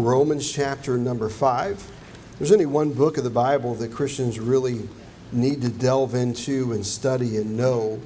Romans 0.00 0.50
chapter 0.50 0.96
number 0.96 1.28
5. 1.28 1.90
There's 2.38 2.52
only 2.52 2.64
one 2.64 2.92
book 2.92 3.18
of 3.18 3.24
the 3.24 3.30
Bible 3.30 3.74
that 3.74 3.92
Christians 3.92 4.40
really 4.40 4.88
need 5.30 5.60
to 5.60 5.68
delve 5.68 6.14
into 6.14 6.72
and 6.72 6.84
study 6.84 7.36
and 7.36 7.56
know 7.56 8.00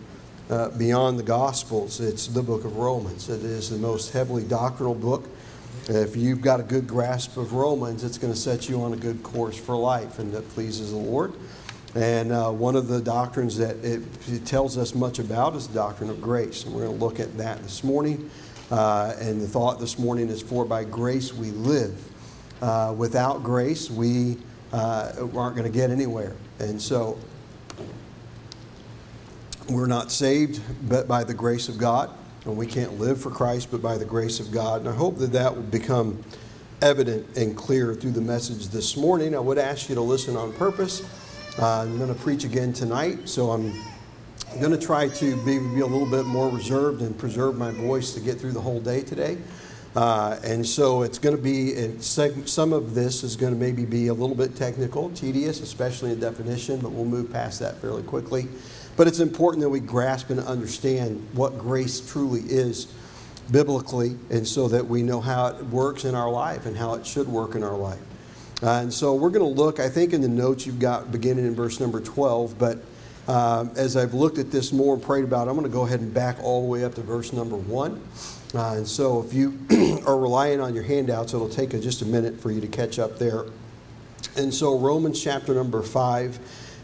uh, 0.50 0.70
beyond 0.70 1.20
the 1.20 1.22
Gospels. 1.22 2.00
It's 2.00 2.26
the 2.26 2.42
book 2.42 2.64
of 2.64 2.76
Romans. 2.76 3.28
It 3.28 3.44
is 3.44 3.70
the 3.70 3.78
most 3.78 4.12
heavily 4.12 4.42
doctrinal 4.42 4.94
book. 4.94 5.28
If 5.88 6.16
you've 6.16 6.40
got 6.40 6.58
a 6.58 6.64
good 6.64 6.88
grasp 6.88 7.36
of 7.36 7.52
Romans, 7.52 8.02
it's 8.02 8.18
going 8.18 8.32
to 8.32 8.38
set 8.38 8.68
you 8.68 8.82
on 8.82 8.92
a 8.92 8.96
good 8.96 9.22
course 9.22 9.56
for 9.56 9.76
life 9.76 10.18
and 10.18 10.32
that 10.32 10.48
pleases 10.50 10.90
the 10.90 10.96
Lord. 10.96 11.32
And 11.94 12.32
uh, 12.32 12.50
one 12.50 12.74
of 12.74 12.88
the 12.88 13.00
doctrines 13.00 13.56
that 13.58 13.76
it, 13.84 14.02
it, 14.26 14.44
tells 14.44 14.76
us 14.76 14.96
much 14.96 15.20
about 15.20 15.54
is 15.54 15.68
the 15.68 15.74
doctrine 15.74 16.10
of 16.10 16.20
grace. 16.20 16.64
And 16.64 16.74
we're 16.74 16.86
going 16.86 16.98
to 16.98 17.04
look 17.04 17.20
at 17.20 17.36
that 17.38 17.62
this 17.62 17.84
morning. 17.84 18.30
Uh, 18.70 19.14
and 19.20 19.40
the 19.40 19.46
thought 19.46 19.78
this 19.78 19.98
morning 19.98 20.28
is 20.28 20.40
for 20.40 20.64
by 20.64 20.84
grace 20.84 21.32
we 21.32 21.50
live. 21.50 21.96
Uh, 22.62 22.94
without 22.96 23.42
grace, 23.42 23.90
we 23.90 24.38
uh, 24.72 25.12
aren't 25.34 25.56
going 25.56 25.70
to 25.70 25.70
get 25.70 25.90
anywhere. 25.90 26.34
And 26.58 26.80
so 26.80 27.18
we're 29.68 29.86
not 29.86 30.10
saved 30.10 30.60
but 30.88 31.06
by 31.06 31.24
the 31.24 31.34
grace 31.34 31.68
of 31.68 31.78
God. 31.78 32.10
And 32.44 32.56
we 32.56 32.66
can't 32.66 32.98
live 32.98 33.20
for 33.20 33.30
Christ 33.30 33.70
but 33.70 33.82
by 33.82 33.98
the 33.98 34.04
grace 34.04 34.40
of 34.40 34.50
God. 34.50 34.80
And 34.80 34.88
I 34.88 34.94
hope 34.94 35.18
that 35.18 35.32
that 35.32 35.54
will 35.54 35.62
become 35.62 36.22
evident 36.82 37.36
and 37.36 37.56
clear 37.56 37.94
through 37.94 38.12
the 38.12 38.20
message 38.20 38.68
this 38.68 38.96
morning. 38.96 39.34
I 39.34 39.38
would 39.38 39.58
ask 39.58 39.88
you 39.88 39.94
to 39.94 40.00
listen 40.00 40.36
on 40.36 40.52
purpose. 40.52 41.02
Uh, 41.58 41.82
I'm 41.82 41.96
going 41.98 42.12
to 42.12 42.20
preach 42.20 42.44
again 42.44 42.72
tonight, 42.72 43.28
so 43.28 43.50
I'm 43.50 43.72
I'm 44.52 44.60
going 44.60 44.72
to 44.72 44.86
try 44.86 45.08
to 45.08 45.36
be, 45.44 45.58
be, 45.58 45.80
a 45.80 45.86
little 45.86 46.06
bit 46.06 46.26
more 46.26 46.48
reserved 46.48 47.02
and 47.02 47.18
preserve 47.18 47.56
my 47.56 47.72
voice 47.72 48.12
to 48.14 48.20
get 48.20 48.38
through 48.38 48.52
the 48.52 48.60
whole 48.60 48.80
day 48.80 49.02
today. 49.02 49.36
Uh, 49.96 50.38
and 50.44 50.66
so 50.66 51.02
it's 51.02 51.18
going 51.18 51.36
to 51.36 51.42
be, 51.42 51.98
some 52.00 52.72
of 52.72 52.94
this 52.94 53.22
is 53.22 53.36
going 53.36 53.52
to 53.52 53.58
maybe 53.58 53.84
be 53.84 54.08
a 54.08 54.14
little 54.14 54.34
bit 54.34 54.56
technical, 54.56 55.10
tedious, 55.10 55.60
especially 55.60 56.12
in 56.12 56.20
definition, 56.20 56.80
but 56.80 56.90
we'll 56.90 57.04
move 57.04 57.32
past 57.32 57.60
that 57.60 57.78
fairly 57.78 58.02
quickly. 58.02 58.48
But 58.96 59.08
it's 59.08 59.20
important 59.20 59.62
that 59.62 59.68
we 59.68 59.80
grasp 59.80 60.30
and 60.30 60.40
understand 60.40 61.26
what 61.32 61.58
grace 61.58 62.00
truly 62.00 62.40
is 62.40 62.92
biblically, 63.50 64.16
and 64.30 64.46
so 64.46 64.68
that 64.68 64.86
we 64.86 65.02
know 65.02 65.20
how 65.20 65.48
it 65.48 65.62
works 65.66 66.04
in 66.04 66.14
our 66.14 66.30
life 66.30 66.66
and 66.66 66.76
how 66.76 66.94
it 66.94 67.06
should 67.06 67.28
work 67.28 67.54
in 67.54 67.62
our 67.62 67.76
life. 67.76 68.00
Uh, 68.62 68.80
and 68.82 68.92
so 68.92 69.14
we're 69.14 69.30
going 69.30 69.40
to 69.40 69.62
look, 69.62 69.80
I 69.80 69.88
think 69.88 70.12
in 70.12 70.20
the 70.20 70.28
notes 70.28 70.64
you've 70.64 70.78
got 70.78 71.12
beginning 71.12 71.44
in 71.46 71.54
verse 71.54 71.80
number 71.80 72.00
12, 72.00 72.58
but 72.58 72.78
uh, 73.26 73.66
as 73.76 73.96
I've 73.96 74.14
looked 74.14 74.38
at 74.38 74.50
this 74.50 74.72
more 74.72 74.94
and 74.94 75.02
prayed 75.02 75.24
about 75.24 75.46
it, 75.46 75.50
I'm 75.50 75.56
going 75.56 75.70
to 75.70 75.72
go 75.72 75.86
ahead 75.86 76.00
and 76.00 76.12
back 76.12 76.36
all 76.42 76.62
the 76.62 76.68
way 76.68 76.84
up 76.84 76.94
to 76.94 77.00
verse 77.00 77.32
number 77.32 77.56
one. 77.56 78.02
Uh, 78.54 78.74
and 78.76 78.86
so 78.86 79.22
if 79.22 79.32
you 79.32 79.58
are 80.06 80.18
relying 80.18 80.60
on 80.60 80.74
your 80.74 80.84
handouts, 80.84 81.34
it'll 81.34 81.48
take 81.48 81.74
a, 81.74 81.80
just 81.80 82.02
a 82.02 82.06
minute 82.06 82.40
for 82.40 82.50
you 82.50 82.60
to 82.60 82.68
catch 82.68 82.98
up 82.98 83.18
there. 83.18 83.46
And 84.36 84.52
so, 84.52 84.78
Romans 84.78 85.22
chapter 85.22 85.54
number 85.54 85.82
five. 85.82 86.38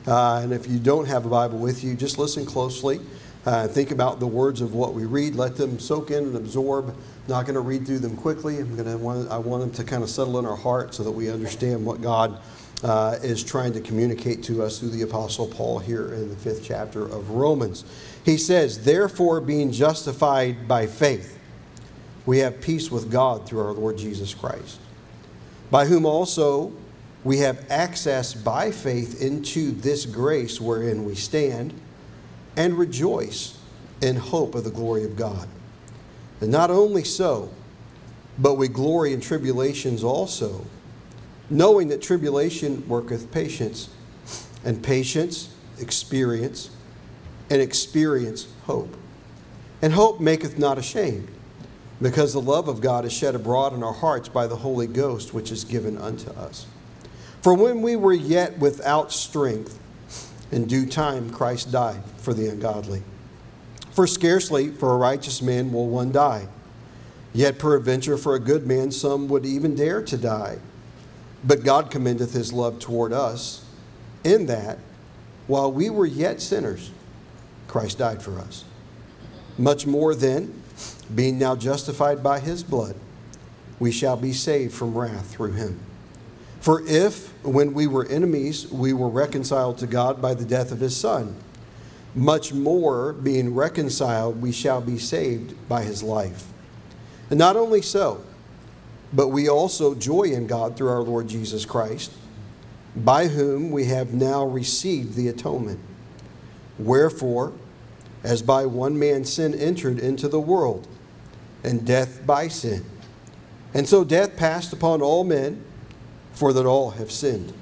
Uh, 0.06 0.40
and 0.42 0.52
if 0.52 0.66
you 0.66 0.78
don't 0.78 1.06
have 1.06 1.26
a 1.26 1.28
Bible 1.28 1.58
with 1.58 1.84
you, 1.84 1.94
just 1.94 2.18
listen 2.18 2.46
closely. 2.46 3.00
Uh, 3.44 3.68
think 3.68 3.90
about 3.90 4.20
the 4.20 4.26
words 4.26 4.60
of 4.60 4.74
what 4.74 4.94
we 4.94 5.04
read. 5.04 5.34
Let 5.34 5.56
them 5.56 5.78
soak 5.78 6.10
in 6.10 6.24
and 6.24 6.36
absorb. 6.36 6.94
Not 7.28 7.44
going 7.44 7.54
to 7.54 7.60
read 7.60 7.86
through 7.86 8.00
them 8.00 8.16
quickly. 8.16 8.58
I'm 8.58 8.76
going 8.76 8.88
to 8.88 8.98
want, 8.98 9.30
I 9.30 9.38
want 9.38 9.62
them 9.62 9.70
to 9.72 9.84
kind 9.84 10.02
of 10.02 10.10
settle 10.10 10.38
in 10.38 10.46
our 10.46 10.56
heart 10.56 10.94
so 10.94 11.02
that 11.04 11.10
we 11.10 11.30
understand 11.30 11.84
what 11.84 12.02
God 12.02 12.38
uh, 12.82 13.18
is 13.22 13.44
trying 13.44 13.72
to 13.74 13.80
communicate 13.80 14.42
to 14.44 14.62
us 14.62 14.78
through 14.78 14.90
the 14.90 15.02
Apostle 15.02 15.46
Paul 15.46 15.78
here 15.78 16.14
in 16.14 16.28
the 16.28 16.36
fifth 16.36 16.64
chapter 16.64 17.04
of 17.04 17.30
Romans. 17.30 17.84
He 18.24 18.36
says, 18.36 18.84
Therefore, 18.84 19.40
being 19.40 19.70
justified 19.70 20.66
by 20.66 20.86
faith, 20.86 21.38
we 22.26 22.38
have 22.38 22.60
peace 22.60 22.90
with 22.90 23.10
God 23.10 23.46
through 23.46 23.60
our 23.60 23.72
Lord 23.72 23.98
Jesus 23.98 24.34
Christ, 24.34 24.78
by 25.70 25.86
whom 25.86 26.06
also 26.06 26.72
we 27.22 27.38
have 27.38 27.66
access 27.70 28.32
by 28.32 28.70
faith 28.70 29.20
into 29.20 29.72
this 29.72 30.06
grace 30.06 30.60
wherein 30.60 31.04
we 31.04 31.14
stand 31.14 31.74
and 32.56 32.78
rejoice 32.78 33.58
in 34.00 34.16
hope 34.16 34.54
of 34.54 34.64
the 34.64 34.70
glory 34.70 35.04
of 35.04 35.16
God. 35.16 35.46
And 36.40 36.50
not 36.50 36.70
only 36.70 37.04
so, 37.04 37.52
but 38.38 38.54
we 38.54 38.68
glory 38.68 39.12
in 39.12 39.20
tribulations 39.20 40.02
also 40.02 40.64
knowing 41.50 41.88
that 41.88 42.00
tribulation 42.00 42.86
worketh 42.88 43.30
patience, 43.32 43.90
and 44.64 44.82
patience, 44.82 45.52
experience, 45.78 46.70
and 47.50 47.60
experience, 47.60 48.46
hope. 48.64 48.96
And 49.82 49.92
hope 49.92 50.20
maketh 50.20 50.58
not 50.58 50.78
ashamed, 50.78 51.28
because 52.00 52.32
the 52.32 52.40
love 52.40 52.68
of 52.68 52.80
God 52.80 53.04
is 53.04 53.12
shed 53.12 53.34
abroad 53.34 53.74
in 53.74 53.82
our 53.82 53.92
hearts 53.92 54.28
by 54.28 54.46
the 54.46 54.56
Holy 54.56 54.86
Ghost, 54.86 55.34
which 55.34 55.50
is 55.50 55.64
given 55.64 55.98
unto 55.98 56.30
us. 56.30 56.66
For 57.42 57.54
when 57.54 57.82
we 57.82 57.96
were 57.96 58.12
yet 58.12 58.58
without 58.58 59.12
strength, 59.12 59.78
in 60.52 60.66
due 60.66 60.86
time 60.86 61.30
Christ 61.30 61.72
died 61.72 62.02
for 62.18 62.34
the 62.34 62.48
ungodly. 62.48 63.02
For 63.92 64.06
scarcely 64.06 64.68
for 64.68 64.92
a 64.92 64.98
righteous 64.98 65.42
man 65.42 65.72
will 65.72 65.88
one 65.88 66.12
die, 66.12 66.48
yet 67.32 67.58
peradventure 67.58 68.16
for 68.16 68.34
a 68.34 68.40
good 68.40 68.66
man 68.66 68.90
some 68.90 69.28
would 69.28 69.46
even 69.46 69.74
dare 69.74 70.02
to 70.02 70.16
die. 70.16 70.58
But 71.42 71.64
God 71.64 71.90
commendeth 71.90 72.32
his 72.32 72.52
love 72.52 72.78
toward 72.78 73.12
us 73.12 73.64
in 74.24 74.46
that 74.46 74.78
while 75.46 75.72
we 75.72 75.90
were 75.90 76.06
yet 76.06 76.40
sinners, 76.40 76.90
Christ 77.66 77.98
died 77.98 78.22
for 78.22 78.38
us. 78.38 78.64
Much 79.58 79.86
more 79.86 80.14
then, 80.14 80.62
being 81.14 81.38
now 81.38 81.56
justified 81.56 82.22
by 82.22 82.40
his 82.40 82.62
blood, 82.62 82.94
we 83.78 83.90
shall 83.90 84.16
be 84.16 84.32
saved 84.32 84.74
from 84.74 84.96
wrath 84.96 85.32
through 85.32 85.52
him. 85.52 85.80
For 86.60 86.82
if, 86.86 87.32
when 87.42 87.72
we 87.72 87.86
were 87.86 88.06
enemies, 88.06 88.70
we 88.70 88.92
were 88.92 89.08
reconciled 89.08 89.78
to 89.78 89.86
God 89.86 90.20
by 90.20 90.34
the 90.34 90.44
death 90.44 90.72
of 90.72 90.80
his 90.80 90.96
Son, 90.96 91.36
much 92.14 92.52
more, 92.52 93.12
being 93.12 93.54
reconciled, 93.54 94.42
we 94.42 94.52
shall 94.52 94.80
be 94.80 94.98
saved 94.98 95.54
by 95.68 95.82
his 95.82 96.02
life. 96.02 96.46
And 97.30 97.38
not 97.38 97.56
only 97.56 97.82
so, 97.82 98.22
but 99.12 99.28
we 99.28 99.48
also 99.48 99.94
joy 99.94 100.22
in 100.22 100.46
God 100.46 100.76
through 100.76 100.88
our 100.88 101.02
Lord 101.02 101.28
Jesus 101.28 101.64
Christ, 101.64 102.12
by 102.94 103.26
whom 103.28 103.70
we 103.70 103.86
have 103.86 104.12
now 104.12 104.44
received 104.44 105.14
the 105.14 105.28
atonement. 105.28 105.80
Wherefore, 106.78 107.52
as 108.22 108.42
by 108.42 108.66
one 108.66 108.98
man 108.98 109.24
sin 109.24 109.54
entered 109.54 109.98
into 109.98 110.28
the 110.28 110.40
world, 110.40 110.86
and 111.64 111.86
death 111.86 112.24
by 112.26 112.48
sin. 112.48 112.84
And 113.74 113.88
so 113.88 114.04
death 114.04 114.36
passed 114.36 114.72
upon 114.72 115.02
all 115.02 115.24
men, 115.24 115.64
for 116.32 116.52
that 116.52 116.66
all 116.66 116.92
have 116.92 117.10
sinned. 117.10 117.52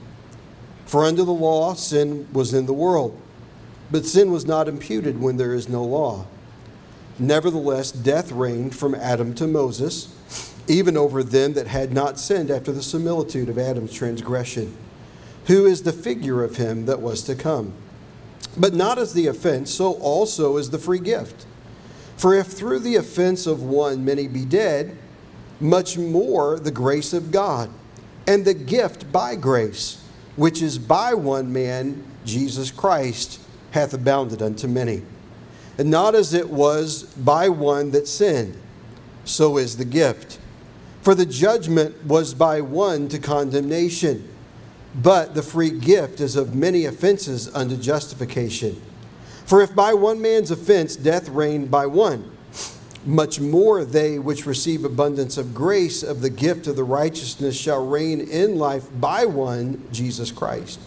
For 0.86 1.04
under 1.04 1.24
the 1.24 1.32
law 1.32 1.74
sin 1.74 2.28
was 2.32 2.54
in 2.54 2.66
the 2.66 2.72
world, 2.72 3.20
but 3.90 4.06
sin 4.06 4.30
was 4.30 4.46
not 4.46 4.68
imputed 4.68 5.20
when 5.20 5.36
there 5.36 5.54
is 5.54 5.68
no 5.68 5.82
law. 5.82 6.26
Nevertheless, 7.18 7.90
death 7.90 8.30
reigned 8.30 8.76
from 8.76 8.94
Adam 8.94 9.34
to 9.34 9.46
Moses 9.46 10.14
even 10.68 10.96
over 10.96 11.22
them 11.22 11.54
that 11.54 11.66
had 11.66 11.92
not 11.92 12.18
sinned 12.18 12.50
after 12.50 12.70
the 12.70 12.82
similitude 12.82 13.48
of 13.48 13.58
Adam's 13.58 13.92
transgression, 13.92 14.76
who 15.46 15.66
is 15.66 15.82
the 15.82 15.92
figure 15.92 16.44
of 16.44 16.56
him 16.56 16.86
that 16.86 17.00
was 17.00 17.22
to 17.22 17.34
come. 17.34 17.72
But 18.56 18.74
not 18.74 18.98
as 18.98 19.14
the 19.14 19.26
offense, 19.26 19.72
so 19.72 19.94
also 19.94 20.56
is 20.56 20.70
the 20.70 20.78
free 20.78 20.98
gift. 20.98 21.46
For 22.16 22.34
if 22.34 22.48
through 22.48 22.80
the 22.80 22.96
offense 22.96 23.46
of 23.46 23.62
one 23.62 24.04
many 24.04 24.28
be 24.28 24.44
dead, 24.44 24.96
much 25.60 25.96
more 25.96 26.58
the 26.58 26.70
grace 26.70 27.12
of 27.12 27.30
God, 27.30 27.70
and 28.26 28.44
the 28.44 28.54
gift 28.54 29.10
by 29.10 29.36
grace, 29.36 30.02
which 30.36 30.60
is 30.60 30.78
by 30.78 31.14
one 31.14 31.52
man, 31.52 32.04
Jesus 32.24 32.70
Christ, 32.70 33.40
hath 33.70 33.94
abounded 33.94 34.42
unto 34.42 34.66
many. 34.66 35.02
And 35.78 35.90
not 35.90 36.14
as 36.14 36.34
it 36.34 36.50
was 36.50 37.04
by 37.04 37.48
one 37.48 37.92
that 37.92 38.08
sinned, 38.08 38.56
so 39.24 39.56
is 39.56 39.76
the 39.76 39.84
gift. 39.84 40.38
For 41.08 41.14
the 41.14 41.24
judgment 41.24 42.04
was 42.04 42.34
by 42.34 42.60
one 42.60 43.08
to 43.08 43.18
condemnation, 43.18 44.28
but 44.94 45.34
the 45.34 45.42
free 45.42 45.70
gift 45.70 46.20
is 46.20 46.36
of 46.36 46.54
many 46.54 46.84
offenses 46.84 47.48
unto 47.54 47.78
justification. 47.78 48.78
For 49.46 49.62
if 49.62 49.74
by 49.74 49.94
one 49.94 50.20
man's 50.20 50.50
offense 50.50 50.96
death 50.96 51.30
reigned 51.30 51.70
by 51.70 51.86
one, 51.86 52.30
much 53.06 53.40
more 53.40 53.86
they 53.86 54.18
which 54.18 54.44
receive 54.44 54.84
abundance 54.84 55.38
of 55.38 55.54
grace 55.54 56.02
of 56.02 56.20
the 56.20 56.28
gift 56.28 56.66
of 56.66 56.76
the 56.76 56.84
righteousness 56.84 57.56
shall 57.56 57.86
reign 57.86 58.20
in 58.20 58.58
life 58.58 58.86
by 59.00 59.24
one, 59.24 59.88
Jesus 59.90 60.30
Christ. 60.30 60.78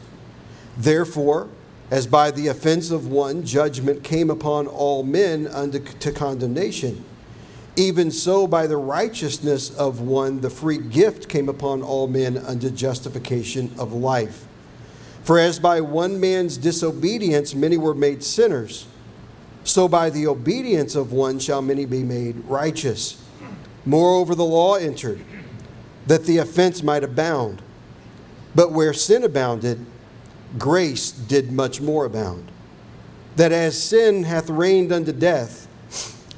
Therefore, 0.77 1.49
as 1.89 2.05
by 2.05 2.29
the 2.29 2.47
offense 2.47 2.91
of 2.91 3.07
one 3.07 3.43
judgment 3.43 4.03
came 4.03 4.29
upon 4.29 4.67
all 4.67 5.01
men 5.01 5.47
unto 5.47 5.79
to 5.79 6.11
condemnation, 6.11 7.05
even 7.75 8.11
so, 8.11 8.47
by 8.47 8.67
the 8.67 8.77
righteousness 8.77 9.73
of 9.75 10.01
one, 10.01 10.41
the 10.41 10.49
free 10.49 10.77
gift 10.77 11.29
came 11.29 11.47
upon 11.47 11.81
all 11.81 12.07
men 12.07 12.37
unto 12.37 12.69
justification 12.69 13.71
of 13.77 13.93
life. 13.93 14.45
For 15.23 15.39
as 15.39 15.59
by 15.59 15.81
one 15.81 16.19
man's 16.19 16.57
disobedience 16.57 17.55
many 17.55 17.77
were 17.77 17.93
made 17.93 18.23
sinners, 18.23 18.87
so 19.63 19.87
by 19.87 20.09
the 20.09 20.27
obedience 20.27 20.95
of 20.95 21.13
one 21.13 21.39
shall 21.39 21.61
many 21.61 21.85
be 21.85 22.03
made 22.03 22.35
righteous. 22.47 23.23
Moreover, 23.85 24.35
the 24.35 24.43
law 24.43 24.75
entered, 24.75 25.21
that 26.07 26.25
the 26.25 26.39
offense 26.39 26.83
might 26.83 27.03
abound. 27.03 27.61
But 28.53 28.71
where 28.71 28.93
sin 28.93 29.23
abounded, 29.23 29.85
grace 30.57 31.11
did 31.11 31.51
much 31.51 31.79
more 31.79 32.05
abound. 32.05 32.51
That 33.37 33.51
as 33.51 33.81
sin 33.81 34.23
hath 34.23 34.49
reigned 34.49 34.91
unto 34.91 35.13
death, 35.13 35.67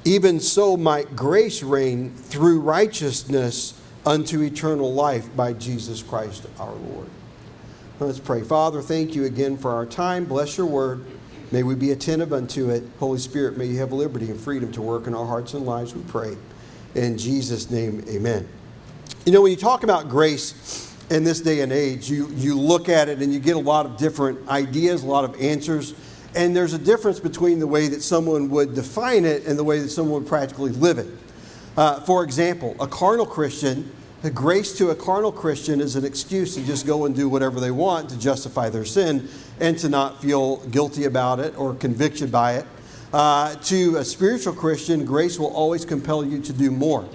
even 0.05 0.39
so 0.39 0.75
might 0.77 1.15
grace 1.15 1.63
reign 1.63 2.13
through 2.13 2.59
righteousness 2.61 3.79
unto 4.05 4.41
eternal 4.41 4.93
life 4.93 5.33
by 5.35 5.53
Jesus 5.53 6.03
Christ 6.03 6.45
our 6.59 6.73
Lord. 6.73 7.07
Let's 7.99 8.19
pray. 8.19 8.41
Father, 8.41 8.81
thank 8.81 9.15
you 9.15 9.25
again 9.25 9.57
for 9.57 9.71
our 9.71 9.85
time. 9.85 10.25
Bless 10.25 10.57
your 10.57 10.65
word. 10.67 11.05
May 11.51 11.63
we 11.63 11.75
be 11.75 11.91
attentive 11.91 12.33
unto 12.33 12.69
it. 12.69 12.83
Holy 12.99 13.19
Spirit, 13.19 13.57
may 13.57 13.65
you 13.65 13.77
have 13.79 13.93
liberty 13.93 14.29
and 14.29 14.39
freedom 14.39 14.71
to 14.73 14.81
work 14.81 15.07
in 15.07 15.13
our 15.13 15.25
hearts 15.25 15.53
and 15.53 15.65
lives, 15.65 15.93
we 15.93 16.01
pray. 16.03 16.35
In 16.95 17.17
Jesus' 17.17 17.69
name, 17.69 18.03
amen. 18.09 18.47
You 19.25 19.31
know, 19.31 19.41
when 19.41 19.51
you 19.51 19.57
talk 19.57 19.83
about 19.83 20.09
grace 20.09 20.91
in 21.09 21.23
this 21.23 21.39
day 21.39 21.61
and 21.61 21.71
age, 21.71 22.09
you, 22.09 22.27
you 22.31 22.59
look 22.59 22.89
at 22.89 23.07
it 23.07 23.21
and 23.21 23.33
you 23.33 23.39
get 23.39 23.55
a 23.55 23.59
lot 23.59 23.85
of 23.85 23.97
different 23.97 24.47
ideas, 24.49 25.03
a 25.03 25.07
lot 25.07 25.23
of 25.23 25.39
answers. 25.39 25.93
And 26.35 26.55
there's 26.55 26.73
a 26.73 26.79
difference 26.79 27.19
between 27.19 27.59
the 27.59 27.67
way 27.67 27.87
that 27.87 28.01
someone 28.01 28.49
would 28.49 28.73
define 28.73 29.25
it 29.25 29.45
and 29.45 29.57
the 29.57 29.63
way 29.63 29.79
that 29.79 29.89
someone 29.89 30.21
would 30.21 30.27
practically 30.27 30.71
live 30.71 30.97
it. 30.97 31.07
Uh, 31.77 31.99
for 32.01 32.23
example, 32.23 32.75
a 32.79 32.87
carnal 32.87 33.25
Christian, 33.25 33.91
the 34.21 34.31
grace 34.31 34.77
to 34.77 34.89
a 34.89 34.95
carnal 34.95 35.31
Christian 35.31 35.81
is 35.81 35.95
an 35.95 36.05
excuse 36.05 36.55
to 36.55 36.63
just 36.63 36.85
go 36.85 37.05
and 37.05 37.15
do 37.15 37.29
whatever 37.29 37.59
they 37.59 37.71
want 37.71 38.09
to 38.09 38.19
justify 38.19 38.69
their 38.69 38.85
sin 38.85 39.27
and 39.59 39.77
to 39.79 39.89
not 39.89 40.21
feel 40.21 40.57
guilty 40.67 41.05
about 41.05 41.39
it 41.39 41.57
or 41.57 41.75
convicted 41.75 42.31
by 42.31 42.55
it. 42.55 42.65
Uh, 43.11 43.53
to 43.55 43.97
a 43.97 44.05
spiritual 44.05 44.53
Christian, 44.53 45.05
grace 45.05 45.37
will 45.37 45.53
always 45.53 45.85
compel 45.85 46.25
you 46.25 46.41
to 46.41 46.53
do 46.53 46.71
more. 46.71 47.07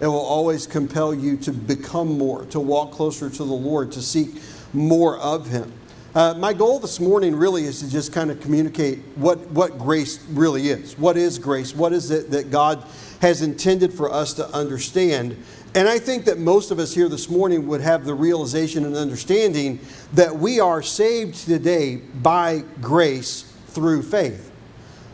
It 0.00 0.06
will 0.06 0.16
always 0.16 0.66
compel 0.66 1.14
you 1.14 1.36
to 1.38 1.52
become 1.52 2.18
more, 2.18 2.46
to 2.46 2.58
walk 2.58 2.92
closer 2.92 3.28
to 3.28 3.44
the 3.44 3.44
Lord, 3.44 3.92
to 3.92 4.02
seek 4.02 4.42
more 4.72 5.18
of 5.18 5.46
Him. 5.46 5.72
Uh, 6.14 6.34
my 6.34 6.52
goal 6.52 6.78
this 6.78 7.00
morning 7.00 7.34
really 7.34 7.64
is 7.64 7.80
to 7.80 7.90
just 7.90 8.12
kind 8.12 8.30
of 8.30 8.38
communicate 8.38 8.98
what, 9.14 9.38
what 9.52 9.78
grace 9.78 10.22
really 10.28 10.68
is. 10.68 10.98
What 10.98 11.16
is 11.16 11.38
grace? 11.38 11.74
What 11.74 11.94
is 11.94 12.10
it 12.10 12.30
that 12.32 12.50
God 12.50 12.84
has 13.22 13.40
intended 13.40 13.94
for 13.94 14.12
us 14.12 14.34
to 14.34 14.46
understand? 14.50 15.42
And 15.74 15.88
I 15.88 15.98
think 15.98 16.26
that 16.26 16.38
most 16.38 16.70
of 16.70 16.78
us 16.78 16.92
here 16.92 17.08
this 17.08 17.30
morning 17.30 17.66
would 17.66 17.80
have 17.80 18.04
the 18.04 18.12
realization 18.12 18.84
and 18.84 18.94
understanding 18.94 19.80
that 20.12 20.36
we 20.36 20.60
are 20.60 20.82
saved 20.82 21.46
today 21.46 21.96
by 21.96 22.62
grace 22.82 23.50
through 23.68 24.02
faith. 24.02 24.51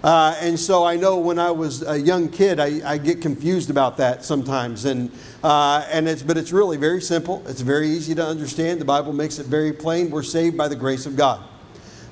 Uh, 0.03 0.37
and 0.41 0.59
so 0.59 0.85
I 0.85 0.97
know 0.97 1.19
when 1.19 1.39
I 1.39 1.50
was 1.50 1.83
a 1.83 1.99
young 1.99 2.29
kid, 2.29 2.61
I, 2.61 2.81
I 2.89 2.99
get 2.99 3.21
confused 3.21 3.69
about 3.69 3.97
that 3.97 4.25
sometimes. 4.25 4.85
And, 4.85 5.11
uh, 5.43 5.85
and 5.91 6.09
it's, 6.09 6.23
but 6.23 6.37
it's 6.37 6.53
really 6.53 6.77
very 6.77 7.00
simple. 7.00 7.43
It's 7.49 7.62
very 7.62 7.89
easy 7.89 8.15
to 8.15 8.25
understand. 8.25 8.81
The 8.81 8.85
Bible 8.85 9.12
makes 9.12 9.39
it 9.39 9.47
very 9.47 9.73
plain. 9.73 10.11
We're 10.11 10.23
saved 10.23 10.56
by 10.56 10.69
the 10.69 10.77
grace 10.77 11.05
of 11.06 11.17
God. 11.17 11.45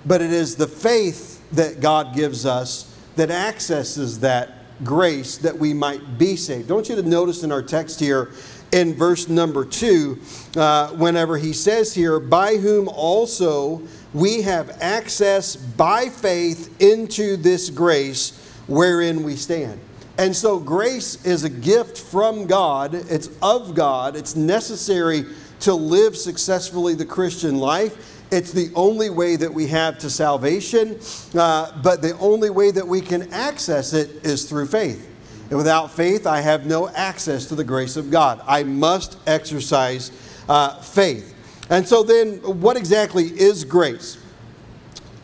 But 0.05 0.21
it 0.21 0.33
is 0.33 0.57
the 0.57 0.67
faith 0.67 1.49
that 1.53 1.81
God 1.81 2.15
gives 2.15 2.45
us 2.45 2.93
that 3.15 3.31
accesses 3.31 4.21
that 4.21 4.51
grace 4.85 5.39
that 5.39 5.57
we 5.57 5.73
might 5.73 6.19
be 6.19 6.37
saved. 6.37 6.69
Don't 6.69 6.89
you 6.89 6.97
to 6.97 7.03
notice 7.03 7.43
in 7.43 7.53
our 7.53 7.63
text 7.63 8.01
here 8.01 8.33
in 8.73 8.95
verse 8.95 9.29
number 9.29 9.65
two, 9.65 10.19
uh, 10.57 10.89
whenever 10.91 11.39
he 11.39 11.53
says 11.53 11.95
here, 11.95 12.19
by 12.19 12.57
whom 12.57 12.89
also 12.89 13.81
we 14.15 14.43
have 14.43 14.79
access 14.81 15.57
by 15.57 16.09
faith 16.09 16.81
into 16.81 17.37
this 17.37 17.71
grace 17.71 18.39
wherein 18.67 19.23
we 19.23 19.37
stand. 19.37 19.81
And 20.19 20.35
so, 20.35 20.59
grace 20.59 21.25
is 21.27 21.45
a 21.45 21.51
gift 21.51 21.99
from 21.99 22.47
God, 22.47 22.95
it's 22.95 23.29
of 23.43 23.75
God, 23.75 24.17
it's 24.17 24.35
necessary 24.35 25.27
to 25.61 25.75
live 25.75 26.17
successfully 26.17 26.95
the 26.95 27.05
Christian 27.05 27.59
life. 27.59 28.25
It's 28.31 28.51
the 28.51 28.71
only 28.75 29.11
way 29.11 29.37
that 29.37 29.53
we 29.53 29.69
have 29.69 29.99
to 29.99 30.11
salvation, 30.11 30.99
uh, 31.35 31.81
but 31.83 32.03
the 32.03 32.19
only 32.19 32.51
way 32.51 32.71
that 32.73 32.87
we 32.87 33.01
can 33.01 33.33
access 33.33 33.93
it 33.93 34.25
is 34.27 34.49
through 34.49 34.67
faith. 34.67 35.09
And 35.49 35.59
without 35.59 35.93
faith, 35.93 36.27
I 36.27 36.41
have 36.41 36.67
no 36.67 36.89
access 36.89 37.47
to 37.47 37.55
the 37.55 37.63
grace 37.63 37.97
of 37.97 38.11
God. 38.11 38.41
I 38.47 38.65
must 38.65 39.17
exercise 39.29 40.11
uh, 40.49 40.81
faith. 40.81 41.36
And 41.69 41.87
so, 41.87 42.03
then, 42.03 42.37
what 42.61 42.77
exactly 42.77 43.25
is 43.25 43.65
grace? 43.65 44.19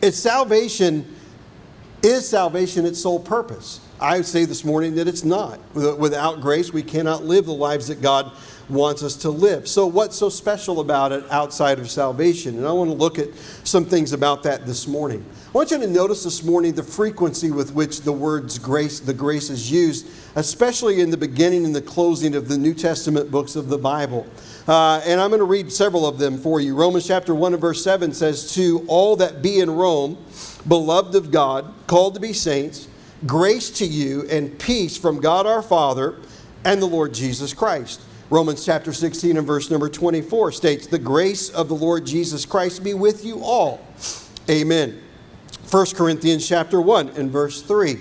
It's 0.01 0.17
salvation, 0.17 1.15
is 2.01 2.27
salvation 2.27 2.85
its 2.85 3.01
sole 3.01 3.19
purpose? 3.19 3.79
I 4.01 4.17
would 4.17 4.25
say 4.25 4.43
this 4.43 4.65
morning 4.65 4.95
that 4.95 5.07
it's 5.07 5.23
not. 5.23 5.59
Without 5.73 6.41
grace, 6.41 6.73
we 6.73 6.83
cannot 6.83 7.23
live 7.23 7.45
the 7.45 7.53
lives 7.53 7.87
that 7.87 8.01
God 8.01 8.33
wants 8.67 9.03
us 9.03 9.15
to 9.17 9.29
live. 9.29 9.67
So, 9.67 9.87
what's 9.87 10.17
so 10.17 10.27
special 10.27 10.81
about 10.81 11.13
it 11.13 11.23
outside 11.31 11.79
of 11.79 11.89
salvation? 11.89 12.57
And 12.57 12.67
I 12.67 12.73
want 12.73 12.89
to 12.89 12.95
look 12.95 13.17
at 13.17 13.29
some 13.63 13.85
things 13.85 14.11
about 14.11 14.43
that 14.43 14.65
this 14.65 14.87
morning. 14.87 15.25
I 15.53 15.57
want 15.57 15.69
you 15.69 15.77
to 15.77 15.87
notice 15.87 16.23
this 16.23 16.41
morning 16.41 16.73
the 16.73 16.81
frequency 16.81 17.51
with 17.51 17.75
which 17.75 18.01
the 18.01 18.11
words 18.11 18.57
grace, 18.57 18.99
the 18.99 19.13
grace 19.13 19.51
is 19.51 19.69
used, 19.69 20.07
especially 20.33 20.99
in 20.99 21.11
the 21.11 21.17
beginning 21.17 21.63
and 21.63 21.75
the 21.75 21.81
closing 21.81 22.33
of 22.33 22.47
the 22.47 22.57
New 22.57 22.73
Testament 22.73 23.29
books 23.29 23.55
of 23.55 23.69
the 23.69 23.77
Bible. 23.77 24.25
Uh, 24.67 24.99
and 25.05 25.21
I'm 25.21 25.29
going 25.29 25.41
to 25.41 25.45
read 25.45 25.71
several 25.71 26.07
of 26.07 26.17
them 26.17 26.39
for 26.39 26.59
you. 26.59 26.75
Romans 26.75 27.05
chapter 27.05 27.35
1 27.35 27.53
and 27.53 27.61
verse 27.61 27.83
7 27.83 28.15
says, 28.15 28.55
To 28.55 28.83
all 28.87 29.15
that 29.17 29.43
be 29.43 29.59
in 29.59 29.69
Rome, 29.69 30.17
beloved 30.67 31.13
of 31.13 31.29
God, 31.29 31.71
called 31.85 32.15
to 32.15 32.19
be 32.19 32.33
saints, 32.33 32.87
grace 33.27 33.69
to 33.77 33.85
you 33.85 34.27
and 34.31 34.57
peace 34.57 34.97
from 34.97 35.21
God 35.21 35.45
our 35.45 35.61
Father 35.61 36.15
and 36.65 36.81
the 36.81 36.87
Lord 36.87 37.13
Jesus 37.13 37.53
Christ. 37.53 38.01
Romans 38.31 38.65
chapter 38.65 38.91
16 38.91 39.37
and 39.37 39.45
verse 39.45 39.69
number 39.69 39.87
24 39.87 40.51
states, 40.51 40.87
The 40.87 40.97
grace 40.97 41.51
of 41.51 41.67
the 41.67 41.75
Lord 41.75 42.07
Jesus 42.07 42.43
Christ 42.43 42.83
be 42.83 42.95
with 42.95 43.23
you 43.23 43.43
all. 43.43 43.85
Amen. 44.49 45.02
1 45.69 45.85
Corinthians 45.95 46.47
chapter 46.47 46.79
1 46.79 47.09
and 47.09 47.31
verse 47.31 47.61
3. 47.61 47.97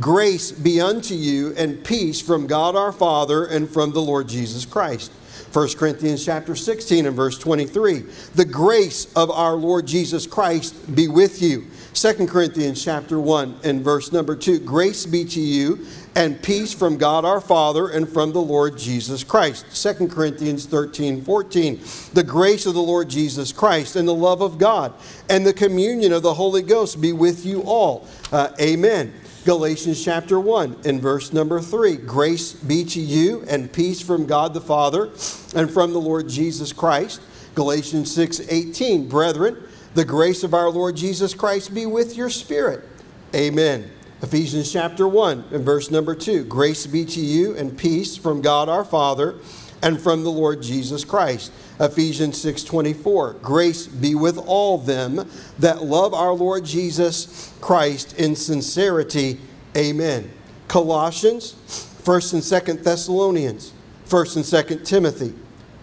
Grace 0.00 0.50
be 0.50 0.80
unto 0.80 1.14
you 1.14 1.54
and 1.56 1.82
peace 1.84 2.20
from 2.20 2.46
God 2.46 2.74
our 2.74 2.92
Father 2.92 3.46
and 3.46 3.68
from 3.68 3.92
the 3.92 4.00
Lord 4.00 4.28
Jesus 4.28 4.66
Christ. 4.66 5.12
1 5.52 5.74
Corinthians 5.74 6.24
chapter 6.24 6.56
16 6.56 7.06
and 7.06 7.14
verse 7.14 7.38
23. 7.38 8.00
The 8.34 8.44
grace 8.44 9.06
of 9.14 9.30
our 9.30 9.54
Lord 9.54 9.86
Jesus 9.86 10.26
Christ 10.26 10.94
be 10.96 11.06
with 11.06 11.40
you. 11.40 11.66
2 11.94 12.26
Corinthians 12.26 12.82
chapter 12.82 13.20
1 13.20 13.60
and 13.62 13.82
verse 13.84 14.10
number 14.10 14.34
2. 14.34 14.58
Grace 14.60 15.06
be 15.06 15.24
to 15.24 15.40
you 15.40 15.86
and 16.16 16.40
peace 16.40 16.72
from 16.72 16.96
God 16.96 17.24
our 17.24 17.40
Father 17.40 17.88
and 17.88 18.08
from 18.08 18.32
the 18.32 18.40
Lord 18.40 18.78
Jesus 18.78 19.24
Christ. 19.24 19.66
2 19.82 20.08
Corinthians 20.08 20.66
13, 20.66 21.22
14. 21.22 21.80
The 22.12 22.22
grace 22.22 22.66
of 22.66 22.74
the 22.74 22.82
Lord 22.82 23.08
Jesus 23.08 23.52
Christ 23.52 23.96
and 23.96 24.06
the 24.06 24.14
love 24.14 24.40
of 24.40 24.58
God 24.58 24.94
and 25.28 25.44
the 25.44 25.52
communion 25.52 26.12
of 26.12 26.22
the 26.22 26.34
Holy 26.34 26.62
Ghost 26.62 27.00
be 27.00 27.12
with 27.12 27.44
you 27.44 27.62
all. 27.62 28.06
Uh, 28.30 28.50
amen. 28.60 29.12
Galatians 29.44 30.02
chapter 30.02 30.40
1 30.40 30.82
in 30.84 31.00
verse 31.00 31.32
number 31.32 31.60
3. 31.60 31.96
Grace 31.96 32.52
be 32.52 32.84
to 32.84 33.00
you 33.00 33.44
and 33.48 33.70
peace 33.70 34.00
from 34.00 34.26
God 34.26 34.54
the 34.54 34.60
Father 34.60 35.10
and 35.54 35.70
from 35.70 35.92
the 35.92 36.00
Lord 36.00 36.28
Jesus 36.28 36.72
Christ. 36.72 37.20
Galatians 37.54 38.12
6 38.14 38.40
18. 38.48 39.08
Brethren, 39.08 39.56
the 39.94 40.04
grace 40.04 40.44
of 40.44 40.54
our 40.54 40.70
Lord 40.70 40.96
Jesus 40.96 41.34
Christ 41.34 41.74
be 41.74 41.86
with 41.86 42.16
your 42.16 42.30
spirit. 42.30 42.88
Amen. 43.34 43.90
Ephesians 44.24 44.72
chapter 44.72 45.06
1 45.06 45.44
and 45.52 45.66
verse 45.66 45.90
number 45.90 46.14
2. 46.14 46.44
Grace 46.44 46.86
be 46.86 47.04
to 47.04 47.20
you 47.20 47.54
and 47.56 47.76
peace 47.76 48.16
from 48.16 48.40
God 48.40 48.70
our 48.70 48.82
Father 48.82 49.34
and 49.82 50.00
from 50.00 50.24
the 50.24 50.30
Lord 50.30 50.62
Jesus 50.62 51.04
Christ. 51.04 51.52
Ephesians 51.78 52.38
6:24. 52.38 53.34
Grace 53.42 53.86
be 53.86 54.14
with 54.14 54.38
all 54.38 54.78
them 54.78 55.28
that 55.58 55.84
love 55.84 56.14
our 56.14 56.32
Lord 56.32 56.64
Jesus 56.64 57.50
Christ 57.60 58.14
in 58.16 58.34
sincerity. 58.34 59.40
Amen. 59.76 60.30
Colossians, 60.68 61.54
1st 62.02 62.32
and 62.32 62.42
2nd 62.42 62.82
Thessalonians, 62.82 63.72
1st 64.08 64.36
and 64.36 64.44
2nd 64.46 64.86
Timothy, 64.86 65.34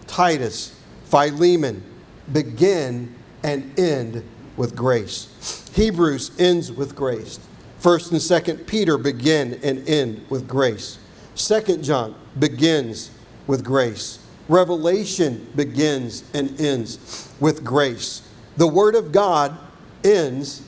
Titus, 0.08 0.72
Philemon 1.04 1.84
begin 2.32 3.14
and 3.44 3.78
end 3.78 4.24
with 4.56 4.74
grace. 4.74 5.28
Hebrews 5.74 6.32
ends 6.40 6.72
with 6.72 6.96
grace. 6.96 7.38
1st 7.82 8.12
and 8.12 8.20
2nd 8.20 8.66
Peter 8.66 8.96
begin 8.96 9.58
and 9.64 9.88
end 9.88 10.24
with 10.30 10.46
grace. 10.46 10.98
2nd 11.34 11.82
John 11.82 12.14
begins 12.38 13.10
with 13.48 13.64
grace. 13.64 14.20
Revelation 14.48 15.50
begins 15.56 16.22
and 16.32 16.60
ends 16.60 17.28
with 17.40 17.64
grace. 17.64 18.22
The 18.56 18.68
Word 18.68 18.94
of 18.94 19.10
God 19.10 19.56
ends 20.04 20.62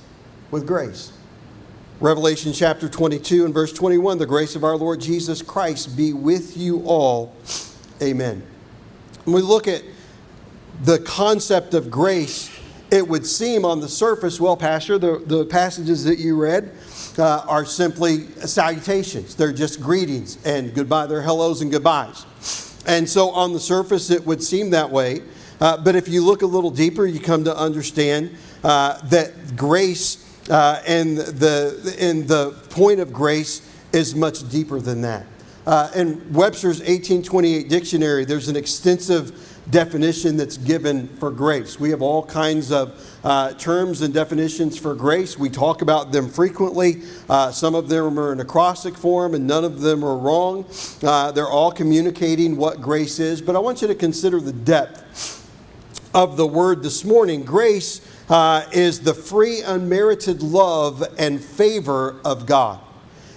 with 0.50 0.66
grace. 0.66 1.12
Revelation 2.00 2.52
chapter 2.52 2.88
22 2.88 3.44
and 3.44 3.54
verse 3.54 3.73
21 3.73 4.18
The 4.18 4.26
grace 4.26 4.56
of 4.56 4.64
our 4.64 4.76
Lord 4.76 5.00
Jesus 5.00 5.40
Christ 5.40 5.97
be 5.97 6.12
with 6.12 6.56
you 6.56 6.83
all. 6.85 7.35
Amen. 8.02 8.44
When 9.25 9.37
we 9.37 9.42
look 9.42 9.68
at 9.68 9.83
the 10.83 10.99
concept 10.99 11.75
of 11.75 11.90
grace, 11.90 12.50
it 12.94 13.08
would 13.08 13.26
seem 13.26 13.64
on 13.64 13.80
the 13.80 13.88
surface, 13.88 14.40
well, 14.40 14.56
Pastor, 14.56 14.98
the, 14.98 15.18
the 15.26 15.44
passages 15.46 16.04
that 16.04 16.20
you 16.20 16.40
read 16.40 16.70
uh, 17.18 17.44
are 17.48 17.64
simply 17.64 18.28
salutations. 18.46 19.34
They're 19.34 19.52
just 19.52 19.80
greetings 19.80 20.38
and 20.46 20.72
goodbye. 20.72 21.06
They're 21.06 21.20
hellos 21.20 21.60
and 21.60 21.72
goodbyes. 21.72 22.24
And 22.86 23.08
so 23.08 23.30
on 23.30 23.52
the 23.52 23.58
surface, 23.58 24.10
it 24.10 24.24
would 24.24 24.40
seem 24.40 24.70
that 24.70 24.88
way. 24.88 25.22
Uh, 25.60 25.76
but 25.76 25.96
if 25.96 26.06
you 26.06 26.24
look 26.24 26.42
a 26.42 26.46
little 26.46 26.70
deeper, 26.70 27.04
you 27.04 27.18
come 27.18 27.42
to 27.44 27.56
understand 27.56 28.36
uh, 28.62 29.04
that 29.08 29.56
grace 29.56 30.24
uh, 30.48 30.80
and, 30.86 31.18
the, 31.18 31.96
and 31.98 32.28
the 32.28 32.52
point 32.70 33.00
of 33.00 33.12
grace 33.12 33.68
is 33.92 34.14
much 34.14 34.48
deeper 34.50 34.78
than 34.78 35.00
that. 35.00 35.26
Uh, 35.66 35.90
in 35.96 36.32
Webster's 36.32 36.78
1828 36.78 37.68
dictionary, 37.68 38.24
there's 38.24 38.48
an 38.48 38.56
extensive 38.56 39.53
definition 39.71 40.37
that's 40.37 40.56
given 40.56 41.09
for 41.09 41.30
grace. 41.30 41.80
We 41.80 41.90
have 41.90 42.02
all 42.02 42.25
kinds 42.25 42.71
of 42.71 43.18
uh, 43.25 43.54
terms 43.54 44.02
and 44.02 44.12
definitions 44.12 44.78
for 44.78 44.94
grace. 44.94 45.38
We 45.38 45.49
talk 45.49 45.83
about 45.83 46.12
them 46.12 46.28
frequently. 46.28 47.02
Uh, 47.28 47.50
some 47.50 47.75
of 47.75 47.88
them 47.88 48.18
are 48.18 48.33
in 48.33 48.40
acrostic 48.40 48.97
form, 48.97 49.35
and 49.35 49.47
none 49.47 49.64
of 49.64 49.80
them 49.80 50.04
are 50.04 50.16
wrong. 50.16 50.66
Uh, 51.02 51.33
they're 51.33 51.49
all 51.49 51.73
communicating 51.73 52.56
what 52.56 52.80
grace 52.80 53.18
is. 53.18 53.40
But 53.40 53.56
I 53.56 53.59
want 53.59 53.80
you 53.83 53.88
to 53.88 53.94
consider 53.94 54.40
the 54.40 54.52
depth 54.52 55.40
of 56.14 56.37
the 56.37 56.47
word 56.47 56.83
this 56.83 57.04
morning. 57.04 57.42
Grace 57.42 58.00
uh, 58.28 58.66
is 58.73 59.00
the 59.00 59.14
free, 59.14 59.62
unmerited 59.62 60.42
love 60.42 61.02
and 61.18 61.42
favor 61.42 62.21
of 62.25 62.47
God. 62.47 62.80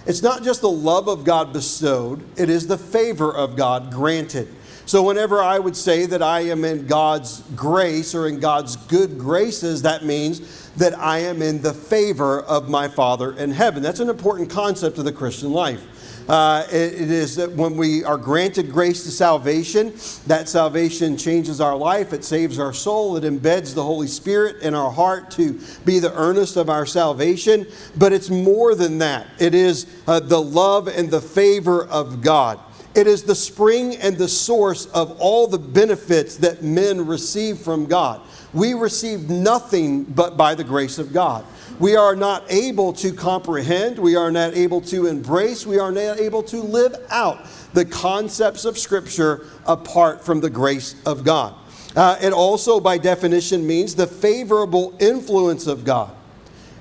It's 0.06 0.22
not 0.22 0.42
just 0.42 0.62
the 0.62 0.70
love 0.70 1.08
of 1.08 1.24
God 1.24 1.52
bestowed, 1.52 2.24
it 2.38 2.48
is 2.48 2.66
the 2.66 2.78
favor 2.78 3.34
of 3.34 3.56
God 3.56 3.92
granted. 3.92 4.48
So, 4.88 5.02
whenever 5.02 5.42
I 5.42 5.58
would 5.58 5.76
say 5.76 6.06
that 6.06 6.22
I 6.22 6.40
am 6.40 6.64
in 6.64 6.86
God's 6.86 7.42
grace 7.54 8.14
or 8.14 8.26
in 8.26 8.40
God's 8.40 8.76
good 8.76 9.18
graces, 9.18 9.82
that 9.82 10.02
means 10.02 10.70
that 10.76 10.98
I 10.98 11.18
am 11.18 11.42
in 11.42 11.60
the 11.60 11.74
favor 11.74 12.40
of 12.40 12.70
my 12.70 12.88
Father 12.88 13.32
in 13.32 13.50
heaven. 13.50 13.82
That's 13.82 14.00
an 14.00 14.08
important 14.08 14.48
concept 14.48 14.96
of 14.96 15.04
the 15.04 15.12
Christian 15.12 15.52
life. 15.52 15.84
Uh, 16.26 16.64
it, 16.72 16.94
it 16.94 17.10
is 17.10 17.36
that 17.36 17.52
when 17.52 17.76
we 17.76 18.02
are 18.02 18.16
granted 18.16 18.72
grace 18.72 19.04
to 19.04 19.10
salvation, 19.10 19.92
that 20.26 20.48
salvation 20.48 21.18
changes 21.18 21.60
our 21.60 21.76
life, 21.76 22.14
it 22.14 22.24
saves 22.24 22.58
our 22.58 22.72
soul, 22.72 23.18
it 23.18 23.24
embeds 23.24 23.74
the 23.74 23.84
Holy 23.84 24.06
Spirit 24.06 24.56
in 24.62 24.74
our 24.74 24.90
heart 24.90 25.30
to 25.32 25.60
be 25.84 25.98
the 25.98 26.14
earnest 26.14 26.56
of 26.56 26.70
our 26.70 26.86
salvation. 26.86 27.66
But 27.98 28.14
it's 28.14 28.30
more 28.30 28.74
than 28.74 28.96
that, 28.98 29.26
it 29.38 29.54
is 29.54 29.86
uh, 30.06 30.20
the 30.20 30.40
love 30.40 30.88
and 30.88 31.10
the 31.10 31.20
favor 31.20 31.84
of 31.84 32.22
God. 32.22 32.58
It 32.94 33.06
is 33.06 33.22
the 33.22 33.34
spring 33.34 33.96
and 33.96 34.16
the 34.16 34.28
source 34.28 34.86
of 34.86 35.18
all 35.20 35.46
the 35.46 35.58
benefits 35.58 36.36
that 36.38 36.62
men 36.62 37.06
receive 37.06 37.58
from 37.58 37.86
God. 37.86 38.20
We 38.52 38.74
receive 38.74 39.28
nothing 39.28 40.04
but 40.04 40.36
by 40.36 40.54
the 40.54 40.64
grace 40.64 40.98
of 40.98 41.12
God. 41.12 41.44
We 41.78 41.94
are 41.94 42.16
not 42.16 42.44
able 42.48 42.92
to 42.94 43.12
comprehend, 43.12 43.98
we 43.98 44.16
are 44.16 44.32
not 44.32 44.54
able 44.54 44.80
to 44.82 45.06
embrace, 45.06 45.64
we 45.64 45.78
are 45.78 45.92
not 45.92 46.18
able 46.18 46.42
to 46.44 46.60
live 46.60 46.96
out 47.10 47.46
the 47.72 47.84
concepts 47.84 48.64
of 48.64 48.76
Scripture 48.78 49.46
apart 49.66 50.24
from 50.24 50.40
the 50.40 50.50
grace 50.50 50.96
of 51.06 51.24
God. 51.24 51.54
Uh, 51.94 52.16
it 52.20 52.32
also, 52.32 52.80
by 52.80 52.98
definition, 52.98 53.66
means 53.66 53.94
the 53.94 54.06
favorable 54.06 54.96
influence 54.98 55.66
of 55.66 55.84
God. 55.84 56.14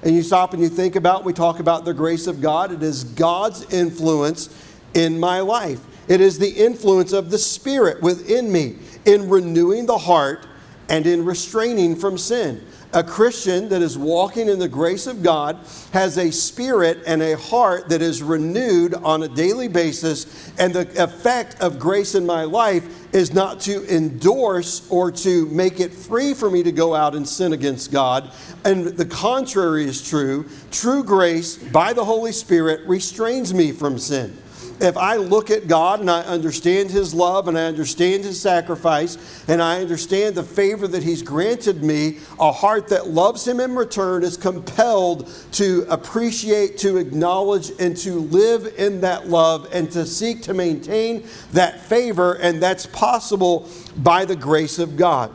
And 0.04 0.16
you 0.16 0.24
stop 0.24 0.54
and 0.54 0.62
you 0.62 0.70
think 0.70 0.96
about, 0.96 1.26
we 1.26 1.34
talk 1.34 1.60
about 1.60 1.86
the 1.86 1.94
grace 1.94 2.28
of 2.28 2.42
God. 2.42 2.72
It 2.72 2.82
is 2.82 3.04
God's 3.04 3.72
influence 3.74 4.50
in 4.94 5.20
my 5.20 5.42
life. 5.42 5.80
It 6.08 6.22
is 6.22 6.40
the 6.40 6.50
influence 6.50 7.14
of 7.14 7.30
the 7.30 7.38
Spirit 7.38 8.02
within 8.02 8.52
me 8.52 8.78
in 9.06 9.30
renewing 9.30 9.86
the 9.86 9.98
heart 9.98 10.48
and 10.90 11.06
in 11.06 11.26
restraining 11.26 11.96
from 11.96 12.18
sin. 12.18 12.66
A 12.94 13.04
Christian 13.04 13.68
that 13.70 13.82
is 13.82 13.98
walking 13.98 14.48
in 14.48 14.60
the 14.60 14.70
grace 14.70 15.08
of 15.08 15.22
God 15.22 15.58
has 15.92 16.18
a 16.18 16.32
spirit 16.32 17.00
and 17.06 17.22
a 17.22 17.36
heart 17.36 17.90
that 17.90 18.02
is 18.02 18.24
renewed 18.24 18.94
on 18.94 19.24
a 19.24 19.28
daily 19.28 19.68
basis, 19.68 20.54
and 20.58 20.74
the 20.74 21.04
effect 21.04 21.60
of 21.60 21.80
grace 21.80 22.16
in 22.16 22.26
my 22.26 22.44
life 22.46 23.14
is 23.14 23.34
not 23.34 23.60
to 23.62 23.86
endorse 23.94 24.90
or 24.90 25.12
to 25.12 25.48
make 25.48 25.82
it 25.82 25.94
free 25.94 26.34
for 26.34 26.50
me 26.50 26.64
to 26.64 26.72
go 26.72 26.96
out 26.96 27.14
and 27.14 27.28
sin 27.28 27.52
against 27.52 27.92
God. 27.92 28.32
And 28.64 28.86
the 28.86 29.06
contrary 29.06 29.84
is 29.84 30.08
true. 30.08 30.50
True 30.72 31.04
grace 31.04 31.58
by 31.58 31.92
the 31.92 32.06
Holy 32.06 32.32
Spirit 32.32 32.88
restrains 32.88 33.54
me 33.54 33.74
from 33.74 34.00
sin 34.00 34.38
if 34.80 34.96
I 34.96 35.16
look 35.16 35.50
at 35.50 35.68
God 35.68 36.02
and 36.02 36.10
I 36.10 36.22
understand 36.22 36.92
His 36.92 37.14
love 37.14 37.48
and 37.48 37.58
I 37.58 37.64
understand 37.64 38.24
His 38.24 38.40
sacrifice 38.40 39.18
and 39.48 39.62
I 39.62 39.82
understand 39.82 40.36
the 40.36 40.44
favor 40.44 40.88
that 40.88 41.04
He's 41.04 41.22
granted 41.22 41.84
me, 41.84 42.20
a 42.40 42.52
heart 42.52 42.88
that 42.90 43.08
loves 43.08 43.48
Him 43.48 43.60
in 43.60 43.76
return 43.76 44.24
is 44.24 44.38
compelled 44.38 45.32
to 45.54 45.86
appreciate, 45.90 46.78
to 46.80 46.98
acknowledge, 46.98 47.72
and 47.80 47.98
to 47.98 48.20
live 48.20 48.74
in 48.78 49.02
that 49.02 49.28
love 49.30 49.68
and 49.72 49.92
to 49.92 50.06
seek 50.06 50.44
to 50.44 50.54
maintain 50.54 51.28
that 51.54 51.82
favor, 51.82 52.34
and 52.34 52.62
that's 52.62 52.86
possible 52.86 53.68
by 53.98 54.26
the 54.26 54.36
grace 54.36 54.80
of 54.80 54.96
God. 54.96 55.34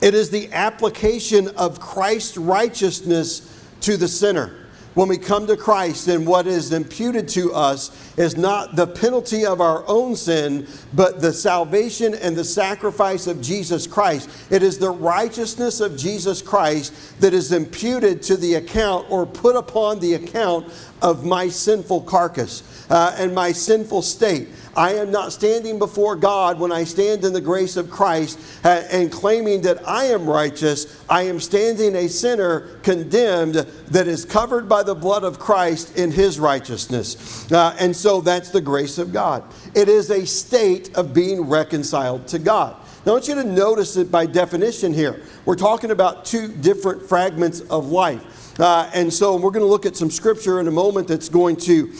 It 0.00 0.14
is 0.14 0.30
the 0.30 0.52
application 0.52 1.48
of 1.56 1.80
Christ's 1.80 2.36
righteousness 2.36 3.66
to 3.80 3.96
the 3.96 4.08
sinner 4.08 4.67
when 4.94 5.08
we 5.08 5.18
come 5.18 5.46
to 5.46 5.56
Christ 5.56 6.08
and 6.08 6.26
what 6.26 6.46
is 6.46 6.72
imputed 6.72 7.28
to 7.28 7.52
us 7.52 8.16
is 8.16 8.36
not 8.36 8.74
the 8.74 8.86
penalty 8.86 9.46
of 9.46 9.60
our 9.60 9.84
own 9.86 10.16
sin, 10.16 10.66
but 10.92 11.20
the 11.20 11.32
salvation 11.32 12.14
and 12.14 12.34
the 12.34 12.44
sacrifice 12.44 13.26
of 13.26 13.40
Jesus 13.40 13.86
Christ. 13.86 14.28
It 14.50 14.62
is 14.62 14.78
the 14.78 14.90
righteousness 14.90 15.80
of 15.80 15.96
Jesus 15.96 16.42
Christ 16.42 17.20
that 17.20 17.32
is 17.32 17.52
imputed 17.52 18.22
to 18.22 18.36
the 18.36 18.54
account 18.54 19.08
or 19.10 19.24
put 19.24 19.54
upon 19.54 20.00
the 20.00 20.14
account 20.14 20.72
of 21.02 21.24
my 21.24 21.48
sinful 21.48 22.02
carcass 22.02 22.86
uh, 22.90 23.14
and 23.18 23.34
my 23.34 23.52
sinful 23.52 24.02
state. 24.02 24.48
I 24.76 24.94
am 24.94 25.10
not 25.10 25.32
standing 25.32 25.78
before 25.78 26.14
God 26.14 26.60
when 26.60 26.70
I 26.70 26.84
stand 26.84 27.24
in 27.24 27.32
the 27.32 27.40
grace 27.40 27.76
of 27.76 27.90
Christ 27.90 28.38
uh, 28.64 28.84
and 28.90 29.10
claiming 29.10 29.62
that 29.62 29.86
I 29.88 30.04
am 30.04 30.28
righteous. 30.28 31.02
I 31.08 31.22
am 31.22 31.40
standing 31.40 31.96
a 31.96 32.08
sinner 32.08 32.60
condemned 32.82 33.54
that 33.54 34.06
is 34.06 34.24
covered 34.24 34.68
by 34.68 34.84
the 34.84 34.94
blood 34.94 35.24
of 35.24 35.40
Christ 35.40 35.98
in 35.98 36.12
his 36.12 36.38
righteousness. 36.38 37.50
Uh, 37.50 37.76
and 37.80 37.94
so 37.94 38.20
that's 38.20 38.50
the 38.50 38.60
grace 38.60 38.98
of 38.98 39.12
God. 39.12 39.42
It 39.74 39.88
is 39.88 40.10
a 40.10 40.24
state 40.24 40.96
of 40.96 41.12
being 41.12 41.48
reconciled 41.48 42.28
to 42.28 42.38
God. 42.38 42.76
Now, 43.04 43.12
I 43.12 43.14
want 43.14 43.28
you 43.28 43.34
to 43.36 43.44
notice 43.44 43.96
it 43.96 44.10
by 44.10 44.26
definition 44.26 44.92
here. 44.92 45.22
We're 45.44 45.56
talking 45.56 45.90
about 45.90 46.24
two 46.24 46.48
different 46.48 47.02
fragments 47.02 47.60
of 47.62 47.90
life. 47.90 48.37
Uh, 48.58 48.90
and 48.92 49.12
so 49.12 49.36
we're 49.36 49.50
going 49.50 49.64
to 49.64 49.66
look 49.66 49.86
at 49.86 49.96
some 49.96 50.10
scripture 50.10 50.60
in 50.60 50.66
a 50.66 50.72
moment 50.72 51.06
that's 51.06 51.28
going 51.28 51.56
to 51.56 51.92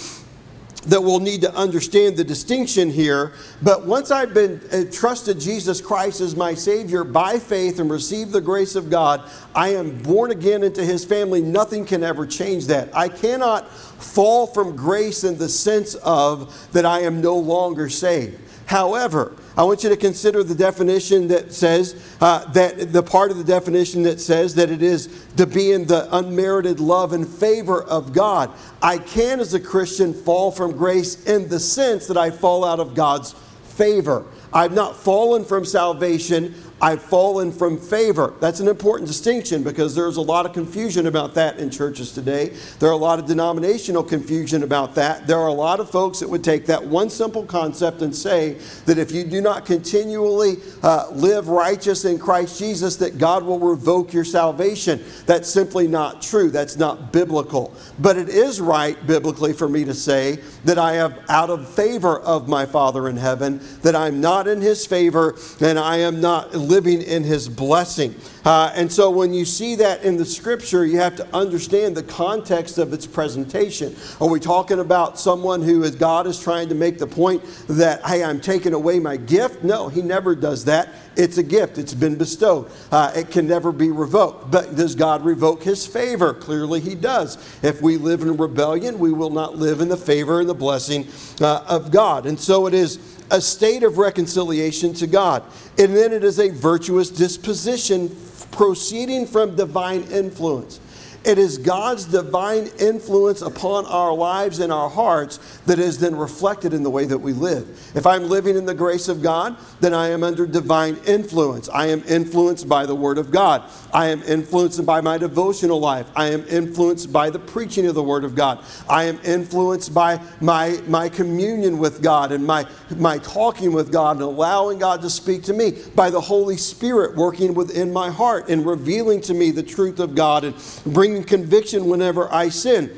that 0.86 1.02
we'll 1.02 1.20
need 1.20 1.42
to 1.42 1.54
understand 1.54 2.16
the 2.16 2.24
distinction 2.24 2.88
here. 2.90 3.32
But 3.62 3.86
once 3.86 4.10
I've 4.10 4.32
been 4.32 4.60
uh, 4.72 4.84
trusted 4.90 5.38
Jesus 5.38 5.80
Christ 5.80 6.20
as 6.20 6.34
my 6.34 6.54
Savior 6.54 7.04
by 7.04 7.38
faith 7.38 7.78
and 7.78 7.90
received 7.90 8.32
the 8.32 8.40
grace 8.40 8.74
of 8.74 8.88
God, 8.88 9.28
I 9.54 9.70
am 9.70 9.98
born 10.02 10.30
again 10.30 10.62
into 10.62 10.82
His 10.82 11.04
family. 11.04 11.42
Nothing 11.42 11.84
can 11.84 12.02
ever 12.02 12.26
change 12.26 12.66
that. 12.66 12.94
I 12.96 13.08
cannot 13.08 13.70
fall 13.70 14.46
from 14.46 14.76
grace 14.76 15.24
in 15.24 15.36
the 15.36 15.48
sense 15.48 15.94
of 15.96 16.70
that 16.72 16.86
I 16.86 17.00
am 17.00 17.20
no 17.20 17.36
longer 17.36 17.88
saved. 17.88 18.38
However, 18.66 19.34
I 19.58 19.64
want 19.64 19.82
you 19.82 19.88
to 19.88 19.96
consider 19.96 20.44
the 20.44 20.54
definition 20.54 21.26
that 21.28 21.52
says 21.52 22.00
uh, 22.20 22.44
that 22.52 22.92
the 22.92 23.02
part 23.02 23.32
of 23.32 23.38
the 23.38 23.44
definition 23.44 24.04
that 24.04 24.20
says 24.20 24.54
that 24.54 24.70
it 24.70 24.84
is 24.84 25.26
to 25.36 25.48
be 25.48 25.72
in 25.72 25.84
the 25.84 26.08
unmerited 26.16 26.78
love 26.78 27.12
and 27.12 27.26
favor 27.26 27.82
of 27.82 28.12
God. 28.12 28.52
I 28.80 28.98
can, 28.98 29.40
as 29.40 29.54
a 29.54 29.60
Christian, 29.60 30.14
fall 30.14 30.52
from 30.52 30.76
grace 30.76 31.24
in 31.24 31.48
the 31.48 31.58
sense 31.58 32.06
that 32.06 32.16
I 32.16 32.30
fall 32.30 32.64
out 32.64 32.78
of 32.78 32.94
God's 32.94 33.32
favor. 33.64 34.26
I've 34.52 34.74
not 34.74 34.96
fallen 34.96 35.44
from 35.44 35.64
salvation. 35.64 36.54
I've 36.80 37.02
fallen 37.02 37.50
from 37.50 37.76
favor. 37.76 38.34
That's 38.40 38.60
an 38.60 38.68
important 38.68 39.08
distinction 39.08 39.64
because 39.64 39.94
there's 39.96 40.16
a 40.16 40.22
lot 40.22 40.46
of 40.46 40.52
confusion 40.52 41.08
about 41.08 41.34
that 41.34 41.58
in 41.58 41.70
churches 41.70 42.12
today. 42.12 42.52
There 42.78 42.88
are 42.88 42.92
a 42.92 42.96
lot 42.96 43.18
of 43.18 43.26
denominational 43.26 44.04
confusion 44.04 44.62
about 44.62 44.94
that. 44.94 45.26
There 45.26 45.38
are 45.38 45.48
a 45.48 45.52
lot 45.52 45.80
of 45.80 45.90
folks 45.90 46.20
that 46.20 46.28
would 46.28 46.44
take 46.44 46.66
that 46.66 46.84
one 46.84 47.10
simple 47.10 47.44
concept 47.44 48.02
and 48.02 48.14
say 48.14 48.54
that 48.86 48.96
if 48.96 49.10
you 49.10 49.24
do 49.24 49.40
not 49.40 49.66
continually 49.66 50.58
uh, 50.84 51.08
live 51.12 51.48
righteous 51.48 52.04
in 52.04 52.18
Christ 52.18 52.58
Jesus, 52.58 52.94
that 52.96 53.18
God 53.18 53.42
will 53.42 53.58
revoke 53.58 54.12
your 54.12 54.24
salvation. 54.24 55.02
That's 55.26 55.48
simply 55.48 55.88
not 55.88 56.22
true. 56.22 56.48
That's 56.48 56.76
not 56.76 57.12
biblical. 57.12 57.74
But 57.98 58.16
it 58.16 58.28
is 58.28 58.60
right 58.60 59.04
biblically 59.04 59.52
for 59.52 59.68
me 59.68 59.84
to 59.84 59.94
say 59.94 60.38
that 60.64 60.78
I 60.78 60.94
am 60.94 61.14
out 61.28 61.50
of 61.50 61.68
favor 61.68 62.20
of 62.20 62.48
my 62.48 62.66
Father 62.66 63.08
in 63.08 63.16
heaven, 63.16 63.60
that 63.82 63.96
I'm 63.96 64.20
not 64.20 64.46
in 64.46 64.60
his 64.60 64.86
favor, 64.86 65.36
and 65.60 65.78
I 65.78 65.96
am 65.98 66.20
not 66.20 66.54
living 66.68 67.02
in 67.02 67.24
his 67.24 67.48
blessing. 67.48 68.14
Uh, 68.48 68.72
and 68.76 68.90
so 68.90 69.10
when 69.10 69.34
you 69.34 69.44
see 69.44 69.74
that 69.74 70.02
in 70.02 70.16
the 70.16 70.24
scripture, 70.24 70.86
you 70.86 70.98
have 70.98 71.14
to 71.14 71.36
understand 71.36 71.94
the 71.94 72.02
context 72.02 72.78
of 72.78 72.94
its 72.94 73.06
presentation. 73.06 73.94
Are 74.22 74.28
we 74.30 74.40
talking 74.40 74.78
about 74.78 75.18
someone 75.18 75.60
who 75.60 75.82
is 75.82 75.94
God 75.94 76.26
is 76.26 76.40
trying 76.40 76.70
to 76.70 76.74
make 76.74 76.98
the 76.98 77.06
point 77.06 77.44
that, 77.68 78.02
hey, 78.06 78.24
I'm 78.24 78.40
taking 78.40 78.72
away 78.72 79.00
my 79.00 79.18
gift? 79.18 79.64
No, 79.64 79.90
he 79.90 80.00
never 80.00 80.34
does 80.34 80.64
that. 80.64 80.88
It's 81.14 81.36
a 81.36 81.42
gift, 81.42 81.76
it's 81.76 81.92
been 81.92 82.16
bestowed. 82.16 82.70
Uh, 82.90 83.12
it 83.14 83.30
can 83.30 83.46
never 83.46 83.70
be 83.70 83.90
revoked. 83.90 84.50
But 84.50 84.76
does 84.76 84.94
God 84.94 85.26
revoke 85.26 85.62
his 85.62 85.86
favor? 85.86 86.32
Clearly, 86.32 86.80
he 86.80 86.94
does. 86.94 87.36
If 87.62 87.82
we 87.82 87.98
live 87.98 88.22
in 88.22 88.34
rebellion, 88.38 88.98
we 88.98 89.12
will 89.12 89.28
not 89.28 89.56
live 89.56 89.82
in 89.82 89.90
the 89.90 89.96
favor 89.98 90.40
and 90.40 90.48
the 90.48 90.54
blessing 90.54 91.06
uh, 91.42 91.64
of 91.68 91.90
God. 91.90 92.24
And 92.24 92.40
so 92.40 92.66
it 92.66 92.72
is 92.72 92.98
a 93.30 93.42
state 93.42 93.82
of 93.82 93.98
reconciliation 93.98 94.94
to 94.94 95.06
God. 95.06 95.42
And 95.76 95.94
then 95.94 96.14
it 96.14 96.24
is 96.24 96.38
a 96.38 96.48
virtuous 96.48 97.10
disposition 97.10 98.08
proceeding 98.50 99.26
from 99.26 99.56
divine 99.56 100.02
influence. 100.10 100.80
It 101.24 101.36
is 101.36 101.58
God's 101.58 102.04
divine 102.04 102.68
influence 102.78 103.42
upon 103.42 103.86
our 103.86 104.14
lives 104.14 104.60
and 104.60 104.72
our 104.72 104.88
hearts 104.88 105.38
that 105.66 105.78
is 105.78 105.98
then 105.98 106.16
reflected 106.16 106.72
in 106.72 106.82
the 106.82 106.90
way 106.90 107.04
that 107.04 107.18
we 107.18 107.32
live. 107.32 107.68
If 107.94 108.06
I'm 108.06 108.28
living 108.28 108.56
in 108.56 108.64
the 108.64 108.74
grace 108.74 109.08
of 109.08 109.20
God, 109.20 109.56
then 109.80 109.92
I 109.92 110.08
am 110.08 110.22
under 110.22 110.46
divine 110.46 110.96
influence. 111.06 111.68
I 111.68 111.86
am 111.86 112.02
influenced 112.08 112.68
by 112.68 112.86
the 112.86 112.94
Word 112.94 113.18
of 113.18 113.30
God. 113.30 113.64
I 113.92 114.06
am 114.06 114.22
influenced 114.22 114.86
by 114.86 115.00
my 115.00 115.18
devotional 115.18 115.80
life. 115.80 116.06
I 116.14 116.28
am 116.28 116.44
influenced 116.46 117.12
by 117.12 117.30
the 117.30 117.38
preaching 117.38 117.86
of 117.86 117.94
the 117.94 118.02
Word 118.02 118.24
of 118.24 118.34
God. 118.34 118.64
I 118.88 119.04
am 119.04 119.18
influenced 119.24 119.92
by 119.92 120.20
my, 120.40 120.80
my 120.86 121.08
communion 121.08 121.78
with 121.78 122.00
God 122.00 122.32
and 122.32 122.46
my, 122.46 122.64
my 122.96 123.18
talking 123.18 123.72
with 123.72 123.90
God 123.92 124.16
and 124.16 124.22
allowing 124.22 124.78
God 124.78 125.02
to 125.02 125.10
speak 125.10 125.42
to 125.44 125.52
me, 125.52 125.72
by 125.94 126.10
the 126.10 126.20
Holy 126.20 126.56
Spirit 126.56 127.16
working 127.16 127.54
within 127.54 127.92
my 127.92 128.08
heart 128.10 128.48
and 128.48 128.64
revealing 128.64 129.20
to 129.22 129.34
me 129.34 129.50
the 129.50 129.62
truth 129.62 129.98
of 129.98 130.14
God 130.14 130.44
and 130.44 130.54
bringing 130.86 131.07
conviction 131.24 131.86
whenever 131.86 132.32
I 132.32 132.48
sin. 132.48 132.90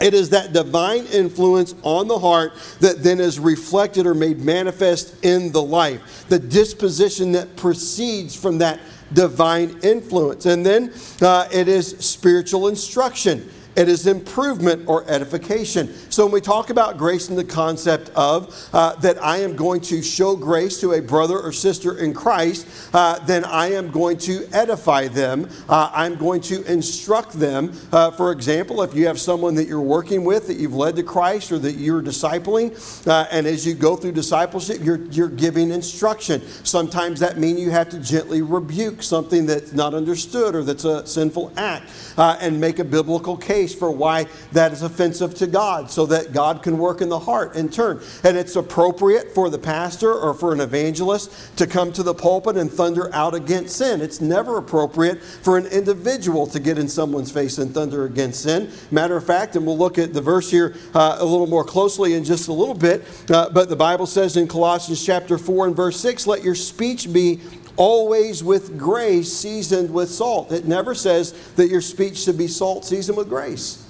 It 0.00 0.14
is 0.14 0.30
that 0.30 0.52
divine 0.52 1.04
influence 1.06 1.74
on 1.82 2.08
the 2.08 2.18
heart 2.18 2.52
that 2.80 3.02
then 3.02 3.20
is 3.20 3.38
reflected 3.38 4.06
or 4.06 4.14
made 4.14 4.40
manifest 4.40 5.22
in 5.24 5.52
the 5.52 5.62
life. 5.62 6.24
The 6.28 6.38
disposition 6.38 7.32
that 7.32 7.54
proceeds 7.56 8.34
from 8.34 8.58
that 8.58 8.80
divine 9.12 9.78
influence. 9.82 10.46
And 10.46 10.64
then 10.64 10.94
uh, 11.20 11.48
it 11.52 11.68
is 11.68 11.98
spiritual 11.98 12.68
instruction 12.68 13.50
it 13.76 13.88
is 13.88 14.06
improvement 14.06 14.88
or 14.88 15.08
edification. 15.08 15.94
So 16.10 16.24
when 16.24 16.32
we 16.32 16.40
talk 16.40 16.70
about 16.70 16.98
grace 16.98 17.30
in 17.30 17.36
the 17.36 17.44
concept 17.44 18.10
of 18.16 18.68
uh, 18.72 18.94
that 18.96 19.22
I 19.22 19.38
am 19.38 19.54
going 19.54 19.80
to 19.82 20.02
show 20.02 20.34
grace 20.34 20.80
to 20.80 20.92
a 20.92 21.00
brother 21.00 21.38
or 21.38 21.52
sister 21.52 21.98
in 21.98 22.12
Christ, 22.12 22.66
uh, 22.92 23.18
then 23.20 23.44
I 23.44 23.72
am 23.72 23.90
going 23.90 24.18
to 24.18 24.46
edify 24.52 25.08
them. 25.08 25.48
Uh, 25.68 25.90
I'm 25.94 26.16
going 26.16 26.40
to 26.42 26.64
instruct 26.70 27.32
them. 27.32 27.72
Uh, 27.92 28.10
for 28.10 28.32
example, 28.32 28.82
if 28.82 28.94
you 28.94 29.06
have 29.06 29.20
someone 29.20 29.54
that 29.54 29.68
you're 29.68 29.80
working 29.80 30.24
with 30.24 30.48
that 30.48 30.56
you've 30.56 30.74
led 30.74 30.96
to 30.96 31.02
Christ 31.02 31.52
or 31.52 31.58
that 31.60 31.74
you're 31.74 32.02
discipling, 32.02 33.06
uh, 33.06 33.28
and 33.30 33.46
as 33.46 33.64
you 33.66 33.74
go 33.74 33.94
through 33.96 34.12
discipleship, 34.12 34.78
you're, 34.82 35.04
you're 35.06 35.28
giving 35.28 35.70
instruction. 35.70 36.42
Sometimes 36.64 37.20
that 37.20 37.38
means 37.38 37.60
you 37.60 37.70
have 37.70 37.88
to 37.90 38.00
gently 38.00 38.42
rebuke 38.42 39.02
something 39.02 39.46
that's 39.46 39.72
not 39.72 39.94
understood 39.94 40.54
or 40.54 40.64
that's 40.64 40.84
a 40.84 41.06
sinful 41.06 41.52
act 41.56 41.90
uh, 42.16 42.36
and 42.40 42.60
make 42.60 42.78
a 42.78 42.84
biblical 42.84 43.36
case 43.36 43.59
case 43.60 43.74
for 43.74 43.90
why 43.90 44.26
that 44.52 44.72
is 44.72 44.82
offensive 44.82 45.34
to 45.34 45.46
God 45.46 45.90
so 45.90 46.06
that 46.06 46.32
God 46.32 46.62
can 46.62 46.78
work 46.78 47.00
in 47.00 47.08
the 47.08 47.18
heart 47.18 47.56
and 47.56 47.72
turn. 47.72 48.00
And 48.24 48.36
it's 48.36 48.56
appropriate 48.56 49.34
for 49.34 49.50
the 49.50 49.58
pastor 49.58 50.12
or 50.14 50.32
for 50.32 50.52
an 50.52 50.60
evangelist 50.60 51.56
to 51.58 51.66
come 51.66 51.92
to 51.92 52.02
the 52.02 52.14
pulpit 52.14 52.56
and 52.56 52.70
thunder 52.70 53.14
out 53.14 53.34
against 53.34 53.76
sin. 53.76 54.00
It's 54.00 54.20
never 54.20 54.56
appropriate 54.56 55.22
for 55.22 55.58
an 55.58 55.66
individual 55.66 56.46
to 56.48 56.60
get 56.60 56.78
in 56.78 56.88
someone's 56.88 57.30
face 57.30 57.58
and 57.58 57.74
thunder 57.74 58.06
against 58.06 58.42
sin. 58.42 58.70
Matter 58.90 59.16
of 59.16 59.26
fact, 59.26 59.56
and 59.56 59.66
we'll 59.66 59.78
look 59.78 59.98
at 59.98 60.14
the 60.14 60.22
verse 60.22 60.50
here 60.50 60.76
uh, 60.94 61.18
a 61.20 61.24
little 61.24 61.46
more 61.46 61.64
closely 61.64 62.14
in 62.14 62.24
just 62.24 62.48
a 62.48 62.52
little 62.52 62.74
bit, 62.74 63.04
uh, 63.30 63.50
but 63.50 63.68
the 63.68 63.76
Bible 63.76 64.06
says 64.06 64.36
in 64.36 64.48
Colossians 64.48 65.04
chapter 65.04 65.36
4 65.36 65.68
and 65.68 65.76
verse 65.76 66.00
6, 66.00 66.26
let 66.26 66.42
your 66.42 66.54
speech 66.54 67.12
be 67.12 67.40
always 67.80 68.44
with 68.44 68.78
grace 68.78 69.32
seasoned 69.32 69.90
with 69.90 70.10
salt. 70.10 70.52
It 70.52 70.66
never 70.66 70.94
says 70.94 71.32
that 71.54 71.68
your 71.68 71.80
speech 71.80 72.18
should 72.18 72.36
be 72.36 72.46
salt 72.46 72.84
seasoned 72.84 73.16
with 73.16 73.30
grace. 73.30 73.82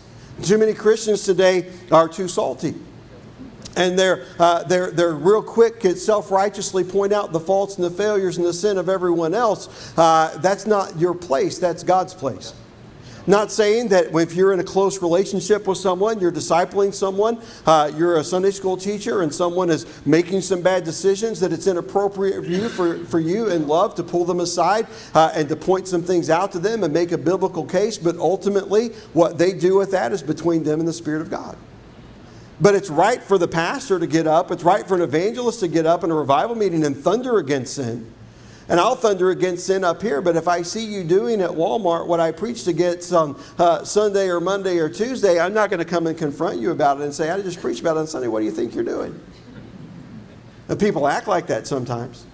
Too 0.43 0.59
many 0.59 0.75
Christians 0.75 1.25
today 1.25 1.69
are 1.91 2.09
too 2.09 2.29
salty. 2.29 2.75
And 3.77 3.99
they're, 3.99 4.27
uh, 4.39 4.63
they're, 4.63 4.93
they're 4.93 5.15
real 5.15 5.43
quick 5.43 5.81
to 5.81 5.97
self 5.97 6.31
righteously 6.31 6.85
point 6.85 7.13
out 7.13 7.33
the 7.33 7.41
faults 7.41 7.77
and 7.77 7.85
the 7.85 7.91
failures 7.91 8.37
and 8.37 8.47
the 8.47 8.53
sin 8.53 8.79
of 8.79 8.89
everyone 8.89 9.35
else. 9.35 9.93
Uh, 9.99 10.39
that's 10.39 10.69
not 10.69 10.97
your 10.97 11.15
place, 11.15 11.59
that's 11.59 11.83
God's 11.83 12.15
place. 12.15 12.55
Not 13.31 13.53
saying 13.53 13.91
that 13.91 14.07
if 14.13 14.35
you're 14.35 14.53
in 14.53 14.59
a 14.59 14.65
close 14.65 15.01
relationship 15.01 15.69
with 15.69 15.79
someone, 15.79 16.19
you're 16.19 16.33
discipling 16.33 16.93
someone, 16.93 17.41
uh, 17.65 17.93
you're 17.97 18.17
a 18.17 18.25
Sunday 18.25 18.51
school 18.51 18.77
teacher, 18.77 19.23
and 19.23 19.33
someone 19.33 19.71
is 19.71 19.87
making 20.05 20.41
some 20.41 20.63
bad 20.63 20.83
decisions, 20.83 21.39
that 21.39 21.53
it's 21.53 21.69
inappropriate 21.69 22.45
for 22.45 22.51
you, 22.51 22.69
for, 22.69 22.99
for 23.05 23.21
you 23.21 23.49
in 23.49 23.69
love 23.69 23.95
to 23.95 24.03
pull 24.03 24.25
them 24.25 24.41
aside 24.41 24.89
uh, 25.15 25.31
and 25.33 25.49
to 25.49 25.55
point 25.55 25.87
some 25.87 26.03
things 26.03 26.29
out 26.29 26.51
to 26.51 26.59
them 26.59 26.83
and 26.83 26.93
make 26.93 27.13
a 27.13 27.19
biblical 27.19 27.65
case. 27.65 27.97
But 27.97 28.17
ultimately, 28.17 28.89
what 29.13 29.39
they 29.39 29.53
do 29.53 29.77
with 29.77 29.93
that 29.93 30.11
is 30.11 30.25
between 30.25 30.65
them 30.65 30.81
and 30.81 30.89
the 30.89 30.93
Spirit 30.93 31.23
of 31.23 31.31
God. 31.31 31.57
But 32.61 32.75
it's 32.75 32.91
right 32.91 33.23
for 33.23 33.39
the 33.39 33.47
pastor 33.47 34.01
to 34.01 34.09
get 34.09 34.27
up, 34.27 34.51
it's 34.51 34.65
right 34.65 34.85
for 34.85 34.97
an 34.97 35.03
evangelist 35.03 35.61
to 35.61 35.69
get 35.69 35.87
up 35.87 36.03
in 36.03 36.11
a 36.11 36.17
revival 36.17 36.57
meeting 36.57 36.85
and 36.85 36.97
thunder 36.97 37.39
against 37.39 37.75
sin 37.75 38.13
and 38.71 38.79
I'll 38.79 38.95
thunder 38.95 39.31
against 39.31 39.67
sin 39.67 39.83
up 39.83 40.01
here, 40.01 40.23
but 40.23 40.37
if 40.37 40.47
I 40.47 40.63
see 40.63 40.85
you 40.85 41.03
doing 41.03 41.41
at 41.41 41.51
Walmart 41.51 42.07
what 42.07 42.21
I 42.21 42.31
preached 42.31 42.69
against 42.69 43.13
on 43.13 43.39
uh, 43.59 43.85
Sunday 43.85 44.29
or 44.29 44.41
Monday 44.41 44.79
or 44.79 44.89
Tuesday, 44.89 45.41
I'm 45.41 45.53
not 45.53 45.71
going 45.71 45.81
to 45.81 45.85
come 45.85 46.07
and 46.07 46.17
confront 46.17 46.61
you 46.61 46.71
about 46.71 47.01
it 47.01 47.03
and 47.03 47.13
say, 47.13 47.31
I 47.31 47.43
just 47.43 47.61
preached 47.61 47.81
about 47.81 47.97
it 47.97 48.01
on 48.01 48.07
Sunday. 48.07 48.29
What 48.29 48.39
do 48.39 48.47
you 48.47 48.53
think 48.53 48.73
you're 48.73 48.85
doing? 48.85 49.21
And 50.69 50.79
people 50.79 51.09
act 51.09 51.27
like 51.27 51.49
that 51.49 51.67
sometimes. 51.67 52.25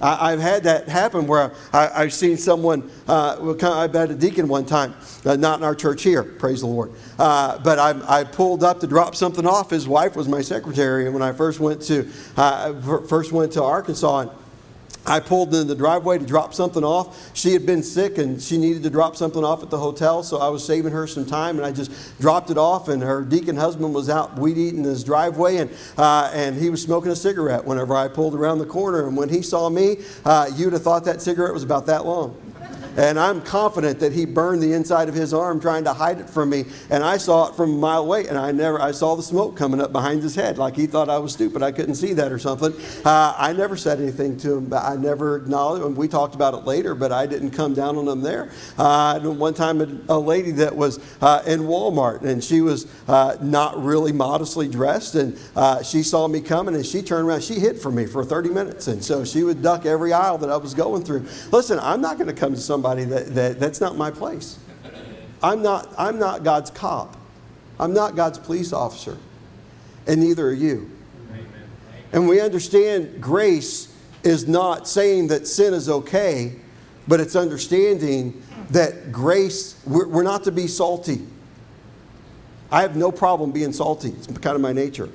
I, 0.00 0.30
have 0.30 0.40
had 0.40 0.62
that 0.64 0.88
happen 0.88 1.26
where 1.26 1.52
I, 1.72 2.02
have 2.02 2.12
seen 2.12 2.36
someone, 2.36 2.88
uh, 3.08 3.56
I've 3.62 3.94
had 3.94 4.10
a 4.10 4.14
deacon 4.14 4.46
one 4.46 4.64
time, 4.64 4.94
uh, 5.24 5.36
not 5.36 5.58
in 5.58 5.64
our 5.64 5.74
church 5.74 6.02
here, 6.02 6.22
praise 6.22 6.60
the 6.60 6.66
Lord. 6.66 6.92
Uh, 7.18 7.58
but 7.58 7.78
I, 7.78 8.20
I, 8.20 8.24
pulled 8.24 8.62
up 8.62 8.78
to 8.80 8.86
drop 8.86 9.16
something 9.16 9.46
off. 9.46 9.70
His 9.70 9.88
wife 9.88 10.14
was 10.14 10.28
my 10.28 10.40
secretary, 10.40 11.06
and 11.06 11.14
when 11.14 11.22
I 11.22 11.32
first 11.32 11.58
went 11.58 11.82
to, 11.82 12.08
uh, 12.36 13.00
first 13.08 13.32
went 13.32 13.52
to 13.54 13.64
Arkansas, 13.64 14.20
and 14.20 14.30
I 15.08 15.20
pulled 15.20 15.54
in 15.54 15.66
the 15.66 15.74
driveway 15.74 16.18
to 16.18 16.26
drop 16.26 16.52
something 16.52 16.84
off. 16.84 17.34
She 17.34 17.52
had 17.52 17.64
been 17.64 17.82
sick 17.82 18.18
and 18.18 18.40
she 18.40 18.58
needed 18.58 18.82
to 18.82 18.90
drop 18.90 19.16
something 19.16 19.42
off 19.42 19.62
at 19.62 19.70
the 19.70 19.78
hotel, 19.78 20.22
so 20.22 20.38
I 20.38 20.48
was 20.48 20.64
saving 20.64 20.92
her 20.92 21.06
some 21.06 21.24
time 21.24 21.56
and 21.56 21.64
I 21.64 21.72
just 21.72 22.20
dropped 22.20 22.50
it 22.50 22.58
off. 22.58 22.88
And 22.88 23.02
her 23.02 23.22
deacon 23.22 23.56
husband 23.56 23.94
was 23.94 24.10
out 24.10 24.38
weed 24.38 24.58
eating 24.58 24.80
in 24.80 24.84
his 24.84 25.02
driveway 25.02 25.56
and, 25.56 25.70
uh, 25.96 26.30
and 26.34 26.56
he 26.56 26.68
was 26.68 26.82
smoking 26.82 27.10
a 27.10 27.16
cigarette 27.16 27.64
whenever 27.64 27.96
I 27.96 28.08
pulled 28.08 28.34
around 28.34 28.58
the 28.58 28.66
corner. 28.66 29.06
And 29.06 29.16
when 29.16 29.30
he 29.30 29.40
saw 29.40 29.70
me, 29.70 29.98
uh, 30.24 30.50
you'd 30.54 30.74
have 30.74 30.82
thought 30.82 31.04
that 31.06 31.22
cigarette 31.22 31.54
was 31.54 31.62
about 31.62 31.86
that 31.86 32.04
long. 32.04 32.36
And 32.98 33.16
I'm 33.16 33.40
confident 33.40 34.00
that 34.00 34.12
he 34.12 34.24
burned 34.24 34.60
the 34.60 34.72
inside 34.72 35.08
of 35.08 35.14
his 35.14 35.32
arm 35.32 35.60
trying 35.60 35.84
to 35.84 35.92
hide 35.92 36.18
it 36.18 36.28
from 36.28 36.50
me. 36.50 36.64
And 36.90 37.04
I 37.04 37.16
saw 37.16 37.48
it 37.48 37.54
from 37.54 37.70
a 37.70 37.78
mile 37.78 38.02
away, 38.02 38.26
and 38.26 38.36
I 38.36 38.50
never 38.50 38.80
I 38.80 38.90
saw 38.90 39.14
the 39.14 39.22
smoke 39.22 39.56
coming 39.56 39.80
up 39.80 39.92
behind 39.92 40.20
his 40.20 40.34
head, 40.34 40.58
like 40.58 40.74
he 40.74 40.88
thought 40.88 41.08
I 41.08 41.18
was 41.18 41.32
stupid. 41.32 41.62
I 41.62 41.70
couldn't 41.70 41.94
see 41.94 42.12
that 42.14 42.32
or 42.32 42.40
something. 42.40 42.72
Uh, 43.04 43.34
I 43.38 43.52
never 43.52 43.76
said 43.76 44.00
anything 44.00 44.36
to 44.38 44.56
him, 44.56 44.64
but 44.64 44.82
I 44.82 44.96
never 44.96 45.36
acknowledged. 45.36 45.84
And 45.84 45.96
we 45.96 46.08
talked 46.08 46.34
about 46.34 46.54
it 46.54 46.64
later, 46.64 46.96
but 46.96 47.12
I 47.12 47.26
didn't 47.26 47.50
come 47.52 47.72
down 47.72 47.96
on 47.96 48.08
him 48.08 48.20
there. 48.20 48.50
Uh, 48.76 49.20
one 49.20 49.54
time, 49.54 49.80
a, 49.80 50.14
a, 50.14 50.18
lady 50.18 50.50
that 50.50 50.74
was 50.74 50.98
uh, 51.20 51.42
in 51.46 51.60
Walmart, 51.60 52.22
and 52.22 52.42
she 52.42 52.60
was 52.62 52.88
uh, 53.06 53.36
not 53.40 53.80
really 53.82 54.10
modestly 54.10 54.66
dressed, 54.66 55.14
and 55.14 55.38
uh, 55.54 55.84
she 55.84 56.02
saw 56.02 56.26
me 56.26 56.40
coming, 56.40 56.74
and 56.74 56.84
she 56.84 57.02
turned 57.02 57.28
around. 57.28 57.44
She 57.44 57.54
hid 57.60 57.78
from 57.78 57.94
me 57.94 58.06
for 58.06 58.24
30 58.24 58.48
minutes, 58.50 58.88
and 58.88 59.04
so 59.04 59.24
she 59.24 59.44
would 59.44 59.62
duck 59.62 59.86
every 59.86 60.12
aisle 60.12 60.38
that 60.38 60.50
I 60.50 60.56
was 60.56 60.74
going 60.74 61.04
through. 61.04 61.26
Listen, 61.52 61.78
I'm 61.78 62.00
not 62.00 62.18
going 62.18 62.26
to 62.26 62.34
come 62.34 62.47
to 62.54 62.60
somebody 62.60 62.88
somebody 62.98 63.04
that, 63.04 63.34
that 63.34 63.60
that's 63.60 63.80
not 63.80 63.96
my 63.96 64.10
place. 64.10 64.58
I'm 65.42 65.62
not, 65.62 65.92
I'm 65.96 66.18
not 66.18 66.42
God's 66.42 66.70
cop. 66.70 67.16
I'm 67.78 67.92
not 67.92 68.16
God's 68.16 68.38
police 68.38 68.72
officer. 68.72 69.16
And 70.06 70.20
neither 70.20 70.48
are 70.48 70.52
you. 70.52 70.90
And 72.12 72.26
we 72.28 72.40
understand 72.40 73.20
grace 73.20 73.94
is 74.24 74.48
not 74.48 74.88
saying 74.88 75.28
that 75.28 75.46
sin 75.46 75.74
is 75.74 75.88
okay, 75.88 76.56
but 77.06 77.20
it's 77.20 77.36
understanding 77.36 78.42
that 78.70 79.12
grace, 79.12 79.80
we're, 79.86 80.08
we're 80.08 80.22
not 80.22 80.44
to 80.44 80.52
be 80.52 80.66
salty. 80.66 81.26
I 82.70 82.82
have 82.82 82.96
no 82.96 83.12
problem 83.12 83.52
being 83.52 83.72
salty, 83.72 84.10
it's 84.10 84.26
kind 84.26 84.56
of 84.56 84.60
my 84.60 84.72
nature. 84.72 85.08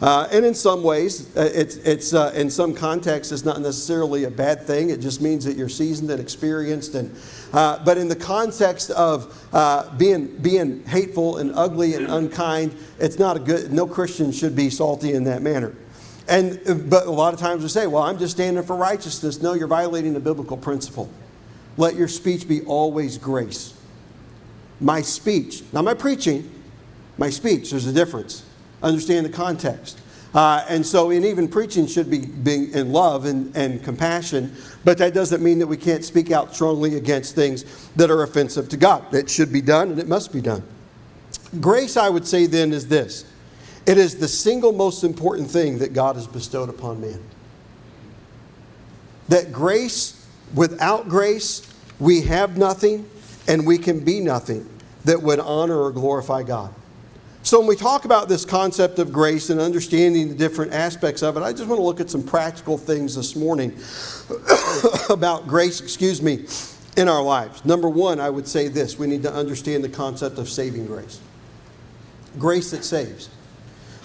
Uh, 0.00 0.28
and 0.30 0.44
in 0.44 0.54
some 0.54 0.84
ways, 0.84 1.36
uh, 1.36 1.50
it's, 1.52 1.76
it's 1.78 2.14
uh, 2.14 2.32
in 2.36 2.48
some 2.48 2.72
contexts, 2.72 3.32
it's 3.32 3.44
not 3.44 3.60
necessarily 3.60 4.24
a 4.24 4.30
bad 4.30 4.62
thing. 4.62 4.90
It 4.90 5.00
just 5.00 5.20
means 5.20 5.44
that 5.44 5.56
you're 5.56 5.68
seasoned 5.68 6.10
and 6.10 6.20
experienced. 6.20 6.94
And, 6.94 7.14
uh, 7.52 7.84
but 7.84 7.98
in 7.98 8.06
the 8.06 8.16
context 8.16 8.90
of 8.92 9.48
uh, 9.52 9.92
being, 9.96 10.36
being 10.36 10.84
hateful 10.84 11.38
and 11.38 11.52
ugly 11.54 11.94
and 11.94 12.06
unkind, 12.06 12.76
it's 13.00 13.18
not 13.18 13.36
a 13.36 13.40
good, 13.40 13.72
no 13.72 13.88
Christian 13.88 14.30
should 14.30 14.54
be 14.54 14.70
salty 14.70 15.14
in 15.14 15.24
that 15.24 15.42
manner. 15.42 15.74
And, 16.28 16.60
but 16.88 17.06
a 17.06 17.10
lot 17.10 17.34
of 17.34 17.40
times 17.40 17.62
we 17.62 17.68
say, 17.68 17.88
well, 17.88 18.02
I'm 18.02 18.18
just 18.18 18.36
standing 18.36 18.62
for 18.62 18.76
righteousness. 18.76 19.42
No, 19.42 19.54
you're 19.54 19.66
violating 19.66 20.14
a 20.14 20.20
biblical 20.20 20.58
principle. 20.58 21.10
Let 21.76 21.96
your 21.96 22.08
speech 22.08 22.46
be 22.46 22.60
always 22.62 23.18
grace. 23.18 23.74
My 24.80 25.00
speech, 25.00 25.64
not 25.72 25.84
my 25.84 25.94
preaching, 25.94 26.48
my 27.16 27.30
speech, 27.30 27.70
there's 27.70 27.86
a 27.86 27.92
difference 27.92 28.44
understand 28.82 29.26
the 29.26 29.30
context. 29.30 30.00
Uh, 30.34 30.64
and 30.68 30.84
so, 30.84 31.10
in 31.10 31.24
even 31.24 31.48
preaching, 31.48 31.86
should 31.86 32.10
be 32.10 32.26
being 32.26 32.70
in 32.72 32.92
love 32.92 33.24
and, 33.24 33.54
and 33.56 33.82
compassion, 33.82 34.54
but 34.84 34.98
that 34.98 35.14
doesn't 35.14 35.42
mean 35.42 35.58
that 35.58 35.66
we 35.66 35.76
can't 35.76 36.04
speak 36.04 36.30
out 36.30 36.54
strongly 36.54 36.96
against 36.96 37.34
things 37.34 37.88
that 37.96 38.10
are 38.10 38.22
offensive 38.22 38.68
to 38.68 38.76
God. 38.76 39.12
It 39.14 39.30
should 39.30 39.52
be 39.52 39.62
done 39.62 39.90
and 39.90 39.98
it 39.98 40.06
must 40.06 40.32
be 40.32 40.42
done. 40.42 40.62
Grace, 41.60 41.96
I 41.96 42.10
would 42.10 42.26
say 42.26 42.46
then, 42.46 42.72
is 42.72 42.88
this 42.88 43.24
It 43.86 43.96
is 43.96 44.16
the 44.16 44.28
single 44.28 44.72
most 44.72 45.02
important 45.02 45.50
thing 45.50 45.78
that 45.78 45.94
God 45.94 46.16
has 46.16 46.26
bestowed 46.26 46.68
upon 46.68 47.00
man. 47.00 47.22
That 49.28 49.50
grace, 49.50 50.26
without 50.54 51.08
grace, 51.08 51.62
we 51.98 52.22
have 52.22 52.58
nothing 52.58 53.08
and 53.46 53.66
we 53.66 53.78
can 53.78 54.04
be 54.04 54.20
nothing 54.20 54.68
that 55.04 55.22
would 55.22 55.40
honor 55.40 55.80
or 55.80 55.90
glorify 55.90 56.42
God. 56.42 56.74
So, 57.48 57.58
when 57.58 57.66
we 57.66 57.76
talk 57.76 58.04
about 58.04 58.28
this 58.28 58.44
concept 58.44 58.98
of 58.98 59.10
grace 59.10 59.48
and 59.48 59.58
understanding 59.58 60.28
the 60.28 60.34
different 60.34 60.74
aspects 60.74 61.22
of 61.22 61.38
it, 61.38 61.42
I 61.42 61.50
just 61.52 61.66
want 61.66 61.78
to 61.78 61.82
look 61.82 61.98
at 61.98 62.10
some 62.10 62.22
practical 62.22 62.76
things 62.76 63.16
this 63.16 63.34
morning 63.34 63.74
about 65.08 65.48
grace, 65.48 65.80
excuse 65.80 66.20
me, 66.20 66.44
in 66.98 67.08
our 67.08 67.22
lives. 67.22 67.64
Number 67.64 67.88
one, 67.88 68.20
I 68.20 68.28
would 68.28 68.46
say 68.46 68.68
this 68.68 68.98
we 68.98 69.06
need 69.06 69.22
to 69.22 69.32
understand 69.32 69.82
the 69.82 69.88
concept 69.88 70.36
of 70.36 70.50
saving 70.50 70.84
grace. 70.88 71.20
Grace 72.38 72.70
that 72.72 72.84
saves. 72.84 73.30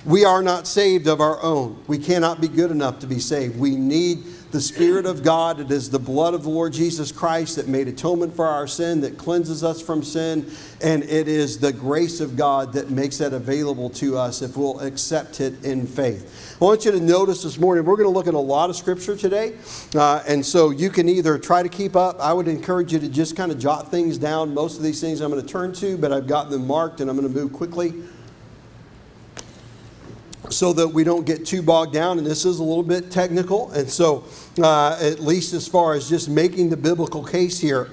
We 0.06 0.24
are 0.24 0.42
not 0.42 0.66
saved 0.66 1.08
of 1.08 1.20
our 1.20 1.44
own. 1.44 1.84
We 1.86 1.98
cannot 1.98 2.40
be 2.40 2.48
good 2.48 2.72
enough 2.72 3.00
to 3.00 3.08
be 3.08 3.20
saved. 3.20 3.60
We 3.60 3.76
need 3.76 4.24
the 4.54 4.62
Spirit 4.62 5.08
of 5.08 5.24
God. 5.24 5.60
It 5.60 5.72
is 5.72 5.90
the 5.90 5.98
blood 5.98 6.36
of 6.36 6.44
the 6.44 6.50
Lord 6.50 6.74
Jesus 6.74 7.12
Christ 7.12 7.56
that 7.56 7.68
made 7.68 7.88
atonement 7.88 8.36
for 8.36 8.46
our 8.46 8.68
sin, 8.68 9.02
that 9.02 9.18
cleanses 9.18 9.64
us 9.64 9.82
from 9.82 10.04
sin. 10.04 10.50
And 10.80 11.02
it 11.06 11.28
is 11.28 11.58
the 11.58 11.74
grace 11.74 12.22
of 12.22 12.38
God 12.38 12.72
that 12.74 12.92
makes 12.92 13.18
that 13.18 13.34
available 13.34 13.90
to 13.90 14.16
us 14.16 14.44
if 14.44 14.56
we'll 14.56 14.80
accept 14.82 15.42
it 15.42 15.66
in 15.66 15.88
faith. 15.88 16.56
I 16.62 16.66
want 16.66 16.86
you 16.86 16.92
to 16.92 17.00
notice 17.00 17.42
this 17.42 17.58
morning, 17.58 17.84
we're 17.84 17.96
going 17.96 18.08
to 18.08 18.14
look 18.14 18.28
at 18.28 18.36
a 18.36 18.40
lot 18.40 18.70
of 18.70 18.76
scripture 18.76 19.18
today. 19.18 19.56
Uh, 19.96 20.22
and 20.28 20.46
so 20.46 20.70
you 20.70 20.92
can 20.92 21.10
either 21.10 21.40
try 21.40 21.64
to 21.64 21.70
keep 21.70 21.96
up. 21.96 22.20
I 22.20 22.32
would 22.32 22.48
encourage 22.48 22.94
you 22.94 23.00
to 23.00 23.10
just 23.10 23.36
kind 23.36 23.52
of 23.52 23.58
jot 23.58 23.90
things 23.90 24.20
down. 24.20 24.54
Most 24.54 24.78
of 24.78 24.84
these 24.84 25.02
things 25.02 25.20
I'm 25.20 25.32
going 25.32 25.44
to 25.44 25.52
turn 25.52 25.74
to, 25.74 25.98
but 25.98 26.14
I've 26.14 26.28
got 26.28 26.52
them 26.52 26.68
marked 26.68 27.02
and 27.02 27.10
I'm 27.10 27.18
going 27.18 27.28
to 27.28 27.40
move 27.40 27.54
quickly 27.54 28.04
so 30.56 30.74
that 30.74 30.88
we 30.88 31.04
don't 31.04 31.26
get 31.26 31.46
too 31.46 31.62
bogged 31.62 31.94
down. 31.94 32.18
And 32.18 32.26
this 32.28 32.46
is 32.46 32.60
a 32.60 32.64
little 32.64 32.84
bit 32.84 33.12
technical. 33.12 33.72
And 33.72 33.90
so, 33.90 34.26
uh, 34.62 34.98
at 35.02 35.20
least 35.20 35.54
as 35.54 35.68
far 35.68 35.94
as 35.94 36.10
just 36.10 36.30
making 36.30 36.70
the 36.70 36.78
biblical 36.78 37.24
case 37.24 37.60
here, 37.60 37.90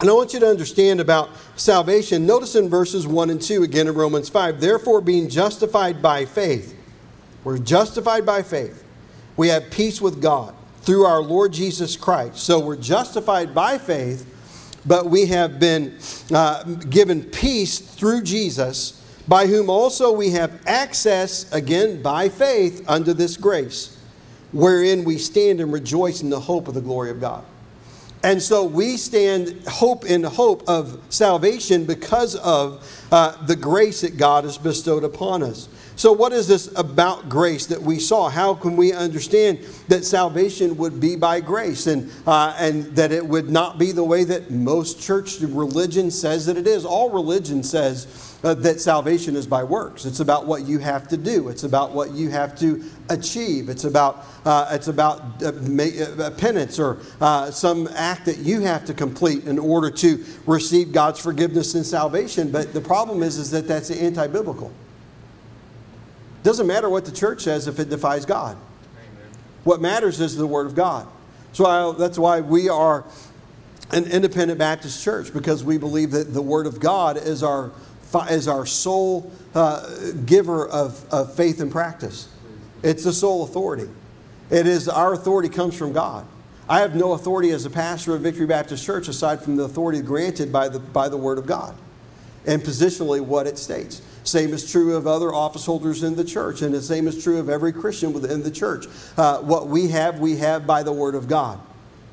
and 0.00 0.08
I 0.08 0.14
want 0.14 0.32
you 0.32 0.40
to 0.40 0.48
understand 0.48 0.98
about 0.98 1.28
salvation. 1.56 2.24
Notice 2.24 2.54
in 2.54 2.70
verses 2.70 3.06
1 3.06 3.28
and 3.28 3.40
2 3.40 3.64
again 3.64 3.86
in 3.86 3.94
Romans 3.94 4.30
5 4.30 4.58
therefore, 4.60 5.02
being 5.02 5.28
justified 5.28 6.00
by 6.00 6.24
faith, 6.24 6.74
we're 7.44 7.58
justified 7.58 8.24
by 8.24 8.42
faith. 8.42 8.82
We 9.36 9.48
have 9.48 9.70
peace 9.70 10.00
with 10.00 10.22
God 10.22 10.54
through 10.82 11.04
our 11.04 11.20
Lord 11.20 11.52
Jesus 11.52 11.96
Christ. 11.96 12.38
So 12.38 12.60
we're 12.60 12.76
justified 12.76 13.54
by 13.54 13.76
faith, 13.76 14.26
but 14.86 15.06
we 15.06 15.26
have 15.26 15.60
been 15.60 15.98
uh, 16.32 16.64
given 16.64 17.22
peace 17.22 17.78
through 17.78 18.22
Jesus 18.22 18.99
by 19.30 19.46
whom 19.46 19.70
also 19.70 20.10
we 20.10 20.30
have 20.30 20.60
access, 20.66 21.50
again, 21.52 22.02
by 22.02 22.28
faith, 22.28 22.84
unto 22.88 23.12
this 23.12 23.36
grace, 23.36 23.96
wherein 24.50 25.04
we 25.04 25.18
stand 25.18 25.60
and 25.60 25.72
rejoice 25.72 26.20
in 26.20 26.30
the 26.30 26.40
hope 26.40 26.66
of 26.66 26.74
the 26.74 26.80
glory 26.80 27.10
of 27.10 27.20
God. 27.20 27.44
And 28.24 28.42
so 28.42 28.64
we 28.64 28.96
stand 28.96 29.62
hope 29.68 30.04
in 30.04 30.24
hope 30.24 30.68
of 30.68 31.00
salvation 31.10 31.84
because 31.84 32.34
of 32.34 32.84
uh, 33.12 33.46
the 33.46 33.54
grace 33.54 34.00
that 34.00 34.16
God 34.16 34.42
has 34.42 34.58
bestowed 34.58 35.04
upon 35.04 35.44
us. 35.44 35.68
So, 35.94 36.12
what 36.12 36.32
is 36.32 36.48
this 36.48 36.72
about 36.76 37.28
grace 37.28 37.66
that 37.66 37.80
we 37.80 37.98
saw? 37.98 38.30
How 38.30 38.54
can 38.54 38.76
we 38.76 38.92
understand 38.92 39.58
that 39.88 40.04
salvation 40.04 40.76
would 40.78 40.98
be 40.98 41.14
by 41.14 41.40
grace 41.40 41.86
and, 41.86 42.10
uh, 42.26 42.56
and 42.58 42.84
that 42.96 43.12
it 43.12 43.24
would 43.24 43.50
not 43.50 43.78
be 43.78 43.92
the 43.92 44.02
way 44.02 44.24
that 44.24 44.50
most 44.50 45.00
church 45.00 45.40
religion 45.40 46.10
says 46.10 46.46
that 46.46 46.56
it 46.56 46.66
is? 46.66 46.84
All 46.84 47.10
religion 47.10 47.62
says 47.62 48.29
uh, 48.42 48.54
that 48.54 48.80
salvation 48.80 49.36
is 49.36 49.46
by 49.46 49.62
works. 49.62 50.06
It's 50.06 50.20
about 50.20 50.46
what 50.46 50.66
you 50.66 50.78
have 50.78 51.08
to 51.08 51.16
do. 51.16 51.48
It's 51.48 51.64
about 51.64 51.92
what 51.92 52.12
you 52.12 52.30
have 52.30 52.58
to 52.60 52.82
achieve. 53.08 53.68
It's 53.68 53.84
about 53.84 54.24
uh, 54.44 54.70
it's 54.72 54.88
about 54.88 55.42
uh, 55.42 55.48
uh 55.48 56.30
penance 56.32 56.78
or 56.78 56.98
uh, 57.20 57.50
some 57.50 57.88
act 57.94 58.24
that 58.26 58.38
you 58.38 58.60
have 58.60 58.84
to 58.86 58.94
complete 58.94 59.44
in 59.44 59.58
order 59.58 59.90
to 59.90 60.24
receive 60.46 60.92
God's 60.92 61.20
forgiveness 61.20 61.74
and 61.74 61.84
salvation. 61.84 62.50
But 62.50 62.72
the 62.72 62.80
problem 62.80 63.22
is, 63.22 63.36
is 63.36 63.50
that 63.50 63.68
that's 63.68 63.90
anti-biblical. 63.90 64.68
It 64.68 66.44
doesn't 66.44 66.66
matter 66.66 66.88
what 66.88 67.04
the 67.04 67.12
church 67.12 67.42
says 67.42 67.68
if 67.68 67.78
it 67.78 67.90
defies 67.90 68.24
God. 68.24 68.56
Amen. 68.96 69.28
What 69.64 69.82
matters 69.82 70.18
is 70.20 70.36
the 70.36 70.46
Word 70.46 70.66
of 70.66 70.74
God. 70.74 71.06
So 71.52 71.66
I, 71.66 71.92
that's 71.98 72.18
why 72.18 72.40
we 72.40 72.70
are 72.70 73.04
an 73.92 74.04
independent 74.04 74.58
Baptist 74.58 75.02
church 75.02 75.34
because 75.34 75.64
we 75.64 75.76
believe 75.76 76.12
that 76.12 76.32
the 76.32 76.40
Word 76.40 76.66
of 76.66 76.80
God 76.80 77.18
is 77.18 77.42
our 77.42 77.72
is 78.30 78.48
our 78.48 78.66
sole 78.66 79.30
uh, 79.54 80.12
giver 80.26 80.68
of, 80.68 81.04
of 81.12 81.34
faith 81.34 81.60
and 81.60 81.70
practice. 81.70 82.28
It's 82.82 83.04
the 83.04 83.12
sole 83.12 83.44
authority. 83.44 83.88
It 84.50 84.66
is 84.66 84.88
our 84.88 85.12
authority 85.12 85.48
comes 85.48 85.76
from 85.76 85.92
God. 85.92 86.26
I 86.68 86.80
have 86.80 86.94
no 86.94 87.12
authority 87.12 87.50
as 87.50 87.66
a 87.66 87.70
pastor 87.70 88.14
of 88.14 88.22
Victory 88.22 88.46
Baptist 88.46 88.84
Church 88.84 89.08
aside 89.08 89.42
from 89.42 89.56
the 89.56 89.64
authority 89.64 90.00
granted 90.02 90.52
by 90.52 90.68
the, 90.68 90.78
by 90.78 91.08
the 91.08 91.16
Word 91.16 91.38
of 91.38 91.46
God 91.46 91.74
and 92.46 92.62
positionally 92.62 93.20
what 93.20 93.46
it 93.46 93.58
states. 93.58 94.02
Same 94.22 94.52
is 94.52 94.70
true 94.70 94.96
of 94.96 95.06
other 95.06 95.34
office 95.34 95.66
holders 95.66 96.02
in 96.02 96.14
the 96.14 96.24
church, 96.24 96.62
and 96.62 96.72
the 96.72 96.80
same 96.80 97.08
is 97.08 97.22
true 97.22 97.38
of 97.38 97.48
every 97.48 97.72
Christian 97.72 98.12
within 98.12 98.42
the 98.42 98.50
church. 98.50 98.86
Uh, 99.16 99.38
what 99.38 99.66
we 99.66 99.88
have, 99.88 100.20
we 100.20 100.36
have 100.36 100.66
by 100.66 100.82
the 100.82 100.92
Word 100.92 101.14
of 101.14 101.26
God, 101.26 101.58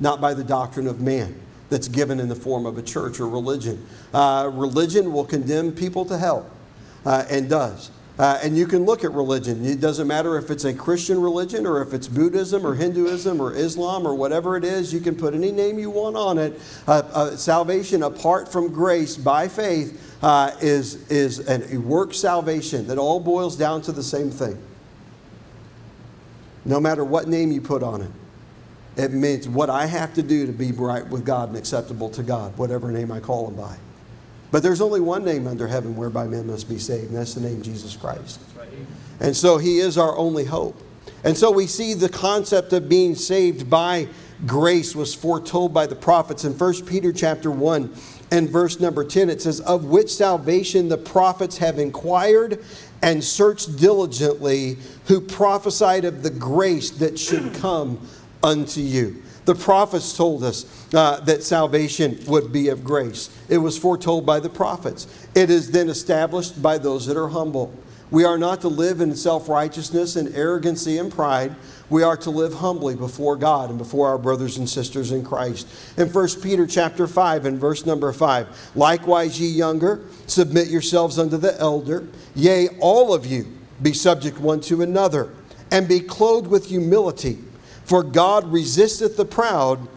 not 0.00 0.20
by 0.20 0.34
the 0.34 0.44
doctrine 0.44 0.86
of 0.86 1.00
man 1.00 1.40
that's 1.70 1.88
given 1.88 2.20
in 2.20 2.28
the 2.28 2.34
form 2.34 2.66
of 2.66 2.78
a 2.78 2.82
church 2.82 3.20
or 3.20 3.28
religion. 3.28 3.84
Uh, 4.12 4.50
religion 4.52 5.12
will 5.12 5.24
condemn 5.24 5.72
people 5.72 6.04
to 6.06 6.18
hell, 6.18 6.48
uh, 7.04 7.24
and 7.30 7.48
does. 7.48 7.90
Uh, 8.18 8.36
and 8.42 8.58
you 8.58 8.66
can 8.66 8.84
look 8.84 9.04
at 9.04 9.12
religion. 9.12 9.64
It 9.64 9.80
doesn't 9.80 10.08
matter 10.08 10.36
if 10.36 10.50
it's 10.50 10.64
a 10.64 10.74
Christian 10.74 11.20
religion 11.20 11.64
or 11.64 11.80
if 11.82 11.94
it's 11.94 12.08
Buddhism 12.08 12.66
or 12.66 12.74
Hinduism 12.74 13.40
or 13.40 13.54
Islam 13.54 14.04
or 14.04 14.14
whatever 14.14 14.56
it 14.56 14.64
is. 14.64 14.92
You 14.92 14.98
can 14.98 15.14
put 15.14 15.34
any 15.34 15.52
name 15.52 15.78
you 15.78 15.88
want 15.88 16.16
on 16.16 16.36
it. 16.36 16.60
Uh, 16.88 17.02
uh, 17.12 17.36
salvation 17.36 18.02
apart 18.02 18.50
from 18.50 18.72
grace 18.72 19.16
by 19.16 19.46
faith 19.46 20.16
uh, 20.20 20.50
is, 20.60 21.08
is 21.08 21.48
a 21.48 21.78
work 21.78 22.12
salvation 22.12 22.88
that 22.88 22.98
all 22.98 23.20
boils 23.20 23.56
down 23.56 23.82
to 23.82 23.92
the 23.92 24.02
same 24.02 24.32
thing. 24.32 24.60
No 26.64 26.80
matter 26.80 27.04
what 27.04 27.28
name 27.28 27.52
you 27.52 27.60
put 27.60 27.84
on 27.84 28.02
it, 28.02 28.10
it 28.98 29.12
means 29.12 29.48
what 29.48 29.70
I 29.70 29.86
have 29.86 30.12
to 30.14 30.22
do 30.22 30.46
to 30.46 30.52
be 30.52 30.72
right 30.72 31.06
with 31.06 31.24
God 31.24 31.50
and 31.50 31.58
acceptable 31.58 32.10
to 32.10 32.22
God, 32.22 32.56
whatever 32.58 32.90
name 32.90 33.12
I 33.12 33.20
call 33.20 33.48
him 33.48 33.54
by. 33.54 33.76
But 34.50 34.62
there's 34.62 34.80
only 34.80 35.00
one 35.00 35.24
name 35.24 35.46
under 35.46 35.68
heaven 35.68 35.94
whereby 35.96 36.26
men 36.26 36.46
must 36.46 36.68
be 36.68 36.78
saved, 36.78 37.08
and 37.08 37.16
that's 37.16 37.34
the 37.34 37.40
name 37.40 37.62
Jesus 37.62 37.96
Christ. 37.96 38.40
And 39.20 39.36
so 39.36 39.58
he 39.58 39.78
is 39.78 39.98
our 39.98 40.16
only 40.16 40.44
hope. 40.44 40.80
And 41.22 41.36
so 41.36 41.50
we 41.50 41.66
see 41.66 41.94
the 41.94 42.08
concept 42.08 42.72
of 42.72 42.88
being 42.88 43.14
saved 43.14 43.68
by 43.68 44.08
grace 44.46 44.94
was 44.94 45.14
foretold 45.14 45.74
by 45.74 45.86
the 45.86 45.96
prophets 45.96 46.44
in 46.44 46.56
1 46.56 46.86
Peter 46.86 47.12
chapter 47.12 47.50
1 47.50 47.92
and 48.30 48.48
verse 48.48 48.78
number 48.78 49.02
10 49.02 49.30
it 49.30 49.42
says 49.42 49.58
of 49.62 49.86
which 49.86 50.14
salvation 50.14 50.88
the 50.88 50.96
prophets 50.96 51.58
have 51.58 51.80
inquired 51.80 52.64
and 53.02 53.24
searched 53.24 53.76
diligently 53.76 54.76
who 55.06 55.20
prophesied 55.20 56.04
of 56.04 56.22
the 56.22 56.30
grace 56.30 56.90
that 56.90 57.18
should 57.18 57.52
come 57.54 57.98
unto 58.42 58.80
you. 58.80 59.22
The 59.44 59.54
prophets 59.54 60.14
told 60.14 60.44
us 60.44 60.66
uh, 60.94 61.20
that 61.20 61.42
salvation 61.42 62.18
would 62.26 62.52
be 62.52 62.68
of 62.68 62.84
grace. 62.84 63.30
It 63.48 63.58
was 63.58 63.78
foretold 63.78 64.26
by 64.26 64.40
the 64.40 64.50
prophets. 64.50 65.06
It 65.34 65.48
is 65.48 65.70
then 65.70 65.88
established 65.88 66.62
by 66.62 66.78
those 66.78 67.06
that 67.06 67.16
are 67.16 67.28
humble. 67.28 67.74
We 68.10 68.24
are 68.24 68.38
not 68.38 68.62
to 68.62 68.68
live 68.68 69.00
in 69.00 69.14
self-righteousness 69.14 70.16
and 70.16 70.34
arrogancy 70.34 70.98
and 70.98 71.12
pride. 71.12 71.54
We 71.90 72.02
are 72.02 72.16
to 72.18 72.30
live 72.30 72.54
humbly 72.54 72.94
before 72.94 73.36
God 73.36 73.70
and 73.70 73.78
before 73.78 74.08
our 74.08 74.18
brothers 74.18 74.56
and 74.56 74.68
sisters 74.68 75.12
in 75.12 75.24
Christ. 75.24 75.66
In 75.98 76.08
1 76.08 76.28
Peter 76.42 76.66
chapter 76.66 77.06
5 77.06 77.44
and 77.46 77.58
verse 77.58 77.84
number 77.86 78.12
5, 78.12 78.72
likewise 78.74 79.40
ye 79.40 79.48
younger, 79.48 80.04
submit 80.26 80.68
yourselves 80.68 81.18
unto 81.18 81.36
the 81.36 81.58
elder, 81.60 82.06
yea, 82.34 82.68
all 82.80 83.12
of 83.12 83.26
you 83.26 83.46
be 83.82 83.92
subject 83.92 84.38
one 84.38 84.60
to 84.62 84.82
another, 84.82 85.32
and 85.70 85.86
be 85.86 86.00
clothed 86.00 86.48
with 86.48 86.66
humility. 86.66 87.38
For 87.88 88.02
God 88.02 88.52
resisteth 88.52 89.16
the 89.16 89.24
proud 89.24 89.88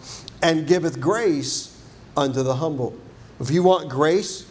and 0.41 0.65
giveth 0.65 1.01
grace 1.01 1.77
unto 2.15 2.41
the 2.41 2.55
humble. 2.55 2.95
If 3.41 3.51
you 3.51 3.63
want 3.63 3.89
grace, 3.89 4.47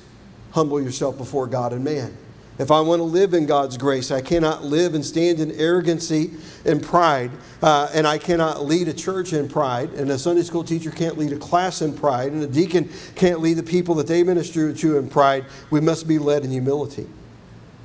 humble 0.50 0.80
yourself 0.80 1.16
before 1.16 1.46
God 1.46 1.72
and 1.72 1.82
man. 1.82 2.16
If 2.58 2.70
I 2.70 2.80
want 2.82 3.00
to 3.00 3.04
live 3.04 3.32
in 3.32 3.46
God's 3.46 3.78
grace, 3.78 4.10
I 4.10 4.20
cannot 4.20 4.64
live 4.64 4.94
and 4.94 5.02
stand 5.02 5.40
in 5.40 5.52
arrogancy 5.52 6.32
and 6.66 6.82
pride, 6.82 7.30
uh, 7.62 7.88
and 7.94 8.06
I 8.06 8.18
cannot 8.18 8.66
lead 8.66 8.88
a 8.88 8.92
church 8.92 9.32
in 9.32 9.48
pride, 9.48 9.94
and 9.94 10.10
a 10.10 10.18
Sunday 10.18 10.42
school 10.42 10.62
teacher 10.62 10.90
can't 10.90 11.16
lead 11.16 11.32
a 11.32 11.38
class 11.38 11.80
in 11.80 11.94
pride, 11.94 12.32
and 12.32 12.42
a 12.42 12.46
deacon 12.46 12.90
can't 13.14 13.40
lead 13.40 13.54
the 13.54 13.62
people 13.62 13.94
that 13.94 14.06
they 14.06 14.22
minister 14.22 14.74
to 14.74 14.98
in 14.98 15.08
pride. 15.08 15.46
We 15.70 15.80
must 15.80 16.06
be 16.06 16.18
led 16.18 16.44
in 16.44 16.50
humility. 16.50 17.06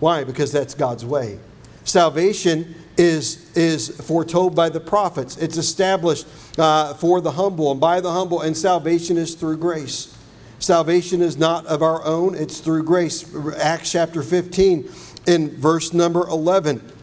Why? 0.01 0.25
Because 0.25 0.51
that's 0.51 0.73
God's 0.73 1.05
way. 1.05 1.39
Salvation 1.85 2.75
is, 2.97 3.51
is 3.55 3.89
foretold 3.89 4.55
by 4.55 4.69
the 4.69 4.79
prophets. 4.79 5.37
It's 5.37 5.57
established 5.57 6.27
uh, 6.57 6.93
for 6.95 7.21
the 7.21 7.31
humble 7.31 7.71
and 7.71 7.79
by 7.79 8.01
the 8.01 8.11
humble, 8.11 8.41
and 8.41 8.55
salvation 8.55 9.17
is 9.17 9.35
through 9.35 9.57
grace. 9.57 10.15
Salvation 10.59 11.21
is 11.21 11.37
not 11.37 11.65
of 11.65 11.81
our 11.81 12.03
own, 12.05 12.35
it's 12.35 12.59
through 12.59 12.83
grace. 12.83 13.25
Acts 13.57 13.91
chapter 13.91 14.23
15 14.23 14.89
in 15.27 15.49
verse 15.57 15.93
number 15.93 16.27
11. 16.27 16.93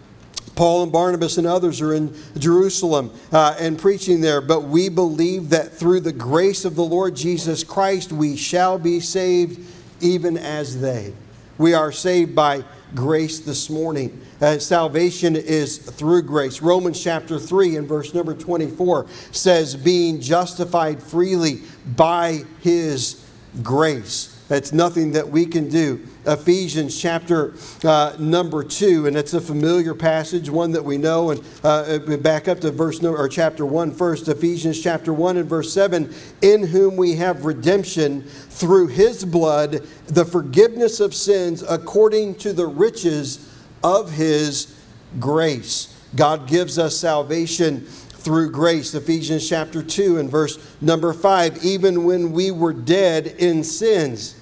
Paul 0.54 0.82
and 0.82 0.92
Barnabas 0.92 1.38
and 1.38 1.46
others 1.46 1.80
are 1.80 1.94
in 1.94 2.14
Jerusalem 2.38 3.10
uh, 3.32 3.56
and 3.58 3.78
preaching 3.78 4.20
there. 4.20 4.40
But 4.40 4.64
we 4.64 4.88
believe 4.88 5.50
that 5.50 5.72
through 5.72 6.00
the 6.00 6.12
grace 6.12 6.64
of 6.64 6.74
the 6.74 6.84
Lord 6.84 7.16
Jesus 7.16 7.64
Christ, 7.64 8.12
we 8.12 8.36
shall 8.36 8.78
be 8.78 9.00
saved 9.00 9.66
even 10.00 10.36
as 10.36 10.80
they. 10.80 11.14
We 11.56 11.74
are 11.74 11.92
saved 11.92 12.34
by 12.34 12.64
grace 12.94 13.38
this 13.40 13.70
morning. 13.70 14.20
Uh, 14.42 14.58
salvation 14.58 15.36
is 15.36 15.78
through 15.78 16.20
grace. 16.20 16.60
Romans 16.60 17.00
chapter 17.00 17.38
3 17.38 17.76
and 17.76 17.86
verse 17.86 18.12
number 18.12 18.34
24 18.34 19.06
says, 19.30 19.76
being 19.76 20.20
justified 20.20 21.00
freely 21.00 21.62
by 21.94 22.42
his 22.60 23.24
grace. 23.62 24.36
That's 24.48 24.72
nothing 24.72 25.12
that 25.12 25.28
we 25.28 25.46
can 25.46 25.68
do. 25.68 26.04
Ephesians 26.26 27.00
chapter 27.00 27.54
uh, 27.84 28.16
number 28.18 28.64
two, 28.64 29.06
and 29.06 29.16
it's 29.16 29.32
a 29.32 29.40
familiar 29.40 29.94
passage, 29.94 30.50
one 30.50 30.72
that 30.72 30.84
we 30.84 30.98
know. 30.98 31.30
And 31.30 31.42
uh, 31.62 31.98
back 32.18 32.48
up 32.48 32.60
to 32.60 32.72
verse 32.72 33.00
number, 33.00 33.18
or 33.18 33.28
chapter 33.28 33.64
one 33.64 33.92
first. 33.92 34.28
Ephesians 34.28 34.82
chapter 34.82 35.12
one 35.12 35.36
and 35.36 35.48
verse 35.48 35.72
seven, 35.72 36.12
in 36.42 36.64
whom 36.64 36.96
we 36.96 37.14
have 37.14 37.44
redemption 37.44 38.22
through 38.22 38.88
His 38.88 39.24
blood, 39.24 39.86
the 40.08 40.24
forgiveness 40.24 41.00
of 41.00 41.14
sins 41.14 41.62
according 41.62 42.34
to 42.36 42.52
the 42.52 42.66
riches 42.66 43.51
of 43.82 44.10
His 44.12 44.74
grace. 45.18 45.96
God 46.14 46.46
gives 46.46 46.78
us 46.78 46.96
salvation 46.96 47.80
through 47.80 48.50
grace. 48.50 48.94
Ephesians 48.94 49.48
chapter 49.48 49.82
2 49.82 50.18
and 50.18 50.30
verse 50.30 50.58
number 50.80 51.12
5. 51.12 51.64
Even 51.64 52.04
when 52.04 52.32
we 52.32 52.50
were 52.50 52.72
dead 52.72 53.26
in 53.26 53.64
sins, 53.64 54.36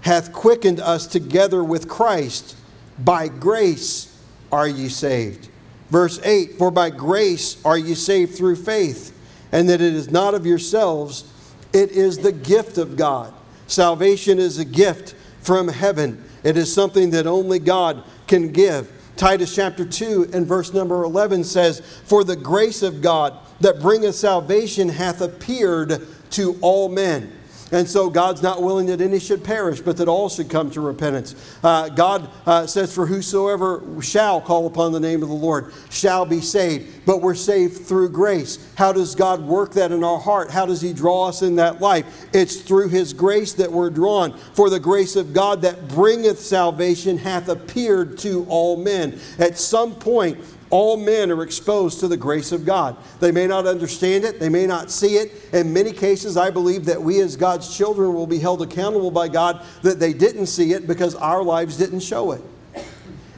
hath 0.00 0.32
quickened 0.32 0.80
us 0.80 1.06
together 1.06 1.62
with 1.64 1.88
Christ. 1.88 2.56
By 2.98 3.28
grace 3.28 4.16
are 4.52 4.68
ye 4.68 4.88
saved. 4.88 5.48
Verse 5.90 6.20
8 6.22 6.58
For 6.58 6.70
by 6.70 6.90
grace 6.90 7.62
are 7.64 7.78
ye 7.78 7.94
saved 7.94 8.34
through 8.34 8.56
faith, 8.56 9.16
and 9.52 9.68
that 9.68 9.80
it 9.80 9.94
is 9.94 10.10
not 10.10 10.34
of 10.34 10.46
yourselves, 10.46 11.24
it 11.72 11.90
is 11.90 12.18
the 12.18 12.32
gift 12.32 12.78
of 12.78 12.96
God. 12.96 13.34
Salvation 13.66 14.38
is 14.38 14.58
a 14.58 14.64
gift 14.64 15.14
from 15.40 15.68
heaven, 15.68 16.23
it 16.44 16.56
is 16.56 16.72
something 16.72 17.10
that 17.10 17.26
only 17.26 17.58
God 17.58 18.04
can 18.26 18.52
give. 18.52 18.92
Titus 19.16 19.54
chapter 19.54 19.84
2 19.84 20.30
and 20.32 20.46
verse 20.46 20.72
number 20.72 21.02
11 21.04 21.44
says, 21.44 21.80
For 21.80 22.24
the 22.24 22.36
grace 22.36 22.82
of 22.82 23.00
God 23.00 23.38
that 23.60 23.80
bringeth 23.80 24.14
salvation 24.14 24.88
hath 24.88 25.20
appeared 25.20 26.06
to 26.30 26.58
all 26.60 26.88
men 26.88 27.32
and 27.74 27.90
so 27.90 28.08
God's 28.08 28.40
not 28.40 28.62
willing 28.62 28.86
that 28.86 29.00
any 29.00 29.18
should 29.18 29.42
perish, 29.42 29.80
but 29.80 29.96
that 29.96 30.06
all 30.06 30.28
should 30.28 30.48
come 30.48 30.70
to 30.70 30.80
repentance. 30.80 31.34
Uh, 31.60 31.88
God 31.88 32.30
uh, 32.46 32.68
says, 32.68 32.94
For 32.94 33.04
whosoever 33.04 33.82
shall 34.00 34.40
call 34.40 34.68
upon 34.68 34.92
the 34.92 35.00
name 35.00 35.24
of 35.24 35.28
the 35.28 35.34
Lord 35.34 35.72
shall 35.90 36.24
be 36.24 36.40
saved. 36.40 37.04
But 37.04 37.20
we're 37.20 37.34
saved 37.34 37.84
through 37.84 38.10
grace. 38.10 38.64
How 38.76 38.92
does 38.92 39.16
God 39.16 39.42
work 39.42 39.72
that 39.72 39.90
in 39.90 40.04
our 40.04 40.20
heart? 40.20 40.52
How 40.52 40.66
does 40.66 40.80
He 40.80 40.92
draw 40.92 41.26
us 41.26 41.42
in 41.42 41.56
that 41.56 41.80
life? 41.80 42.06
It's 42.32 42.60
through 42.60 42.90
His 42.90 43.12
grace 43.12 43.54
that 43.54 43.72
we're 43.72 43.90
drawn. 43.90 44.38
For 44.52 44.70
the 44.70 44.78
grace 44.78 45.16
of 45.16 45.32
God 45.32 45.60
that 45.62 45.88
bringeth 45.88 46.38
salvation 46.38 47.18
hath 47.18 47.48
appeared 47.48 48.18
to 48.18 48.46
all 48.48 48.76
men. 48.76 49.18
At 49.40 49.58
some 49.58 49.96
point, 49.96 50.38
all 50.74 50.96
men 50.96 51.30
are 51.30 51.44
exposed 51.44 52.00
to 52.00 52.08
the 52.08 52.16
grace 52.16 52.50
of 52.50 52.66
God. 52.66 52.96
They 53.20 53.30
may 53.30 53.46
not 53.46 53.64
understand 53.64 54.24
it, 54.24 54.40
they 54.40 54.48
may 54.48 54.66
not 54.66 54.90
see 54.90 55.18
it. 55.18 55.30
In 55.54 55.72
many 55.72 55.92
cases, 55.92 56.36
I 56.36 56.50
believe 56.50 56.86
that 56.86 57.00
we 57.00 57.20
as 57.20 57.36
God's 57.36 57.76
children 57.76 58.12
will 58.12 58.26
be 58.26 58.40
held 58.40 58.60
accountable 58.60 59.12
by 59.12 59.28
God 59.28 59.64
that 59.82 60.00
they 60.00 60.12
didn't 60.12 60.46
see 60.46 60.72
it 60.72 60.88
because 60.88 61.14
our 61.14 61.44
lives 61.44 61.76
didn't 61.76 62.00
show 62.00 62.32
it. 62.32 62.42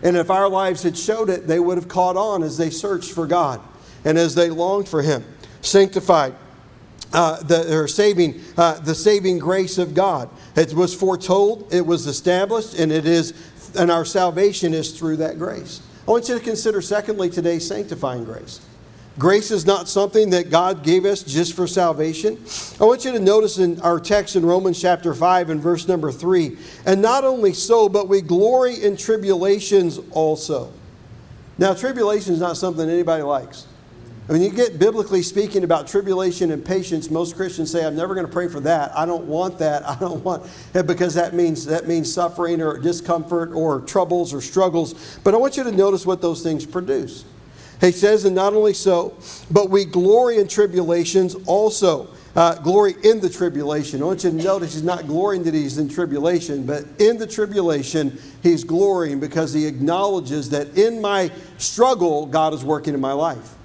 And 0.03 0.17
if 0.17 0.31
our 0.31 0.49
lives 0.49 0.83
had 0.83 0.97
showed 0.97 1.29
it, 1.29 1.47
they 1.47 1.61
would 1.61 1.77
have 1.77 1.89
caught 1.89 2.17
on 2.17 2.43
as 2.43 2.57
they 2.57 2.71
searched 2.71 3.13
for 3.13 3.27
God 3.27 3.61
and 4.07 4.17
as 4.17 4.35
they 4.35 4.49
longed 4.49 4.89
for 4.89 5.03
Him. 5.03 5.23
Sanctified. 5.61 6.35
Uh, 7.13 7.43
the, 7.43 7.77
or 7.77 7.87
saving, 7.87 8.41
uh, 8.57 8.81
the 8.81 8.95
saving 8.95 9.39
grace 9.39 9.77
of 9.77 9.95
God. 9.95 10.29
It 10.57 10.73
was 10.73 10.95
foretold, 10.95 11.73
it 11.73 11.87
was 11.87 12.07
established, 12.07 12.79
and 12.79 12.91
it 12.91 13.07
is, 13.07 13.33
and 13.79 13.91
our 13.91 14.05
salvation 14.05 14.75
is 14.75 14.99
through 14.99 15.19
that 15.19 15.39
grace. 15.39 15.86
I 16.07 16.11
want 16.11 16.29
you 16.29 16.39
to 16.39 16.45
consider, 16.45 16.81
secondly, 16.81 17.29
today 17.29 17.59
sanctifying 17.59 18.25
grace. 18.25 18.61
Grace 19.19 19.51
is 19.51 19.65
not 19.65 19.89
something 19.89 20.31
that 20.31 20.51
God 20.51 20.85
gave 20.85 21.05
us 21.05 21.23
just 21.23 21.55
for 21.55 21.67
salvation. 21.67 22.39
I 22.79 22.85
want 22.85 23.05
you 23.05 23.13
to 23.13 23.19
notice 23.19 23.59
in 23.59 23.81
our 23.81 23.99
text 23.99 24.37
in 24.37 24.45
Romans 24.45 24.81
chapter 24.81 25.15
5 25.15 25.51
and 25.51 25.61
verse 25.61 25.89
number 25.89 26.13
3 26.13 26.57
and 26.85 27.01
not 27.01 27.25
only 27.25 27.55
so, 27.55 27.89
but 27.89 28.09
we 28.09 28.21
glory 28.21 28.85
in 28.85 28.95
tribulations 28.97 29.99
also. 30.11 30.71
Now, 31.57 31.73
tribulation 31.73 32.35
is 32.35 32.41
not 32.41 32.59
something 32.59 32.89
anybody 32.89 33.23
likes. 33.23 33.67
Mean, 34.29 34.43
you 34.43 34.51
get 34.51 34.81
biblically 34.81 35.23
speaking 35.23 35.63
about 35.63 35.87
tribulation 35.87 36.51
and 36.51 36.65
patience. 36.65 37.11
Most 37.11 37.37
Christians 37.37 37.71
say, 37.71 37.87
"I'm 37.87 37.95
never 37.95 38.13
going 38.15 38.27
to 38.27 38.33
pray 38.33 38.49
for 38.49 38.59
that. 38.61 38.97
I 38.97 39.07
don't 39.07 39.27
want 39.27 39.59
that. 39.61 39.89
I 39.89 39.95
don't 40.01 40.25
want," 40.25 40.43
because 40.73 41.15
that 41.15 41.33
means 41.33 41.65
that 41.67 41.87
means 41.87 42.13
suffering 42.13 42.61
or 42.61 42.79
discomfort 42.79 43.53
or 43.53 43.81
troubles 43.83 44.35
or 44.35 44.41
struggles. 44.41 45.19
But 45.23 45.35
I 45.35 45.37
want 45.37 45.57
you 45.57 45.63
to 45.63 45.71
notice 45.71 46.05
what 46.05 46.21
those 46.21 46.43
things 46.43 46.67
produce. 46.67 47.25
He 47.81 47.93
says, 47.93 48.25
and 48.25 48.35
not 48.35 48.55
only 48.55 48.73
so, 48.73 49.15
but 49.51 49.71
we 49.71 49.85
glory 49.85 50.39
in 50.39 50.49
tribulations 50.49 51.35
also. 51.47 52.09
Uh, 52.35 52.55
glory 52.57 52.95
in 53.03 53.19
the 53.19 53.31
tribulation. 53.31 54.03
I 54.03 54.07
want 54.07 54.23
you 54.23 54.29
to 54.29 54.37
notice 54.37 54.75
he's 54.75 54.83
not 54.83 55.07
glorying 55.07 55.43
that 55.45 55.55
he's 55.55 55.79
in 55.79 55.89
tribulation, 55.89 56.67
but 56.67 56.85
in 56.99 57.17
the 57.17 57.27
tribulation, 57.27 58.19
he's 58.43 58.63
glorying 58.63 59.21
because 59.21 59.55
he 59.55 59.65
acknowledges 59.65 60.51
that 60.51 60.77
in 60.77 61.01
my 61.01 61.31
struggle, 61.57 62.27
God 62.27 62.53
is 62.53 62.63
working 62.63 62.93
in 62.93 63.01
my 63.01 63.13
life. 63.13 63.56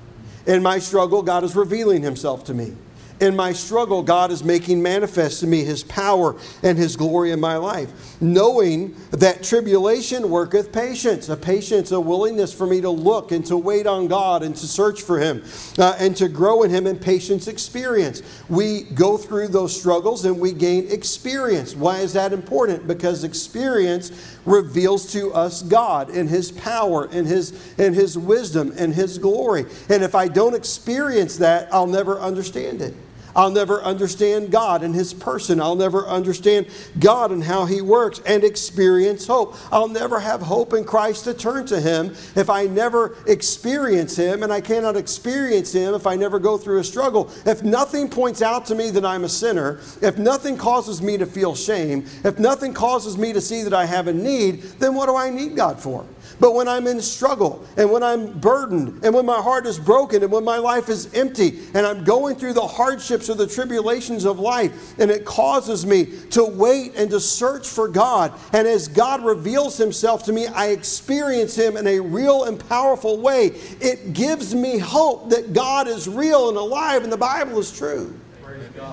In 0.45 0.63
my 0.63 0.80
struggle, 0.80 1.21
God 1.21 1.43
is 1.43 1.56
revealing 1.56 2.01
himself 2.01 2.43
to 2.45 2.54
me. 2.54 2.73
In 3.21 3.36
my 3.36 3.54
struggle, 3.54 4.01
God 4.01 4.32
is 4.32 4.43
making 4.43 4.82
manifest 4.82 5.41
to 5.41 5.47
me 5.47 5.63
his 5.63 5.84
power 5.84 6.36
and 6.63 6.75
his 6.75 6.95
glory 6.95 7.30
in 7.30 7.39
my 7.39 7.56
life. 7.56 8.19
Knowing 8.19 8.95
that 9.12 9.43
tribulation 9.43 10.27
worketh 10.27 10.71
patience, 10.71 11.30
a 11.30 11.38
patience, 11.38 11.91
a 11.91 12.01
willingness 12.01 12.51
for 12.51 12.65
me 12.65 12.82
to 12.82 12.89
look 12.89 13.32
and 13.32 13.45
to 13.45 13.56
wait 13.58 13.86
on 13.86 14.08
God 14.08 14.41
and 14.41 14.56
to 14.56 14.65
search 14.65 15.04
for 15.04 15.19
him 15.19 15.43
uh, 15.77 15.95
and 15.99 16.17
to 16.17 16.27
grow 16.27 16.63
in 16.63 16.71
him 16.71 16.88
in 16.88 16.97
patience 16.97 17.47
experience. 17.47 18.23
We 18.49 18.84
go 18.95 19.17
through 19.17 19.49
those 19.49 19.80
struggles 19.80 20.25
and 20.25 20.39
we 20.39 20.51
gain 20.51 20.89
experience. 20.89 21.75
Why 21.75 21.99
is 21.99 22.13
that 22.13 22.34
important? 22.34 22.88
Because 22.88 23.23
experience 23.23 24.12
reveals 24.45 25.12
to 25.13 25.34
us 25.34 25.62
God 25.62 26.10
and 26.10 26.30
his 26.30 26.51
power 26.51 27.08
and 27.12 27.27
his, 27.27 27.73
and 27.77 27.93
his 27.93 28.17
wisdom 28.17 28.73
and 28.77 28.93
his 28.93 29.17
glory. 29.17 29.65
And 29.89 30.04
if 30.04 30.15
I 30.15 30.27
don't 30.27 30.56
experience 30.56 31.38
that, 31.38 31.73
I'll 31.73 31.88
never 31.88 32.19
understand 32.19 32.82
it. 32.82 32.93
I'll 33.36 33.52
never 33.52 33.82
understand 33.82 34.52
God 34.52 34.84
and 34.84 34.94
His 34.94 35.13
person. 35.13 35.62
I'll 35.62 35.76
never 35.76 36.08
understand 36.08 36.67
God 37.00 37.32
and 37.32 37.44
how 37.44 37.65
He 37.65 37.82
works 37.82 38.20
and 38.26 38.44
experience 38.44 39.28
hope. 39.28 39.56
I'll 39.72 39.88
never 39.88 40.20
have 40.20 40.41
hope 40.41 40.74
in 40.74 40.84
Christ 40.84 41.26
to 41.26 41.34
turn 41.34 41.65
to 41.67 41.80
Him 41.80 42.15
if 42.36 42.50
I 42.50 42.65
never 42.65 43.17
experience 43.28 44.15
Him, 44.15 44.44
and 44.44 44.52
I 44.52 44.62
cannot 44.62 44.98
experience 44.98 45.74
Him 45.74 45.94
if 45.94 46.08
I 46.08 46.15
never 46.15 46.39
go 46.39 46.58
through 46.58 46.80
a 46.80 46.84
struggle. 46.84 47.32
If 47.46 47.63
nothing 47.63 48.10
points 48.10 48.41
out 48.41 48.65
to 48.67 48.76
me 48.76 48.89
that 48.91 49.06
I'm 49.06 49.24
a 49.24 49.30
sinner, 49.30 49.80
if 50.02 50.17
nothing 50.17 50.58
causes 50.58 51.02
me 51.02 51.17
to 51.17 51.26
feel 51.26 51.56
shame, 51.56 52.06
if 52.24 52.39
nothing 52.39 52.74
causes 52.74 53.17
me 53.17 53.34
to 53.34 53.41
see 53.41 53.63
that 53.63 53.74
I 53.74 53.86
have 53.86 54.08
a 54.08 54.13
need, 54.13 54.62
then 54.80 54.96
what 54.96 55.08
do 55.08 55.15
I 55.15 55.30
need 55.30 55.56
God 55.56 55.80
for? 55.80 56.06
But 56.41 56.56
when 56.56 56.67
I'm 56.67 56.88
in 56.88 56.99
struggle 57.01 57.63
and 57.77 57.91
when 57.91 58.01
I'm 58.01 58.39
burdened 58.39 59.06
and 59.06 59.13
when 59.13 59.27
my 59.27 59.39
heart 59.39 59.67
is 59.67 59.77
broken 59.77 60.23
and 60.23 60.32
when 60.32 60.43
my 60.43 60.58
life 60.58 60.89
is 60.89 61.13
empty 61.13 61.60
and 61.75 61.86
I'm 61.86 62.04
going 62.04 62.36
through 62.36 62.54
the 62.54 62.65
hardships 62.65 63.30
or 63.30 63.36
the 63.36 63.45
tribulations 63.45 64.25
of 64.25 64.39
life 64.39 64.99
and 64.99 65.12
it 65.12 65.23
causes 65.23 65.86
me 65.86 66.08
to 66.32 66.43
wait 66.43 66.95
and 66.95 67.12
to 67.12 67.19
search 67.19 67.67
for 67.67 67.88
God. 67.88 68.34
And 68.54 68.67
as 68.67 68.88
God 68.88 69.23
reveals 69.23 69.77
Himself 69.77 70.23
to 70.23 70.34
me, 70.34 70.47
I 70.47 70.69
experience 70.69 71.56
Him 71.56 71.77
in 71.77 71.86
a 71.86 71.99
real 71.99 72.45
and 72.45 72.60
powerful 72.67 73.19
way. 73.19 73.51
It 73.80 74.13
gives 74.13 74.56
me 74.56 74.80
hope 74.80 75.30
that 75.30 75.54
God 75.54 75.88
is 75.88 76.08
real 76.08 76.49
and 76.49 76.58
alive 76.58 77.04
and 77.04 77.13
the 77.13 77.17
Bible 77.17 77.60
is 77.60 77.71
true. 77.71 78.19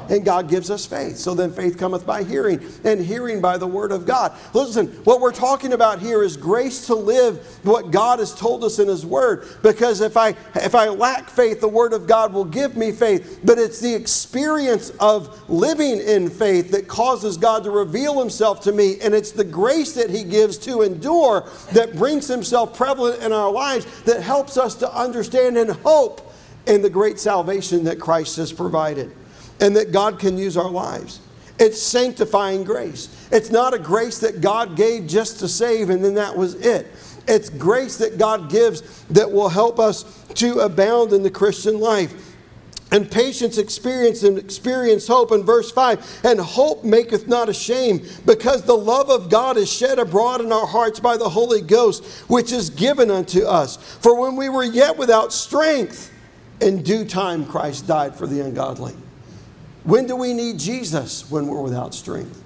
And 0.08 0.24
God 0.24 0.48
gives 0.48 0.70
us 0.70 0.86
faith. 0.86 1.16
So 1.16 1.34
then 1.34 1.52
faith 1.52 1.78
cometh 1.78 2.06
by 2.06 2.22
hearing, 2.22 2.60
and 2.84 3.00
hearing 3.00 3.40
by 3.40 3.58
the 3.58 3.66
word 3.66 3.92
of 3.92 4.06
God. 4.06 4.36
Listen, 4.54 4.88
what 5.04 5.20
we're 5.20 5.32
talking 5.32 5.72
about 5.72 6.00
here 6.00 6.22
is 6.22 6.36
grace 6.36 6.86
to 6.86 6.94
live 6.94 7.44
what 7.62 7.90
God 7.90 8.18
has 8.18 8.34
told 8.34 8.64
us 8.64 8.78
in 8.78 8.88
His 8.88 9.04
Word. 9.04 9.46
Because 9.62 10.00
if 10.00 10.16
I 10.16 10.30
if 10.54 10.74
I 10.74 10.88
lack 10.88 11.28
faith, 11.28 11.60
the 11.60 11.68
Word 11.68 11.92
of 11.92 12.06
God 12.06 12.32
will 12.32 12.44
give 12.44 12.76
me 12.76 12.92
faith. 12.92 13.40
But 13.44 13.58
it's 13.58 13.80
the 13.80 13.94
experience 13.94 14.90
of 15.00 15.48
living 15.48 16.00
in 16.00 16.30
faith 16.30 16.70
that 16.72 16.88
causes 16.88 17.36
God 17.36 17.64
to 17.64 17.70
reveal 17.70 18.18
Himself 18.18 18.60
to 18.62 18.72
me. 18.72 19.00
And 19.00 19.14
it's 19.14 19.32
the 19.32 19.44
grace 19.44 19.92
that 19.94 20.10
He 20.10 20.24
gives 20.24 20.58
to 20.58 20.82
endure 20.82 21.48
that 21.72 21.96
brings 21.96 22.26
Himself 22.28 22.76
prevalent 22.76 23.22
in 23.22 23.32
our 23.32 23.50
lives 23.50 23.86
that 24.02 24.22
helps 24.22 24.56
us 24.56 24.74
to 24.76 24.94
understand 24.94 25.56
and 25.56 25.70
hope 25.70 26.32
in 26.66 26.82
the 26.82 26.90
great 26.90 27.18
salvation 27.18 27.84
that 27.84 27.98
Christ 27.98 28.36
has 28.36 28.52
provided 28.52 29.14
and 29.60 29.76
that 29.76 29.92
God 29.92 30.18
can 30.18 30.38
use 30.38 30.56
our 30.56 30.70
lives. 30.70 31.20
It's 31.58 31.82
sanctifying 31.82 32.64
grace. 32.64 33.28
It's 33.32 33.50
not 33.50 33.74
a 33.74 33.78
grace 33.78 34.18
that 34.20 34.40
God 34.40 34.76
gave 34.76 35.06
just 35.06 35.40
to 35.40 35.48
save 35.48 35.90
and 35.90 36.04
then 36.04 36.14
that 36.14 36.36
was 36.36 36.54
it. 36.54 36.86
It's 37.26 37.50
grace 37.50 37.96
that 37.98 38.16
God 38.16 38.48
gives 38.48 39.04
that 39.04 39.30
will 39.30 39.48
help 39.48 39.78
us 39.78 40.24
to 40.34 40.60
abound 40.60 41.12
in 41.12 41.22
the 41.22 41.30
Christian 41.30 41.78
life. 41.78 42.36
And 42.90 43.10
patience 43.10 43.58
experience 43.58 44.22
and 44.22 44.38
experience 44.38 45.06
hope 45.06 45.30
in 45.32 45.42
verse 45.42 45.70
5. 45.70 46.20
And 46.24 46.40
hope 46.40 46.84
maketh 46.84 47.28
not 47.28 47.50
ashamed, 47.50 48.10
because 48.24 48.62
the 48.62 48.76
love 48.76 49.10
of 49.10 49.28
God 49.28 49.58
is 49.58 49.70
shed 49.70 49.98
abroad 49.98 50.40
in 50.40 50.50
our 50.52 50.66
hearts 50.66 50.98
by 50.98 51.18
the 51.18 51.28
Holy 51.28 51.60
Ghost, 51.60 52.02
which 52.28 52.50
is 52.50 52.70
given 52.70 53.10
unto 53.10 53.44
us. 53.44 53.76
For 53.76 54.18
when 54.18 54.36
we 54.36 54.48
were 54.48 54.64
yet 54.64 54.96
without 54.96 55.34
strength, 55.34 56.10
in 56.62 56.82
due 56.82 57.04
time 57.04 57.44
Christ 57.44 57.86
died 57.86 58.16
for 58.16 58.26
the 58.26 58.40
ungodly. 58.40 58.94
When 59.88 60.06
do 60.06 60.16
we 60.16 60.34
need 60.34 60.58
Jesus? 60.58 61.30
When 61.30 61.46
we're 61.46 61.62
without 61.62 61.94
strength. 61.94 62.42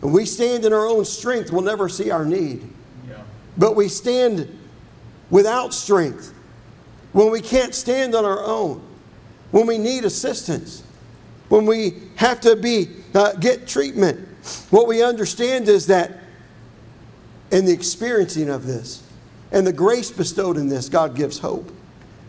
When 0.00 0.14
we 0.14 0.24
stand 0.24 0.64
in 0.64 0.72
our 0.72 0.86
own 0.86 1.04
strength, 1.04 1.52
we'll 1.52 1.60
never 1.60 1.90
see 1.90 2.10
our 2.10 2.24
need. 2.24 2.66
Yeah. 3.06 3.18
But 3.58 3.76
we 3.76 3.88
stand 3.88 4.48
without 5.28 5.74
strength 5.74 6.32
when 7.12 7.30
we 7.30 7.42
can't 7.42 7.74
stand 7.74 8.14
on 8.14 8.24
our 8.24 8.42
own, 8.42 8.82
when 9.50 9.66
we 9.66 9.76
need 9.76 10.06
assistance, 10.06 10.82
when 11.50 11.66
we 11.66 11.98
have 12.14 12.40
to 12.40 12.56
be 12.56 12.88
uh, 13.14 13.34
get 13.34 13.68
treatment. 13.68 14.26
What 14.70 14.88
we 14.88 15.02
understand 15.02 15.68
is 15.68 15.86
that 15.88 16.20
in 17.50 17.66
the 17.66 17.72
experiencing 17.74 18.48
of 18.48 18.66
this 18.66 19.06
and 19.52 19.66
the 19.66 19.72
grace 19.72 20.10
bestowed 20.10 20.56
in 20.56 20.70
this, 20.70 20.88
God 20.88 21.14
gives 21.14 21.40
hope. 21.40 21.70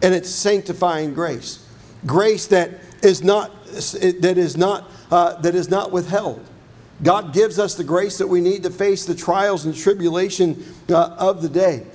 And 0.01 0.13
it's 0.13 0.29
sanctifying 0.29 1.13
grace. 1.13 1.65
Grace 2.05 2.47
that 2.47 2.71
is 3.01 3.23
not 3.23 3.56
that 3.77 4.37
is 4.37 4.57
not, 4.57 4.89
uh, 5.11 5.39
that 5.41 5.55
is 5.55 5.69
not 5.69 5.91
withheld. 5.91 6.45
God 7.03 7.33
gives 7.33 7.59
us 7.59 7.75
the 7.75 7.83
grace 7.83 8.17
that 8.17 8.27
we 8.27 8.41
need 8.41 8.63
to 8.63 8.71
face 8.71 9.05
the 9.05 9.15
trials 9.15 9.65
and 9.65 9.75
tribulation 9.75 10.65
uh, 10.89 11.15
of 11.19 11.41
the 11.41 11.49
day. 11.49 11.85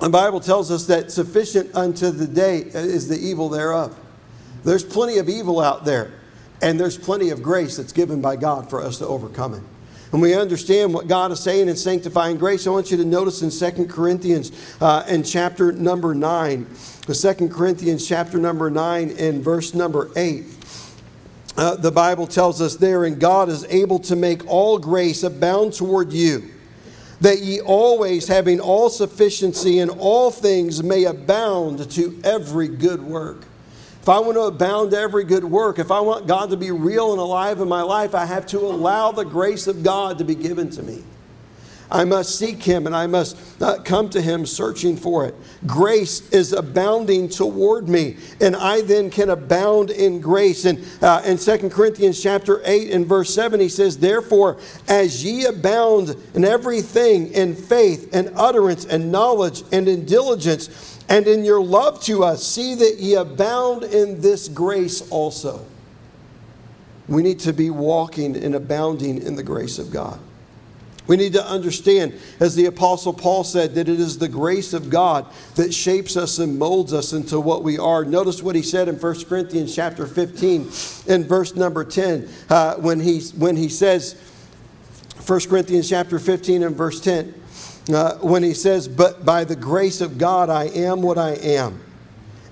The 0.00 0.08
Bible 0.08 0.40
tells 0.40 0.70
us 0.70 0.86
that 0.86 1.10
sufficient 1.10 1.74
unto 1.74 2.10
the 2.10 2.26
day 2.26 2.58
is 2.58 3.08
the 3.08 3.18
evil 3.18 3.48
thereof. 3.48 3.98
There's 4.62 4.84
plenty 4.84 5.18
of 5.18 5.28
evil 5.28 5.60
out 5.60 5.84
there, 5.84 6.12
and 6.62 6.78
there's 6.78 6.96
plenty 6.96 7.30
of 7.30 7.42
grace 7.42 7.76
that's 7.76 7.92
given 7.92 8.20
by 8.20 8.36
God 8.36 8.70
for 8.70 8.82
us 8.82 8.98
to 8.98 9.06
overcome 9.06 9.54
it. 9.54 9.62
And 10.12 10.22
we 10.22 10.34
understand 10.34 10.94
what 10.94 11.08
God 11.08 11.32
is 11.32 11.40
saying 11.40 11.68
in 11.68 11.74
sanctifying 11.74 12.36
grace. 12.36 12.68
I 12.68 12.70
want 12.70 12.92
you 12.92 12.96
to 12.98 13.04
notice 13.04 13.42
in 13.42 13.50
2 13.50 13.86
Corinthians 13.86 14.52
uh, 14.80 15.04
in 15.08 15.24
chapter 15.24 15.72
number 15.72 16.14
9, 16.14 16.66
the 17.06 17.34
2 17.36 17.48
Corinthians 17.48 18.06
chapter 18.06 18.38
number 18.38 18.70
9 18.70 19.10
and 19.18 19.42
verse 19.42 19.74
number 19.74 20.10
8. 20.14 20.44
Uh, 21.56 21.76
the 21.76 21.92
Bible 21.92 22.26
tells 22.26 22.60
us 22.60 22.76
there, 22.76 23.04
and 23.04 23.20
God 23.20 23.48
is 23.48 23.64
able 23.66 24.00
to 24.00 24.16
make 24.16 24.44
all 24.48 24.78
grace 24.78 25.22
abound 25.22 25.72
toward 25.72 26.12
you, 26.12 26.50
that 27.20 27.38
ye 27.38 27.60
always, 27.60 28.26
having 28.26 28.58
all 28.58 28.90
sufficiency 28.90 29.78
in 29.78 29.88
all 29.88 30.32
things, 30.32 30.82
may 30.82 31.04
abound 31.04 31.90
to 31.92 32.20
every 32.24 32.66
good 32.66 33.00
work. 33.02 33.44
If 34.02 34.08
I 34.08 34.18
want 34.18 34.34
to 34.34 34.42
abound 34.42 34.90
to 34.90 34.98
every 34.98 35.24
good 35.24 35.44
work, 35.44 35.78
if 35.78 35.90
I 35.90 36.00
want 36.00 36.26
God 36.26 36.50
to 36.50 36.56
be 36.56 36.70
real 36.72 37.12
and 37.12 37.20
alive 37.20 37.60
in 37.60 37.68
my 37.68 37.82
life, 37.82 38.14
I 38.14 38.26
have 38.26 38.46
to 38.48 38.58
allow 38.58 39.12
the 39.12 39.24
grace 39.24 39.66
of 39.66 39.82
God 39.82 40.18
to 40.18 40.24
be 40.24 40.34
given 40.34 40.68
to 40.70 40.82
me. 40.82 41.04
I 41.90 42.04
must 42.04 42.38
seek 42.38 42.62
Him 42.62 42.86
and 42.86 42.96
I 42.96 43.06
must 43.06 43.36
uh, 43.60 43.78
come 43.82 44.08
to 44.10 44.20
Him 44.20 44.46
searching 44.46 44.96
for 44.96 45.26
it. 45.26 45.34
Grace 45.66 46.28
is 46.30 46.52
abounding 46.52 47.28
toward 47.28 47.88
me, 47.88 48.16
and 48.40 48.56
I 48.56 48.80
then 48.82 49.10
can 49.10 49.30
abound 49.30 49.90
in 49.90 50.20
grace. 50.20 50.64
And 50.64 50.84
uh, 51.02 51.22
in 51.24 51.38
2 51.38 51.70
Corinthians 51.70 52.22
chapter 52.22 52.62
8 52.64 52.90
and 52.90 53.06
verse 53.06 53.32
7, 53.34 53.60
he 53.60 53.68
says, 53.68 53.98
Therefore, 53.98 54.58
as 54.88 55.24
ye 55.24 55.44
abound 55.46 56.16
in 56.34 56.44
everything, 56.44 57.32
in 57.32 57.54
faith 57.54 58.14
and 58.14 58.30
utterance 58.34 58.84
and 58.84 59.12
knowledge 59.12 59.62
and 59.72 59.88
in 59.88 60.04
diligence, 60.06 60.98
and 61.08 61.26
in 61.26 61.44
your 61.44 61.62
love 61.62 62.02
to 62.04 62.24
us, 62.24 62.46
see 62.46 62.74
that 62.74 62.96
ye 62.98 63.14
abound 63.14 63.84
in 63.84 64.20
this 64.20 64.48
grace 64.48 65.08
also. 65.10 65.64
We 67.08 67.22
need 67.22 67.40
to 67.40 67.52
be 67.52 67.68
walking 67.68 68.36
and 68.36 68.54
abounding 68.54 69.22
in 69.22 69.36
the 69.36 69.42
grace 69.42 69.78
of 69.78 69.90
God. 69.90 70.18
We 71.06 71.16
need 71.16 71.34
to 71.34 71.46
understand, 71.46 72.14
as 72.40 72.54
the 72.54 72.64
Apostle 72.64 73.12
Paul 73.12 73.44
said, 73.44 73.74
that 73.74 73.88
it 73.88 74.00
is 74.00 74.18
the 74.18 74.28
grace 74.28 74.72
of 74.72 74.88
God 74.88 75.26
that 75.56 75.74
shapes 75.74 76.16
us 76.16 76.38
and 76.38 76.58
molds 76.58 76.94
us 76.94 77.12
into 77.12 77.38
what 77.40 77.62
we 77.62 77.78
are. 77.78 78.06
Notice 78.06 78.42
what 78.42 78.56
he 78.56 78.62
said 78.62 78.88
in 78.88 78.96
1 78.96 79.24
Corinthians 79.24 79.74
chapter 79.74 80.06
15 80.06 80.70
in 81.06 81.24
verse 81.24 81.54
number 81.54 81.84
10 81.84 82.28
uh, 82.48 82.76
when, 82.76 83.00
he, 83.00 83.20
when 83.36 83.56
he 83.56 83.68
says, 83.68 84.14
1 85.26 85.40
Corinthians 85.42 85.88
chapter 85.88 86.18
15 86.18 86.62
and 86.62 86.76
verse 86.76 87.00
10, 87.00 87.34
uh, 87.92 88.14
when 88.16 88.42
he 88.42 88.54
says, 88.54 88.88
But 88.88 89.26
by 89.26 89.44
the 89.44 89.56
grace 89.56 90.00
of 90.00 90.16
God 90.16 90.48
I 90.48 90.64
am 90.64 91.02
what 91.02 91.18
I 91.18 91.32
am, 91.32 91.82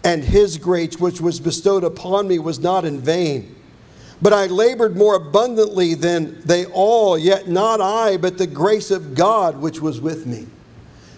and 0.05 0.23
his 0.23 0.59
grace 0.59 0.99
which 0.99 1.21
was 1.23 1.41
bestowed 1.41 1.85
upon 1.85 2.29
me 2.29 2.39
was 2.39 2.59
not 2.59 2.85
in 2.85 3.01
vain. 3.01 3.57
But 4.23 4.33
I 4.33 4.47
labored 4.47 4.97
more 4.97 5.17
abundantly 5.17 5.95
than 5.95 6.41
they 6.43 6.65
all, 6.67 7.19
yet 7.19 7.49
not 7.49 7.81
I, 7.81 8.17
but 8.17 8.39
the 8.39 8.47
grace 8.47 8.93
of 8.93 9.17
God 9.17 9.61
which 9.61 9.81
was 9.81 10.01
with 10.01 10.27
me. 10.27 10.47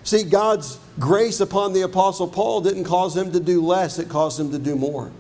See, 0.04 0.24
God's 0.24 0.78
grace 0.98 1.40
upon 1.40 1.74
the 1.74 1.82
Apostle 1.82 2.26
Paul 2.26 2.62
didn't 2.62 2.84
cause 2.84 3.14
him 3.14 3.30
to 3.32 3.40
do 3.40 3.64
less, 3.64 3.98
it 3.98 4.08
caused 4.08 4.40
him 4.40 4.50
to 4.52 4.58
do 4.58 4.74
more. 4.74 5.12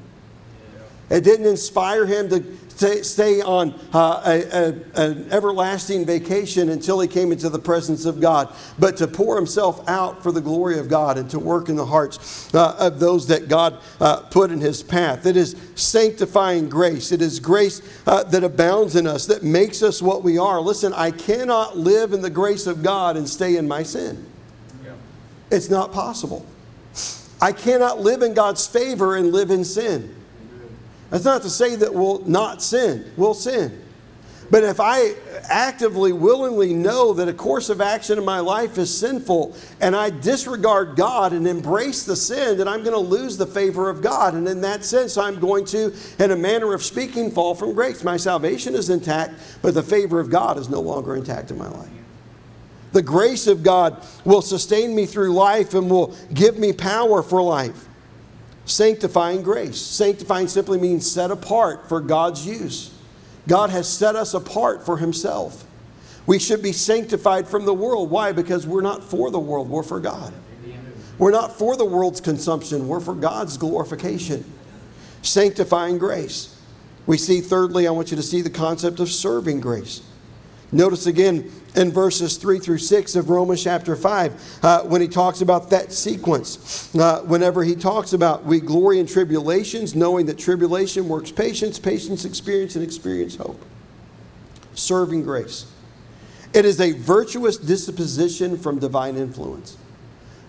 It 1.10 1.24
didn't 1.24 1.46
inspire 1.46 2.06
him 2.06 2.30
to 2.30 2.40
stay 2.76 3.40
on 3.40 3.78
uh, 3.92 4.22
a, 4.26 4.42
a, 4.42 5.02
an 5.06 5.32
everlasting 5.32 6.04
vacation 6.04 6.68
until 6.68 7.00
he 7.00 7.08
came 7.08 7.32
into 7.32 7.48
the 7.48 7.58
presence 7.58 8.04
of 8.04 8.20
God, 8.20 8.54
but 8.78 8.96
to 8.98 9.06
pour 9.06 9.36
himself 9.36 9.86
out 9.88 10.22
for 10.22 10.32
the 10.32 10.40
glory 10.40 10.78
of 10.78 10.88
God 10.88 11.18
and 11.18 11.30
to 11.30 11.38
work 11.38 11.68
in 11.68 11.76
the 11.76 11.86
hearts 11.86 12.54
uh, 12.54 12.76
of 12.78 13.00
those 13.00 13.26
that 13.28 13.48
God 13.48 13.78
uh, 14.00 14.20
put 14.22 14.50
in 14.50 14.60
his 14.60 14.82
path. 14.82 15.26
It 15.26 15.36
is 15.36 15.56
sanctifying 15.74 16.68
grace. 16.68 17.12
It 17.12 17.22
is 17.22 17.40
grace 17.40 17.82
uh, 18.06 18.24
that 18.24 18.44
abounds 18.44 18.96
in 18.96 19.06
us, 19.06 19.26
that 19.26 19.42
makes 19.42 19.82
us 19.82 20.02
what 20.02 20.22
we 20.22 20.38
are. 20.38 20.60
Listen, 20.60 20.92
I 20.92 21.10
cannot 21.10 21.76
live 21.76 22.12
in 22.12 22.22
the 22.22 22.30
grace 22.30 22.66
of 22.66 22.82
God 22.82 23.16
and 23.16 23.28
stay 23.28 23.56
in 23.56 23.68
my 23.68 23.82
sin. 23.82 24.26
Yeah. 24.84 24.92
It's 25.50 25.70
not 25.70 25.92
possible. 25.92 26.46
I 27.40 27.52
cannot 27.52 28.00
live 28.00 28.22
in 28.22 28.34
God's 28.34 28.66
favor 28.66 29.16
and 29.16 29.32
live 29.32 29.50
in 29.50 29.64
sin. 29.64 30.23
That's 31.10 31.24
not 31.24 31.42
to 31.42 31.50
say 31.50 31.76
that 31.76 31.94
we'll 31.94 32.20
not 32.26 32.62
sin. 32.62 33.10
We'll 33.16 33.34
sin. 33.34 33.84
But 34.50 34.62
if 34.62 34.78
I 34.78 35.14
actively, 35.48 36.12
willingly 36.12 36.74
know 36.74 37.14
that 37.14 37.28
a 37.28 37.32
course 37.32 37.70
of 37.70 37.80
action 37.80 38.18
in 38.18 38.24
my 38.24 38.40
life 38.40 38.78
is 38.78 38.96
sinful 38.96 39.56
and 39.80 39.96
I 39.96 40.10
disregard 40.10 40.96
God 40.96 41.32
and 41.32 41.46
embrace 41.48 42.04
the 42.04 42.16
sin, 42.16 42.58
then 42.58 42.68
I'm 42.68 42.82
going 42.82 42.92
to 42.92 42.98
lose 42.98 43.36
the 43.36 43.46
favor 43.46 43.88
of 43.88 44.02
God. 44.02 44.34
And 44.34 44.46
in 44.46 44.60
that 44.60 44.84
sense, 44.84 45.16
I'm 45.16 45.40
going 45.40 45.64
to, 45.66 45.94
in 46.18 46.30
a 46.30 46.36
manner 46.36 46.74
of 46.74 46.82
speaking, 46.82 47.30
fall 47.30 47.54
from 47.54 47.72
grace. 47.72 48.04
My 48.04 48.16
salvation 48.16 48.74
is 48.74 48.90
intact, 48.90 49.34
but 49.62 49.74
the 49.74 49.82
favor 49.82 50.20
of 50.20 50.30
God 50.30 50.58
is 50.58 50.68
no 50.68 50.80
longer 50.80 51.16
intact 51.16 51.50
in 51.50 51.58
my 51.58 51.68
life. 51.68 51.90
The 52.92 53.02
grace 53.02 53.46
of 53.48 53.62
God 53.62 54.06
will 54.24 54.42
sustain 54.42 54.94
me 54.94 55.06
through 55.06 55.32
life 55.32 55.74
and 55.74 55.90
will 55.90 56.14
give 56.32 56.58
me 56.58 56.72
power 56.72 57.22
for 57.22 57.42
life 57.42 57.88
sanctifying 58.64 59.42
grace. 59.42 59.80
Sanctifying 59.80 60.48
simply 60.48 60.78
means 60.78 61.10
set 61.10 61.30
apart 61.30 61.88
for 61.88 62.00
God's 62.00 62.46
use. 62.46 62.90
God 63.46 63.70
has 63.70 63.88
set 63.88 64.16
us 64.16 64.34
apart 64.34 64.84
for 64.84 64.96
Himself. 64.96 65.64
We 66.26 66.38
should 66.38 66.62
be 66.62 66.72
sanctified 66.72 67.46
from 67.46 67.66
the 67.66 67.74
world. 67.74 68.10
Why? 68.10 68.32
Because 68.32 68.66
we're 68.66 68.80
not 68.80 69.04
for 69.04 69.30
the 69.30 69.38
world, 69.38 69.68
we're 69.68 69.82
for 69.82 70.00
God. 70.00 70.32
We're 71.18 71.30
not 71.30 71.56
for 71.56 71.76
the 71.76 71.84
world's 71.84 72.20
consumption, 72.20 72.88
we're 72.88 73.00
for 73.00 73.14
God's 73.14 73.56
glorification. 73.56 74.44
Sanctifying 75.22 75.98
grace. 75.98 76.60
We 77.06 77.18
see, 77.18 77.40
thirdly, 77.40 77.86
I 77.86 77.90
want 77.90 78.10
you 78.10 78.16
to 78.16 78.22
see 78.22 78.40
the 78.40 78.50
concept 78.50 78.98
of 78.98 79.10
serving 79.10 79.60
grace. 79.60 80.00
Notice 80.72 81.06
again 81.06 81.50
in 81.76 81.90
verses 81.90 82.36
3 82.36 82.58
through 82.58 82.78
6 82.78 83.16
of 83.16 83.30
Romans 83.30 83.62
chapter 83.62 83.96
5 83.96 84.58
uh, 84.62 84.82
when 84.82 85.00
he 85.00 85.08
talks 85.08 85.40
about 85.40 85.70
that 85.70 85.92
sequence. 85.92 86.94
Uh, 86.94 87.20
whenever 87.22 87.62
he 87.62 87.74
talks 87.74 88.12
about 88.12 88.44
we 88.44 88.60
glory 88.60 88.98
in 88.98 89.06
tribulations, 89.06 89.94
knowing 89.94 90.26
that 90.26 90.38
tribulation 90.38 91.08
works 91.08 91.30
patience, 91.30 91.78
patience 91.78 92.24
experience, 92.24 92.76
and 92.76 92.84
experience 92.84 93.36
hope. 93.36 93.62
Serving 94.74 95.22
grace. 95.22 95.70
It 96.52 96.64
is 96.64 96.80
a 96.80 96.92
virtuous 96.92 97.56
disposition 97.56 98.56
from 98.56 98.78
divine 98.78 99.16
influence. 99.16 99.76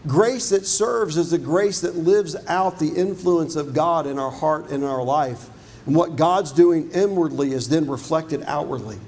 Grace 0.08 0.50
that 0.50 0.68
serves 0.68 1.18
is 1.18 1.34
a 1.34 1.38
grace 1.38 1.82
that 1.82 1.96
lives 1.96 2.36
out 2.48 2.78
the 2.78 2.90
influence 2.90 3.56
of 3.56 3.74
God 3.74 4.06
in 4.06 4.20
our 4.20 4.30
heart 4.30 4.66
and 4.66 4.84
in 4.84 4.90
our 4.90 5.04
life. 5.04 5.50
And 5.88 5.96
what 5.96 6.16
God's 6.16 6.52
doing 6.52 6.92
inwardly 6.92 7.54
is 7.54 7.70
then 7.70 7.88
reflected 7.88 8.44
outwardly. 8.46 9.00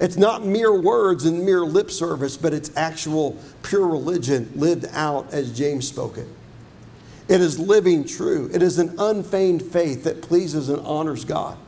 It's 0.00 0.16
not 0.16 0.44
mere 0.44 0.72
words 0.72 1.24
and 1.24 1.44
mere 1.44 1.62
lip 1.62 1.90
service, 1.90 2.36
but 2.36 2.54
it's 2.54 2.70
actual 2.76 3.36
pure 3.62 3.86
religion 3.86 4.50
lived 4.54 4.86
out 4.92 5.32
as 5.32 5.56
James 5.56 5.88
spoke 5.88 6.18
it. 6.18 6.28
It 7.28 7.40
is 7.40 7.58
living 7.58 8.04
true. 8.04 8.48
It 8.52 8.62
is 8.62 8.78
an 8.78 8.94
unfeigned 8.98 9.62
faith 9.62 10.04
that 10.04 10.22
pleases 10.22 10.68
and 10.68 10.80
honors 10.86 11.24
God. 11.24 11.58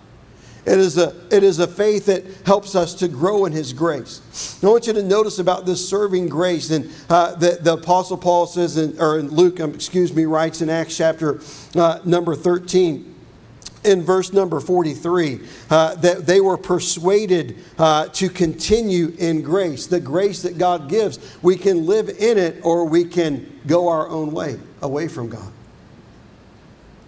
It 0.66 0.78
is, 0.78 0.98
a, 0.98 1.14
it 1.30 1.42
is 1.42 1.58
a 1.58 1.66
faith 1.66 2.06
that 2.06 2.24
helps 2.44 2.74
us 2.74 2.94
to 2.96 3.08
grow 3.08 3.46
in 3.46 3.52
His 3.52 3.72
grace. 3.72 4.62
I 4.62 4.66
want 4.66 4.86
you 4.86 4.92
to 4.92 5.02
notice 5.02 5.38
about 5.38 5.64
this 5.64 5.86
serving 5.86 6.28
grace, 6.28 6.70
and 6.70 6.90
uh, 7.08 7.34
the, 7.34 7.58
the 7.60 7.74
Apostle 7.74 8.18
Paul 8.18 8.46
says, 8.46 8.76
in, 8.76 9.00
or 9.00 9.18
in 9.18 9.28
Luke, 9.28 9.58
um, 9.58 9.74
excuse 9.74 10.14
me, 10.14 10.26
writes 10.26 10.60
in 10.60 10.68
Acts 10.68 10.96
chapter 10.96 11.40
uh, 11.74 12.00
number 12.04 12.34
13 12.34 13.09
in 13.84 14.02
verse 14.02 14.32
number 14.32 14.60
43 14.60 15.40
uh, 15.70 15.94
that 15.96 16.26
they 16.26 16.40
were 16.40 16.58
persuaded 16.58 17.56
uh, 17.78 18.06
to 18.08 18.28
continue 18.28 19.14
in 19.18 19.42
grace. 19.42 19.86
The 19.86 20.00
grace 20.00 20.42
that 20.42 20.58
God 20.58 20.88
gives, 20.88 21.18
we 21.42 21.56
can 21.56 21.86
live 21.86 22.08
in 22.08 22.38
it 22.38 22.60
or 22.62 22.84
we 22.84 23.04
can 23.04 23.60
go 23.66 23.88
our 23.88 24.08
own 24.08 24.32
way, 24.32 24.58
away 24.82 25.08
from 25.08 25.28
God. 25.28 25.52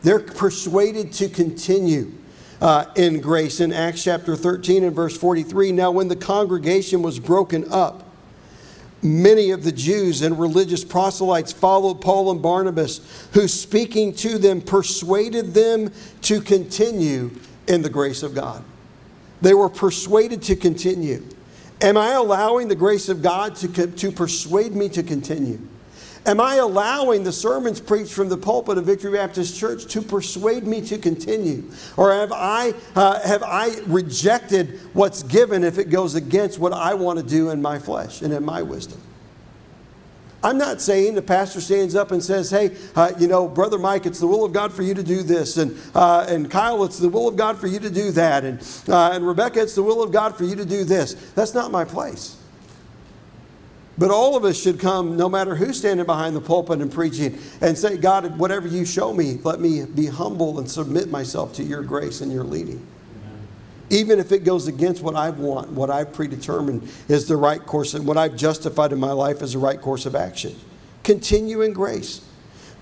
They're 0.02 0.20
persuaded 0.20 1.12
to 1.14 1.28
continue 1.28 2.12
uh, 2.60 2.86
in 2.96 3.20
grace 3.20 3.60
in 3.60 3.72
Acts 3.72 4.04
chapter 4.04 4.36
13 4.36 4.84
and 4.84 4.94
verse 4.94 5.16
43. 5.16 5.72
Now, 5.72 5.90
when 5.90 6.08
the 6.08 6.16
congregation 6.16 7.02
was 7.02 7.18
broken 7.18 7.70
up, 7.70 8.01
many 9.02 9.50
of 9.50 9.64
the 9.64 9.72
Jews 9.72 10.22
and 10.22 10.38
religious 10.38 10.84
proselytes 10.84 11.52
followed 11.52 12.00
Paul 12.00 12.30
and 12.30 12.40
Barnabas, 12.40 13.00
who 13.32 13.48
speaking 13.48 14.14
to 14.16 14.38
them 14.38 14.60
persuaded 14.60 15.54
them 15.54 15.92
to 16.22 16.40
continue 16.40 17.30
in 17.66 17.82
the 17.82 17.90
grace 17.90 18.22
of 18.22 18.34
God. 18.34 18.64
They 19.40 19.54
were 19.54 19.68
persuaded 19.68 20.42
to 20.42 20.56
continue. 20.56 21.26
Am 21.80 21.96
I 21.96 22.12
allowing 22.12 22.68
the 22.68 22.76
grace 22.76 23.08
of 23.08 23.22
God 23.22 23.56
to, 23.56 23.86
to 23.88 24.12
persuade 24.12 24.72
me 24.72 24.88
to 24.90 25.02
continue? 25.02 25.60
Am 26.24 26.40
I 26.40 26.56
allowing 26.56 27.24
the 27.24 27.32
sermons 27.32 27.80
preached 27.80 28.12
from 28.12 28.28
the 28.28 28.36
pulpit 28.36 28.78
of 28.78 28.84
Victory 28.86 29.12
Baptist 29.12 29.58
Church 29.58 29.86
to 29.86 30.00
persuade 30.00 30.64
me 30.64 30.80
to 30.82 30.96
continue? 30.96 31.64
Or 31.96 32.12
have 32.12 32.30
I, 32.32 32.74
uh, 32.94 33.20
have 33.26 33.42
I 33.42 33.80
rejected 33.86 34.78
what's 34.92 35.24
given 35.24 35.64
if 35.64 35.78
it 35.78 35.90
goes 35.90 36.14
against 36.14 36.60
what 36.60 36.72
I 36.72 36.94
want 36.94 37.18
to 37.18 37.24
do 37.24 37.50
in 37.50 37.60
my 37.60 37.80
flesh 37.80 38.22
and 38.22 38.32
in 38.32 38.44
my 38.44 38.62
wisdom? 38.62 39.00
I'm 40.44 40.58
not 40.58 40.80
saying 40.80 41.14
the 41.14 41.22
pastor 41.22 41.60
stands 41.60 41.94
up 41.94 42.12
and 42.12 42.22
says, 42.22 42.50
hey, 42.50 42.76
uh, 42.94 43.12
you 43.18 43.26
know, 43.26 43.48
Brother 43.48 43.78
Mike, 43.78 44.06
it's 44.06 44.18
the 44.18 44.26
will 44.26 44.44
of 44.44 44.52
God 44.52 44.72
for 44.72 44.82
you 44.82 44.94
to 44.94 45.02
do 45.02 45.22
this. 45.22 45.56
And, 45.56 45.76
uh, 45.94 46.26
and 46.28 46.50
Kyle, 46.50 46.82
it's 46.84 46.98
the 46.98 47.08
will 47.08 47.28
of 47.28 47.36
God 47.36 47.58
for 47.58 47.68
you 47.68 47.78
to 47.80 47.90
do 47.90 48.12
that. 48.12 48.44
And, 48.44 48.60
uh, 48.88 49.10
and 49.12 49.26
Rebecca, 49.26 49.62
it's 49.62 49.74
the 49.74 49.84
will 49.84 50.02
of 50.02 50.12
God 50.12 50.36
for 50.36 50.44
you 50.44 50.56
to 50.56 50.64
do 50.64 50.84
this. 50.84 51.14
That's 51.34 51.54
not 51.54 51.70
my 51.70 51.84
place. 51.84 52.36
But 53.98 54.10
all 54.10 54.36
of 54.36 54.44
us 54.44 54.60
should 54.60 54.80
come, 54.80 55.16
no 55.16 55.28
matter 55.28 55.54
who's 55.54 55.78
standing 55.78 56.06
behind 56.06 56.34
the 56.34 56.40
pulpit 56.40 56.80
and 56.80 56.90
preaching, 56.90 57.38
and 57.60 57.76
say, 57.76 57.98
God, 57.98 58.38
whatever 58.38 58.66
you 58.66 58.86
show 58.86 59.12
me, 59.12 59.38
let 59.44 59.60
me 59.60 59.84
be 59.84 60.06
humble 60.06 60.58
and 60.58 60.70
submit 60.70 61.10
myself 61.10 61.52
to 61.54 61.62
your 61.62 61.82
grace 61.82 62.22
and 62.22 62.32
your 62.32 62.44
leading. 62.44 62.86
Amen. 63.20 63.48
Even 63.90 64.18
if 64.18 64.32
it 64.32 64.44
goes 64.44 64.66
against 64.66 65.02
what 65.02 65.14
I 65.14 65.28
want, 65.28 65.70
what 65.72 65.90
I've 65.90 66.12
predetermined 66.12 66.88
is 67.08 67.28
the 67.28 67.36
right 67.36 67.64
course, 67.64 67.92
and 67.92 68.06
what 68.06 68.16
I've 68.16 68.34
justified 68.34 68.92
in 68.92 68.98
my 68.98 69.12
life 69.12 69.42
as 69.42 69.52
the 69.52 69.58
right 69.58 69.80
course 69.80 70.06
of 70.06 70.14
action. 70.14 70.56
Continue 71.02 71.60
in 71.60 71.74
grace. 71.74 72.22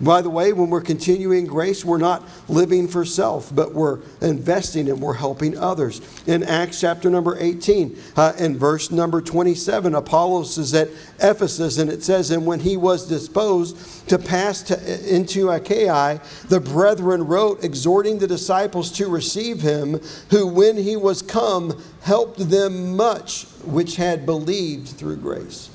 By 0.01 0.23
the 0.23 0.31
way, 0.31 0.55
when 0.55 0.71
we're 0.71 0.81
continuing 0.81 1.47
grace, 1.47 1.85
we're 1.85 1.99
not 1.99 2.27
living 2.49 2.89
for 2.89 3.05
self, 3.05 3.55
but 3.55 3.75
we're 3.75 4.01
investing 4.23 4.89
and 4.89 4.99
we're 4.99 5.13
helping 5.13 5.59
others. 5.59 6.01
In 6.27 6.43
Acts 6.43 6.81
chapter 6.81 7.11
number 7.11 7.37
18, 7.39 7.99
uh, 8.17 8.33
in 8.39 8.57
verse 8.57 8.91
number 8.91 9.21
27, 9.21 9.95
Apollos 9.95 10.57
is 10.57 10.73
at 10.73 10.89
Ephesus, 11.21 11.77
and 11.77 11.91
it 11.91 12.03
says, 12.03 12.31
And 12.31 12.47
when 12.47 12.61
he 12.61 12.79
was 12.79 13.07
disposed 13.07 14.09
to 14.09 14.19
pass 14.19 14.63
to, 14.65 15.15
into 15.15 15.51
Achaia, 15.51 16.23
the 16.49 16.61
brethren 16.61 17.27
wrote, 17.27 17.63
exhorting 17.63 18.19
the 18.19 18.27
disciples 18.27 18.91
to 18.93 19.07
receive 19.07 19.61
him, 19.61 20.01
who, 20.31 20.47
when 20.47 20.79
he 20.79 20.97
was 20.97 21.21
come, 21.21 21.79
helped 22.01 22.49
them 22.49 22.97
much 22.97 23.45
which 23.65 23.97
had 23.97 24.25
believed 24.25 24.89
through 24.89 25.17
grace. 25.17 25.69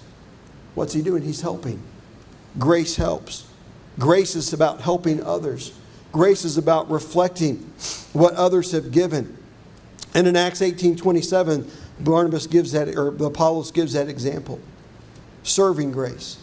What's 0.73 0.93
he 0.93 1.03
doing? 1.03 1.21
He's 1.21 1.41
helping. 1.41 1.79
Grace 2.57 2.95
helps. 2.95 3.44
Grace 3.99 4.35
is 4.35 4.53
about 4.53 4.81
helping 4.81 5.23
others. 5.23 5.73
Grace 6.11 6.45
is 6.45 6.57
about 6.57 6.89
reflecting 6.89 7.57
what 8.13 8.33
others 8.33 8.71
have 8.71 8.91
given. 8.91 9.37
And 10.13 10.27
in 10.27 10.35
Acts 10.35 10.61
18 10.61 10.95
27, 10.95 11.69
Barnabas 11.99 12.47
gives 12.47 12.71
that, 12.73 12.89
or 12.95 13.07
Apollos 13.25 13.71
gives 13.71 13.93
that 13.93 14.07
example. 14.07 14.59
Serving 15.43 15.91
grace. 15.91 16.37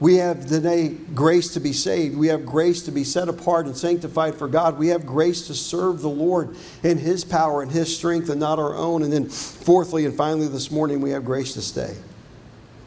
We 0.00 0.16
have 0.16 0.48
today 0.48 0.88
grace 1.14 1.52
to 1.54 1.60
be 1.60 1.72
saved. 1.72 2.16
We 2.16 2.26
have 2.26 2.44
grace 2.44 2.82
to 2.82 2.90
be 2.90 3.04
set 3.04 3.28
apart 3.28 3.66
and 3.66 3.76
sanctified 3.76 4.34
for 4.34 4.48
God. 4.48 4.76
We 4.76 4.88
have 4.88 5.06
grace 5.06 5.46
to 5.46 5.54
serve 5.54 6.00
the 6.00 6.08
Lord 6.08 6.56
in 6.82 6.98
His 6.98 7.24
power 7.24 7.62
and 7.62 7.70
His 7.70 7.96
strength 7.96 8.28
and 8.28 8.40
not 8.40 8.58
our 8.58 8.74
own. 8.74 9.04
And 9.04 9.12
then, 9.12 9.28
fourthly 9.28 10.04
and 10.04 10.14
finally, 10.16 10.48
this 10.48 10.72
morning, 10.72 11.00
we 11.00 11.10
have 11.10 11.24
grace 11.24 11.54
to 11.54 11.62
stay. 11.62 11.94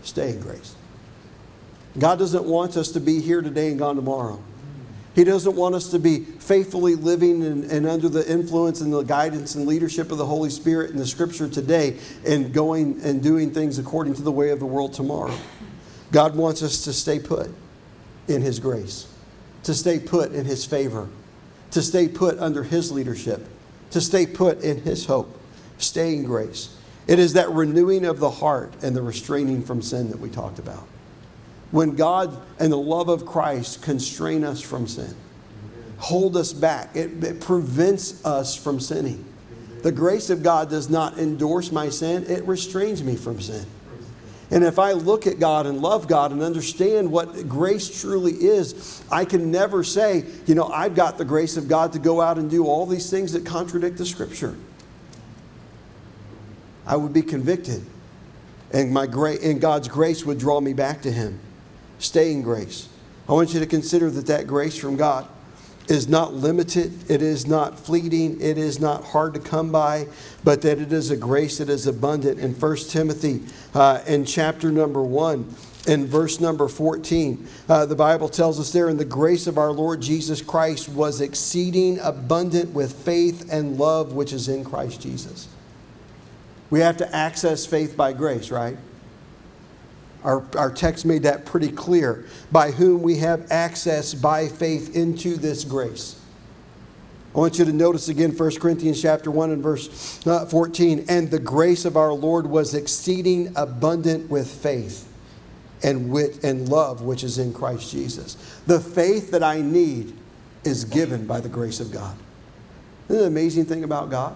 Stay 0.03 0.31
in 0.31 0.41
grace. 0.41 0.75
God 1.97 2.19
doesn't 2.19 2.43
want 2.43 2.75
us 2.77 2.91
to 2.91 2.99
be 2.99 3.21
here 3.21 3.41
today 3.41 3.69
and 3.69 3.79
gone 3.79 3.95
tomorrow. 3.95 4.41
He 5.15 5.23
doesn't 5.23 5.55
want 5.55 5.75
us 5.75 5.91
to 5.91 5.99
be 5.99 6.19
faithfully 6.19 6.95
living 6.95 7.41
and, 7.41 7.63
and, 7.71 7.87
under 7.87 8.09
the 8.09 8.29
influence 8.29 8.81
and 8.81 8.91
the 8.91 9.01
guidance 9.01 9.55
and 9.55 9.65
leadership 9.65 10.11
of 10.11 10.17
the 10.17 10.25
Holy 10.25 10.49
Spirit 10.49 10.91
in 10.91 10.97
the 10.97 11.07
Scripture 11.07 11.47
today 11.47 11.97
and 12.27 12.53
going 12.53 12.99
and 13.01 13.23
doing 13.23 13.51
things 13.51 13.79
according 13.79 14.13
to 14.15 14.21
the 14.21 14.31
way 14.31 14.49
of 14.49 14.59
the 14.59 14.65
world 14.65 14.93
tomorrow. 14.93 15.33
God 16.11 16.35
wants 16.35 16.61
us 16.61 16.83
to 16.83 16.91
stay 16.91 17.17
put 17.19 17.49
in 18.27 18.41
His 18.41 18.59
grace, 18.59 19.07
to 19.63 19.73
stay 19.73 19.99
put 19.99 20.33
in 20.33 20.43
His 20.43 20.65
favor, 20.65 21.07
to 21.71 21.81
stay 21.81 22.09
put 22.09 22.37
under 22.39 22.63
His 22.63 22.91
leadership, 22.91 23.47
to 23.91 24.01
stay 24.01 24.25
put 24.25 24.61
in 24.61 24.81
His 24.81 25.05
hope. 25.05 25.39
Stay 25.77 26.15
in 26.15 26.25
grace. 26.25 26.75
It 27.07 27.19
is 27.19 27.33
that 27.33 27.49
renewing 27.51 28.05
of 28.05 28.19
the 28.19 28.31
heart 28.31 28.73
and 28.81 28.93
the 28.95 29.01
restraining 29.01 29.63
from 29.63 29.81
sin 29.81 30.09
that 30.09 30.19
we 30.19 30.29
talked 30.29 30.59
about 30.59 30.85
when 31.71 31.95
God 31.95 32.41
and 32.59 32.71
the 32.71 32.77
love 32.77 33.09
of 33.09 33.25
Christ 33.25 33.81
constrain 33.81 34.43
us 34.43 34.61
from 34.61 34.87
sin, 34.87 35.15
hold 35.97 36.37
us 36.37 36.53
back. 36.53 36.95
It, 36.95 37.23
it, 37.23 37.41
prevents 37.41 38.23
us 38.25 38.55
from 38.55 38.79
sinning. 38.79 39.25
The 39.81 39.91
grace 39.91 40.29
of 40.29 40.41
God 40.41 40.69
does 40.69 40.89
not 40.89 41.17
endorse 41.17 41.71
my 41.71 41.89
sin, 41.89 42.25
it 42.27 42.43
restrains 42.45 43.03
me 43.03 43.15
from 43.15 43.39
sin. 43.41 43.65
And 44.51 44.63
if 44.63 44.77
I 44.77 44.91
look 44.91 45.25
at 45.25 45.39
God 45.39 45.65
and 45.65 45.81
love 45.81 46.07
God 46.07 46.31
and 46.31 46.43
understand 46.43 47.11
what 47.11 47.49
grace 47.49 48.01
truly 48.01 48.33
is, 48.33 49.03
I 49.11 49.25
can 49.25 49.51
never 49.51 49.83
say, 49.83 50.23
you 50.45 50.53
know, 50.53 50.67
I've 50.67 50.95
got 50.95 51.17
the 51.17 51.25
grace 51.25 51.57
of 51.57 51.67
God 51.67 51.93
to 51.93 51.99
go 51.99 52.21
out 52.21 52.37
and 52.37 52.49
do 52.49 52.65
all 52.65 52.85
these 52.85 53.09
things 53.09 53.33
that 53.33 53.43
contradict 53.45 53.97
the 53.97 54.05
Scripture. 54.05 54.55
I 56.85 56.95
would 56.95 57.11
be 57.11 57.23
convicted, 57.23 57.83
and, 58.71 58.91
my 58.91 59.07
gra- 59.07 59.41
and 59.41 59.59
God's 59.59 59.87
grace 59.87 60.23
would 60.23 60.37
draw 60.37 60.61
me 60.61 60.73
back 60.73 61.01
to 61.01 61.11
Him. 61.11 61.39
Stay 62.05 62.31
in 62.31 62.41
grace. 62.41 62.87
I 63.27 63.33
want 63.33 63.53
you 63.53 63.59
to 63.59 63.65
consider 63.65 64.09
that 64.11 64.27
that 64.27 64.45
grace 64.45 64.77
from 64.77 64.95
God 64.95 65.27
is 65.87 66.07
not 66.07 66.33
limited, 66.33 67.09
it 67.09 67.21
is 67.21 67.47
not 67.47 67.79
fleeting, 67.79 68.39
it 68.41 68.57
is 68.57 68.79
not 68.79 69.03
hard 69.03 69.33
to 69.33 69.39
come 69.39 69.71
by, 69.71 70.07
but 70.43 70.61
that 70.61 70.79
it 70.79 70.91
is 70.91 71.11
a 71.11 71.17
grace 71.17 71.57
that 71.57 71.69
is 71.69 71.87
abundant. 71.87 72.39
In 72.39 72.53
1 72.53 72.77
Timothy, 72.89 73.41
uh, 73.73 74.01
in 74.07 74.25
chapter 74.25 74.71
number 74.71 75.01
1, 75.01 75.55
in 75.87 76.07
verse 76.07 76.39
number 76.39 76.67
14, 76.67 77.47
uh, 77.69 77.85
the 77.85 77.95
Bible 77.95 78.29
tells 78.29 78.59
us 78.59 78.71
there, 78.71 78.89
and 78.89 78.99
the 78.99 79.05
grace 79.05 79.45
of 79.45 79.57
our 79.57 79.71
Lord 79.71 80.01
Jesus 80.01 80.41
Christ 80.41 80.89
was 80.89 81.21
exceeding 81.21 81.99
abundant 81.99 82.73
with 82.73 82.93
faith 82.93 83.51
and 83.51 83.77
love 83.77 84.13
which 84.13 84.33
is 84.33 84.47
in 84.47 84.63
Christ 84.63 85.01
Jesus. 85.01 85.47
We 86.69 86.79
have 86.79 86.97
to 86.97 87.15
access 87.15 87.65
faith 87.65 87.95
by 87.95 88.13
grace, 88.13 88.49
right? 88.49 88.77
Our, 90.25 90.43
our 90.57 90.71
text 90.71 91.05
made 91.05 91.23
that 91.23 91.45
pretty 91.45 91.69
clear. 91.69 92.25
By 92.51 92.71
whom 92.71 93.01
we 93.01 93.17
have 93.19 93.49
access 93.51 94.13
by 94.13 94.47
faith 94.47 94.95
into 94.95 95.37
this 95.37 95.63
grace. 95.63 96.19
I 97.33 97.37
want 97.37 97.59
you 97.59 97.65
to 97.65 97.73
notice 97.73 98.09
again 98.09 98.31
1 98.31 98.55
Corinthians 98.59 99.01
chapter 99.01 99.29
1 99.29 99.51
and 99.51 99.61
verse 99.61 100.25
uh, 100.25 100.45
14. 100.45 101.05
And 101.09 101.29
the 101.29 101.39
grace 101.39 101.85
of 101.85 101.95
our 101.95 102.11
Lord 102.11 102.47
was 102.47 102.73
exceeding 102.73 103.53
abundant 103.55 104.29
with 104.29 104.49
faith 104.49 105.07
and 105.83 106.09
wit 106.09 106.43
and 106.43 106.69
love 106.69 107.01
which 107.01 107.23
is 107.23 107.37
in 107.37 107.53
Christ 107.53 107.91
Jesus. 107.91 108.35
The 108.65 108.79
faith 108.79 109.31
that 109.31 109.43
I 109.43 109.61
need 109.61 110.17
is 110.63 110.85
given 110.85 111.27
by 111.27 111.39
the 111.39 111.49
grace 111.49 111.79
of 111.79 111.91
God. 111.91 112.17
Isn't 113.09 113.21
the 113.21 113.27
amazing 113.27 113.65
thing 113.65 113.83
about 113.83 114.09
God? 114.09 114.35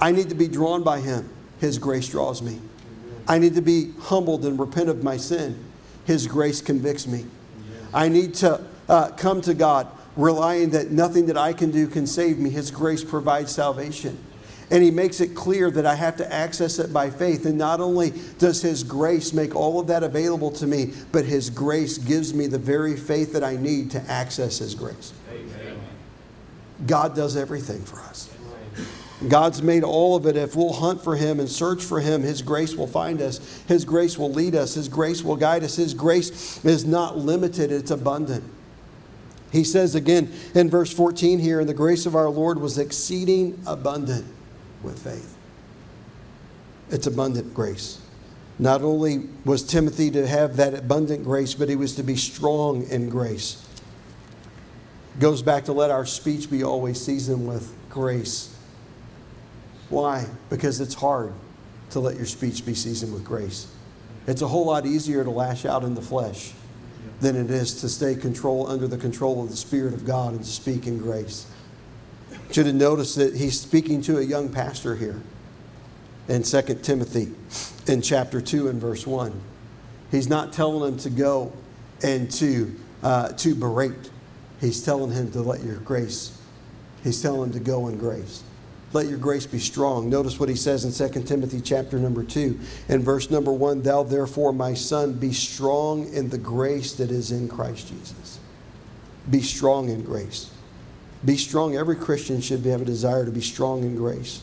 I 0.00 0.12
need 0.12 0.28
to 0.28 0.34
be 0.34 0.48
drawn 0.48 0.82
by 0.82 1.00
Him. 1.00 1.30
His 1.60 1.78
grace 1.78 2.08
draws 2.08 2.42
me. 2.42 2.60
I 3.28 3.38
need 3.38 3.54
to 3.54 3.62
be 3.62 3.92
humbled 4.00 4.44
and 4.44 4.58
repent 4.58 4.88
of 4.88 5.02
my 5.02 5.16
sin. 5.16 5.58
His 6.04 6.26
grace 6.26 6.60
convicts 6.60 7.06
me. 7.06 7.26
I 7.92 8.08
need 8.08 8.34
to 8.36 8.64
uh, 8.88 9.10
come 9.10 9.40
to 9.42 9.54
God 9.54 9.88
relying 10.16 10.70
that 10.70 10.90
nothing 10.90 11.26
that 11.26 11.36
I 11.36 11.52
can 11.52 11.70
do 11.70 11.86
can 11.86 12.06
save 12.06 12.38
me. 12.38 12.50
His 12.50 12.70
grace 12.70 13.04
provides 13.04 13.52
salvation. 13.52 14.18
And 14.70 14.82
he 14.82 14.90
makes 14.90 15.20
it 15.20 15.34
clear 15.34 15.70
that 15.70 15.86
I 15.86 15.94
have 15.94 16.16
to 16.16 16.32
access 16.32 16.78
it 16.78 16.92
by 16.92 17.10
faith. 17.10 17.46
And 17.46 17.56
not 17.56 17.80
only 17.80 18.12
does 18.38 18.62
his 18.62 18.82
grace 18.82 19.32
make 19.32 19.54
all 19.54 19.78
of 19.78 19.86
that 19.86 20.02
available 20.02 20.50
to 20.52 20.66
me, 20.66 20.92
but 21.12 21.24
his 21.24 21.50
grace 21.50 21.98
gives 21.98 22.34
me 22.34 22.48
the 22.48 22.58
very 22.58 22.96
faith 22.96 23.32
that 23.34 23.44
I 23.44 23.56
need 23.56 23.92
to 23.92 24.00
access 24.10 24.58
his 24.58 24.74
grace. 24.74 25.12
Amen. 25.30 25.78
God 26.86 27.14
does 27.14 27.36
everything 27.36 27.82
for 27.84 28.00
us. 28.00 28.35
God's 29.28 29.62
made 29.62 29.82
all 29.82 30.14
of 30.14 30.26
it. 30.26 30.36
If 30.36 30.54
we'll 30.54 30.74
hunt 30.74 31.02
for 31.02 31.16
Him 31.16 31.40
and 31.40 31.48
search 31.48 31.82
for 31.82 32.00
Him, 32.00 32.22
His 32.22 32.42
grace 32.42 32.74
will 32.74 32.86
find 32.86 33.22
us. 33.22 33.62
His 33.66 33.84
grace 33.84 34.18
will 34.18 34.30
lead 34.30 34.54
us. 34.54 34.74
His 34.74 34.88
grace 34.88 35.22
will 35.22 35.36
guide 35.36 35.64
us. 35.64 35.76
His 35.76 35.94
grace 35.94 36.62
is 36.64 36.84
not 36.84 37.16
limited, 37.16 37.72
it's 37.72 37.90
abundant. 37.90 38.44
He 39.50 39.64
says 39.64 39.94
again 39.94 40.32
in 40.54 40.68
verse 40.68 40.92
14 40.92 41.38
here, 41.38 41.60
and 41.60 41.68
the 41.68 41.74
grace 41.74 42.04
of 42.04 42.14
our 42.14 42.28
Lord 42.28 42.58
was 42.58 42.78
exceeding 42.78 43.58
abundant 43.66 44.26
with 44.82 44.98
faith. 44.98 45.34
It's 46.90 47.06
abundant 47.06 47.54
grace. 47.54 48.00
Not 48.58 48.82
only 48.82 49.28
was 49.44 49.62
Timothy 49.62 50.10
to 50.10 50.26
have 50.26 50.56
that 50.56 50.74
abundant 50.74 51.24
grace, 51.24 51.54
but 51.54 51.68
he 51.68 51.76
was 51.76 51.94
to 51.96 52.02
be 52.02 52.16
strong 52.16 52.86
in 52.88 53.08
grace. 53.08 53.62
Goes 55.18 55.42
back 55.42 55.64
to 55.64 55.72
let 55.72 55.90
our 55.90 56.06
speech 56.06 56.50
be 56.50 56.62
always 56.62 57.00
seasoned 57.00 57.46
with 57.48 57.74
grace. 57.88 58.55
Why? 59.88 60.26
Because 60.50 60.80
it's 60.80 60.94
hard 60.94 61.32
to 61.90 62.00
let 62.00 62.16
your 62.16 62.26
speech 62.26 62.66
be 62.66 62.74
seasoned 62.74 63.12
with 63.12 63.24
grace. 63.24 63.72
It's 64.26 64.42
a 64.42 64.48
whole 64.48 64.66
lot 64.66 64.86
easier 64.86 65.22
to 65.22 65.30
lash 65.30 65.64
out 65.64 65.84
in 65.84 65.94
the 65.94 66.02
flesh 66.02 66.52
than 67.20 67.36
it 67.36 67.50
is 67.50 67.80
to 67.80 67.88
stay 67.88 68.14
control 68.14 68.66
under 68.66 68.86
the 68.88 68.98
control 68.98 69.42
of 69.42 69.50
the 69.50 69.56
Spirit 69.56 69.94
of 69.94 70.04
God 70.04 70.32
and 70.32 70.42
to 70.42 70.50
speak 70.50 70.86
in 70.86 70.98
grace. 70.98 71.46
Should 72.50 72.66
have 72.66 72.74
noticed 72.74 73.16
that 73.16 73.36
he's 73.36 73.60
speaking 73.60 74.02
to 74.02 74.18
a 74.18 74.22
young 74.22 74.48
pastor 74.48 74.96
here 74.96 75.20
in 76.28 76.42
2 76.42 76.62
Timothy 76.82 77.32
in 77.86 78.02
chapter 78.02 78.40
2 78.40 78.68
and 78.68 78.80
verse 78.80 79.06
1. 79.06 79.32
He's 80.10 80.28
not 80.28 80.52
telling 80.52 80.92
him 80.92 80.98
to 80.98 81.10
go 81.10 81.52
and 82.02 82.30
to, 82.32 82.74
uh, 83.02 83.28
to 83.28 83.54
berate. 83.54 84.10
He's 84.60 84.84
telling 84.84 85.10
him 85.10 85.30
to 85.32 85.40
let 85.40 85.62
your 85.62 85.76
grace, 85.76 86.40
he's 87.04 87.20
telling 87.20 87.50
him 87.50 87.52
to 87.52 87.60
go 87.60 87.88
in 87.88 87.98
grace. 87.98 88.42
Let 88.92 89.08
your 89.08 89.18
grace 89.18 89.46
be 89.46 89.58
strong. 89.58 90.08
Notice 90.08 90.38
what 90.38 90.48
he 90.48 90.54
says 90.54 90.84
in 90.84 91.10
2 91.10 91.22
Timothy 91.22 91.60
chapter 91.60 91.98
number 91.98 92.22
2 92.22 92.58
and 92.88 93.02
verse 93.02 93.30
number 93.30 93.52
1 93.52 93.82
Thou 93.82 94.04
therefore, 94.04 94.52
my 94.52 94.74
son, 94.74 95.14
be 95.14 95.32
strong 95.32 96.12
in 96.12 96.30
the 96.30 96.38
grace 96.38 96.92
that 96.94 97.10
is 97.10 97.32
in 97.32 97.48
Christ 97.48 97.88
Jesus. 97.88 98.38
Be 99.28 99.42
strong 99.42 99.88
in 99.88 100.02
grace. 100.02 100.50
Be 101.24 101.36
strong. 101.36 101.76
Every 101.76 101.96
Christian 101.96 102.40
should 102.40 102.64
have 102.66 102.82
a 102.82 102.84
desire 102.84 103.24
to 103.24 103.32
be 103.32 103.40
strong 103.40 103.82
in 103.82 103.96
grace. 103.96 104.42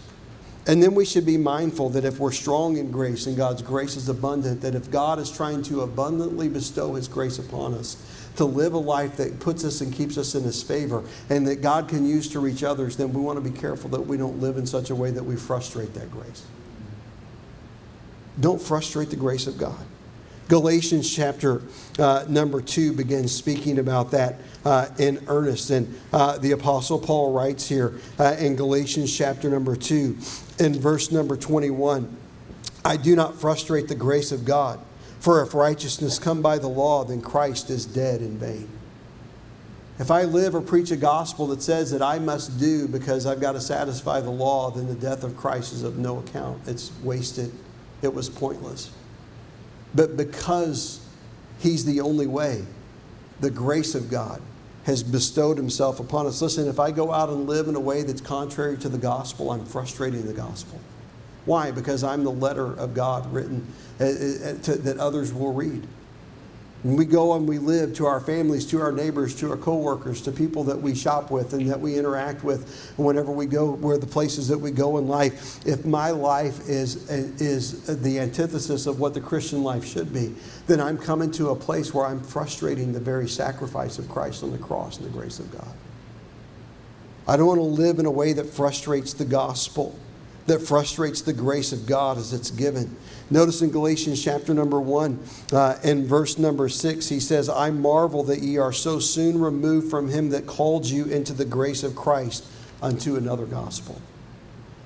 And 0.66 0.82
then 0.82 0.96
we 0.96 1.06
should 1.06 1.26
be 1.26 1.38
mindful 1.38 1.90
that 1.90 2.06
if 2.06 2.20
we're 2.20 2.32
strong 2.32 2.78
in 2.78 2.90
grace 2.90 3.28
and 3.28 3.36
God's 3.36 3.62
grace 3.62 3.98
is 3.98 4.08
abundant, 4.08 4.62
that 4.62 4.76
if 4.76 4.90
God 4.90 5.20
is 5.20 5.30
trying 5.30 5.62
to 5.64 5.82
abundantly 5.82 6.48
bestow 6.48 6.94
His 6.94 7.08
grace 7.08 7.38
upon 7.38 7.74
us, 7.74 7.98
to 8.36 8.46
live 8.46 8.74
a 8.74 8.78
life 8.78 9.18
that 9.18 9.40
puts 9.40 9.64
us 9.64 9.82
and 9.82 9.94
keeps 9.94 10.18
us 10.18 10.36
in 10.36 10.44
His 10.44 10.62
favor, 10.64 11.04
and 11.30 11.48
that 11.48 11.62
God 11.62 11.88
can 11.88 12.06
use 12.06 12.28
to 12.30 12.40
reach 12.40 12.64
others, 12.64 12.98
then 12.98 13.14
we 13.14 13.22
want 13.22 13.44
to 13.44 13.50
be 13.50 13.56
careful 13.56 13.90
that 13.92 14.02
we 14.02 14.18
don't 14.18 14.40
live 14.40 14.58
in 14.58 14.66
such 14.66 14.90
a 14.90 14.96
way 14.96 15.12
that 15.12 15.24
we 15.24 15.36
frustrate 15.36 15.94
that 15.94 16.12
grace. 16.12 16.46
Don't 18.40 18.62
frustrate 18.62 19.10
the 19.10 19.16
grace 19.16 19.48
of 19.48 19.58
God. 19.58 19.86
Galatians 20.50 21.14
chapter 21.14 21.62
uh, 22.00 22.26
number 22.28 22.62
2 22.62 22.94
begins 22.94 23.34
speaking 23.34 23.80
about 23.80 24.12
that 24.12 24.40
uh, 24.66 24.88
in 24.98 25.24
earnest. 25.28 25.70
And 25.70 26.00
uh, 26.12 26.38
the 26.38 26.52
Apostle 26.52 27.00
Paul 27.00 27.32
writes 27.32 27.68
here 27.68 28.00
uh, 28.20 28.36
in 28.38 28.56
Galatians 28.56 29.16
chapter 29.16 29.50
number 29.50 29.76
2, 29.76 30.18
in 30.60 30.80
verse 30.80 31.12
number 31.12 31.38
21 31.38 32.18
I 32.86 32.98
do 32.98 33.16
not 33.16 33.40
frustrate 33.40 33.88
the 33.88 33.96
grace 33.96 34.32
of 34.32 34.44
God, 34.44 34.80
for 35.24 35.42
if 35.42 35.54
righteousness 35.54 36.20
come 36.20 36.42
by 36.42 36.58
the 36.58 36.68
law, 36.68 37.06
then 37.06 37.22
Christ 37.22 37.70
is 37.70 37.86
dead 37.86 38.20
in 38.20 38.38
vain. 38.38 38.68
If 39.98 40.12
I 40.12 40.24
live 40.24 40.54
or 40.54 40.60
preach 40.60 40.92
a 40.92 40.98
gospel 40.98 41.48
that 41.48 41.62
says 41.62 41.92
that 41.92 42.02
I 42.02 42.20
must 42.20 42.60
do 42.60 42.90
because 42.90 43.26
I've 43.26 43.40
got 43.40 43.54
to 43.54 43.62
satisfy 43.62 44.20
the 44.20 44.30
law, 44.30 44.70
then 44.70 44.86
the 44.86 44.96
death 44.96 45.24
of 45.24 45.38
Christ 45.38 45.72
is 45.72 45.84
of 45.84 45.98
no 45.98 46.20
account. 46.20 46.68
It's 46.68 46.92
wasted, 47.02 47.54
it 48.02 48.14
was 48.14 48.28
pointless. 48.30 48.92
But 49.96 50.18
because 50.18 51.08
He's 51.58 51.86
the 51.86 52.02
only 52.02 52.28
way, 52.28 52.66
the 53.40 53.50
grace 53.50 53.96
of 53.96 54.12
God 54.12 54.42
has 54.84 55.04
bestowed 55.04 55.56
himself 55.56 56.02
upon 56.02 56.28
us. 56.28 56.42
Listen, 56.42 56.68
if 56.68 56.82
I 56.82 56.92
go 56.92 57.14
out 57.14 57.30
and 57.30 57.48
live 57.48 57.70
in 57.70 57.76
a 57.76 57.80
way 57.80 58.04
that's 58.04 58.20
contrary 58.20 58.76
to 58.80 58.90
the 58.90 58.98
gospel, 58.98 59.52
I'm 59.52 59.64
frustrating 59.64 60.26
the 60.28 60.34
gospel. 60.34 60.82
Why? 61.46 61.72
Because 61.72 62.04
I'm 62.04 62.24
the 62.24 62.32
letter 62.32 62.74
of 62.74 62.94
God 62.94 63.32
written 63.34 63.68
uh, 64.00 64.04
uh, 64.04 64.08
to, 64.64 64.76
that 64.76 64.98
others 64.98 65.34
will 65.34 65.54
read. 65.54 65.86
And 66.84 66.98
we 66.98 67.06
go 67.06 67.34
and 67.36 67.48
we 67.48 67.60
live 67.60 67.94
to 67.96 68.06
our 68.06 68.20
families, 68.20 68.66
to 68.68 68.82
our 68.82 68.92
neighbors, 68.92 69.34
to 69.36 69.50
our 69.50 69.58
coworkers, 69.58 70.22
to 70.24 70.32
people 70.34 70.66
that 70.66 70.82
we 70.82 70.94
shop 70.94 71.32
with 71.32 71.54
and 71.54 71.70
that 71.70 71.80
we 71.80 71.98
interact 71.98 72.44
with 72.44 72.94
whenever 72.98 73.32
we 73.32 73.46
go, 73.46 73.72
where 73.76 73.98
the 73.98 74.06
places 74.06 74.50
that 74.50 74.58
we 74.58 74.70
go 74.70 74.98
in 74.98 75.08
life. 75.08 75.66
If 75.66 75.86
my 75.86 76.12
life 76.12 76.68
is, 76.68 77.10
is 77.10 78.02
the 78.02 78.20
antithesis 78.20 78.86
of 78.86 79.00
what 79.00 79.14
the 79.14 79.22
Christian 79.22 79.64
life 79.64 79.86
should 79.86 80.14
be, 80.14 80.36
then 80.68 80.82
I'm 80.82 80.98
coming 80.98 81.32
to 81.32 81.50
a 81.50 81.56
place 81.56 81.94
where 81.94 82.06
I'm 82.06 82.22
frustrating 82.22 82.92
the 82.92 83.00
very 83.00 83.30
sacrifice 83.30 83.98
of 83.98 84.10
Christ 84.10 84.44
on 84.44 84.52
the 84.52 84.58
cross 84.58 84.98
and 84.98 85.06
the 85.06 85.18
grace 85.18 85.40
of 85.40 85.50
God. 85.52 85.74
I 87.30 87.38
don't 87.38 87.48
want 87.48 87.60
to 87.60 87.64
live 87.64 88.00
in 88.00 88.06
a 88.06 88.12
way 88.12 88.34
that 88.34 88.46
frustrates 88.46 89.14
the 89.14 89.24
gospel, 89.24 89.98
that 90.46 90.60
frustrates 90.60 91.22
the 91.22 91.34
grace 91.34 91.72
of 91.72 91.86
God 91.86 92.18
as 92.18 92.34
it's 92.34 92.52
given. 92.52 92.96
Notice 93.30 93.62
in 93.62 93.72
Galatians 93.72 94.24
chapter 94.24 94.54
number 94.54 94.80
1 94.80 95.20
uh, 95.54 95.78
and 95.84 96.06
verse 96.06 96.38
number 96.38 96.68
6, 96.68 97.08
he 97.08 97.20
says, 97.20 97.50
I 97.50 97.70
marvel 97.72 98.24
that 98.24 98.40
ye 98.40 98.58
are 98.58 98.74
so 98.74 99.00
soon 99.00 99.40
removed 99.40 99.90
from 99.90 100.10
him 100.10 100.30
that 100.30 100.46
called 100.46 100.86
you 100.86 101.06
into 101.06 101.34
the 101.34 101.46
grace 101.46 101.84
of 101.84 101.96
Christ 101.96 102.46
unto 102.82 103.16
another 103.16 103.46
gospel. 103.46 104.02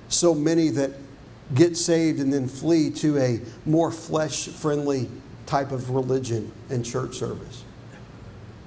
So 0.08 0.34
many 0.34 0.68
that 0.70 0.92
get 1.54 1.76
saved 1.76 2.20
and 2.20 2.32
then 2.32 2.46
flee 2.46 2.90
to 2.90 3.18
a 3.18 3.40
more 3.66 3.90
flesh 3.90 4.46
friendly 4.48 5.10
type 5.46 5.72
of 5.72 5.90
religion 5.90 6.52
and 6.70 6.84
church 6.84 7.16
service 7.16 7.64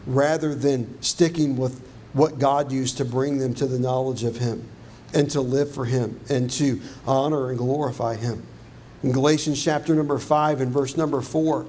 rather 0.07 0.55
than 0.55 1.01
sticking 1.01 1.55
with 1.57 1.87
what 2.13 2.39
God 2.39 2.71
used 2.71 2.97
to 2.97 3.05
bring 3.05 3.37
them 3.37 3.53
to 3.55 3.67
the 3.67 3.79
knowledge 3.79 4.23
of 4.23 4.37
Him 4.37 4.67
and 5.13 5.29
to 5.31 5.41
live 5.41 5.73
for 5.73 5.85
Him 5.85 6.19
and 6.29 6.49
to 6.51 6.81
honor 7.05 7.49
and 7.49 7.57
glorify 7.57 8.15
Him. 8.15 8.43
In 9.03 9.11
Galatians 9.11 9.63
chapter 9.63 9.95
number 9.95 10.19
5 10.19 10.61
and 10.61 10.71
verse 10.71 10.95
number 10.95 11.21
4, 11.21 11.65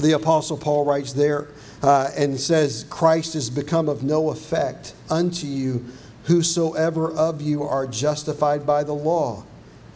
the 0.00 0.12
Apostle 0.12 0.56
Paul 0.56 0.84
writes 0.84 1.12
there 1.12 1.48
uh, 1.82 2.10
and 2.16 2.38
says, 2.38 2.84
Christ 2.90 3.34
is 3.34 3.50
become 3.50 3.88
of 3.88 4.02
no 4.02 4.30
effect 4.30 4.94
unto 5.08 5.46
you, 5.46 5.86
whosoever 6.24 7.10
of 7.10 7.40
you 7.40 7.62
are 7.62 7.86
justified 7.86 8.66
by 8.66 8.84
the 8.84 8.92
law, 8.92 9.44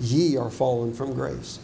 ye 0.00 0.36
are 0.36 0.50
fallen 0.50 0.94
from 0.94 1.12
grace. 1.12 1.58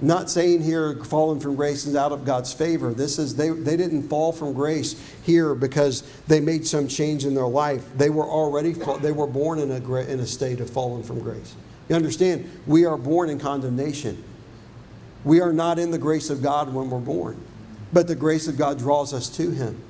Not 0.00 0.28
saying 0.28 0.62
here 0.62 1.02
fallen 1.04 1.40
from 1.40 1.54
grace 1.54 1.86
is 1.86 1.94
out 1.94 2.12
of 2.12 2.24
God's 2.24 2.52
favor. 2.52 2.92
This 2.92 3.18
is 3.18 3.36
they, 3.36 3.50
they 3.50 3.76
didn't 3.76 4.08
fall 4.08 4.32
from 4.32 4.52
grace 4.52 5.00
here 5.22 5.54
because 5.54 6.02
they 6.26 6.40
made 6.40 6.66
some 6.66 6.88
change 6.88 7.24
in 7.24 7.34
their 7.34 7.46
life. 7.46 7.86
They 7.96 8.10
were 8.10 8.24
already 8.24 8.72
they 9.00 9.12
were 9.12 9.26
born 9.26 9.58
in 9.60 9.70
a 9.70 9.94
in 10.00 10.20
a 10.20 10.26
state 10.26 10.60
of 10.60 10.68
fallen 10.68 11.02
from 11.02 11.20
grace. 11.20 11.54
You 11.88 11.96
understand, 11.96 12.50
we 12.66 12.84
are 12.86 12.96
born 12.96 13.30
in 13.30 13.38
condemnation. 13.38 14.22
We 15.24 15.40
are 15.40 15.52
not 15.52 15.78
in 15.78 15.90
the 15.90 15.98
grace 15.98 16.28
of 16.28 16.42
God 16.42 16.72
when 16.72 16.90
we're 16.90 16.98
born, 16.98 17.40
but 17.92 18.06
the 18.06 18.14
grace 18.14 18.48
of 18.48 18.58
God 18.58 18.78
draws 18.78 19.14
us 19.14 19.28
to 19.36 19.50
Him. 19.50 19.80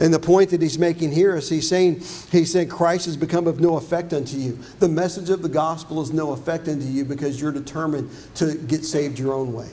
And 0.00 0.12
the 0.12 0.18
point 0.18 0.50
that 0.50 0.62
he's 0.62 0.78
making 0.78 1.12
here 1.12 1.36
is 1.36 1.48
he's 1.48 1.68
saying, 1.68 2.00
he 2.32 2.46
said, 2.46 2.70
Christ 2.70 3.04
has 3.04 3.18
become 3.18 3.46
of 3.46 3.60
no 3.60 3.76
effect 3.76 4.14
unto 4.14 4.36
you. 4.36 4.58
The 4.78 4.88
message 4.88 5.28
of 5.28 5.42
the 5.42 5.48
gospel 5.48 6.00
is 6.00 6.10
no 6.10 6.32
effect 6.32 6.68
unto 6.68 6.86
you 6.86 7.04
because 7.04 7.38
you're 7.38 7.52
determined 7.52 8.10
to 8.36 8.54
get 8.54 8.84
saved 8.84 9.18
your 9.18 9.34
own 9.34 9.52
way. 9.52 9.68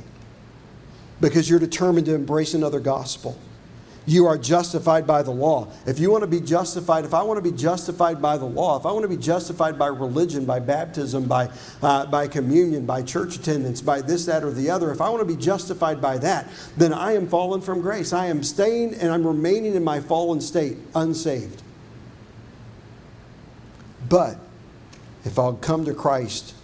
Because 1.21 1.49
you're 1.49 1.59
determined 1.59 2.05
to 2.07 2.13
embrace 2.13 2.53
another 2.53 2.81
gospel 2.81 3.39
you 4.07 4.25
are 4.25 4.37
justified 4.37 5.05
by 5.05 5.21
the 5.21 5.31
law. 5.31 5.67
If 5.85 5.99
you 5.99 6.09
want 6.09 6.21
to 6.21 6.27
be 6.27 6.39
justified, 6.39 7.03
if 7.03 7.13
I 7.13 7.21
want 7.23 7.43
to 7.43 7.51
be 7.51 7.55
justified 7.55 8.21
by 8.21 8.37
the 8.37 8.45
law, 8.45 8.79
if 8.79 8.85
I 8.85 8.91
want 8.93 9.03
to 9.03 9.09
be 9.09 9.17
justified 9.17 9.77
by 9.77 9.87
religion, 9.87 10.45
by 10.45 10.59
baptism, 10.59 11.25
by, 11.25 11.49
uh, 11.81 12.05
by 12.05 12.29
communion, 12.29 12.85
by 12.85 13.03
church 13.03 13.35
attendance, 13.35 13.81
by 13.81 13.99
this, 13.99 14.25
that, 14.25 14.45
or 14.45 14.51
the 14.51 14.69
other, 14.69 14.93
if 14.93 15.01
I 15.01 15.09
want 15.09 15.27
to 15.27 15.35
be 15.35 15.39
justified 15.39 16.01
by 16.01 16.17
that, 16.19 16.47
then 16.77 16.93
I 16.93 17.13
am 17.13 17.27
fallen 17.27 17.59
from 17.59 17.81
grace. 17.81 18.13
I 18.13 18.27
am 18.27 18.43
staying 18.43 18.93
and 18.95 19.11
I'm 19.11 19.27
remaining 19.27 19.75
in 19.75 19.83
my 19.83 19.99
fallen 19.99 20.39
state, 20.39 20.77
unsaved. 20.95 21.61
But 24.07 24.37
if 25.25 25.37
I'll 25.37 25.55
come 25.55 25.83
to 25.83 25.93
Christ 25.93 26.55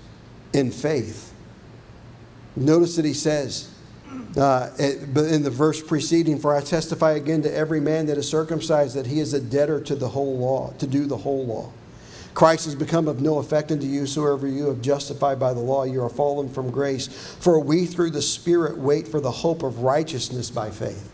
in 0.53 0.71
faith, 0.71 1.33
notice 2.55 2.95
that 2.95 3.03
he 3.03 3.13
says, 3.13 3.72
uh, 4.37 4.69
in 4.79 5.43
the 5.43 5.51
verse 5.51 5.81
preceding, 5.81 6.39
for 6.39 6.55
I 6.55 6.61
testify 6.61 7.13
again 7.13 7.41
to 7.43 7.53
every 7.53 7.79
man 7.79 8.05
that 8.07 8.17
is 8.17 8.27
circumcised 8.27 8.95
that 8.95 9.07
he 9.07 9.19
is 9.19 9.33
a 9.33 9.41
debtor 9.41 9.81
to 9.81 9.95
the 9.95 10.09
whole 10.09 10.37
law, 10.37 10.73
to 10.79 10.87
do 10.87 11.05
the 11.05 11.17
whole 11.17 11.45
law. 11.45 11.71
Christ 12.33 12.65
has 12.65 12.75
become 12.75 13.07
of 13.07 13.21
no 13.21 13.37
effect 13.37 13.71
unto 13.71 13.85
you, 13.85 14.07
soever 14.07 14.47
you 14.47 14.65
have 14.65 14.81
justified 14.81 15.39
by 15.39 15.53
the 15.53 15.59
law, 15.59 15.83
you 15.83 16.01
are 16.03 16.09
fallen 16.09 16.49
from 16.49 16.71
grace. 16.71 17.07
For 17.39 17.59
we 17.59 17.85
through 17.85 18.09
the 18.09 18.21
Spirit 18.21 18.77
wait 18.77 19.07
for 19.07 19.19
the 19.19 19.31
hope 19.31 19.61
of 19.61 19.79
righteousness 19.79 20.49
by 20.49 20.71
faith. 20.71 21.11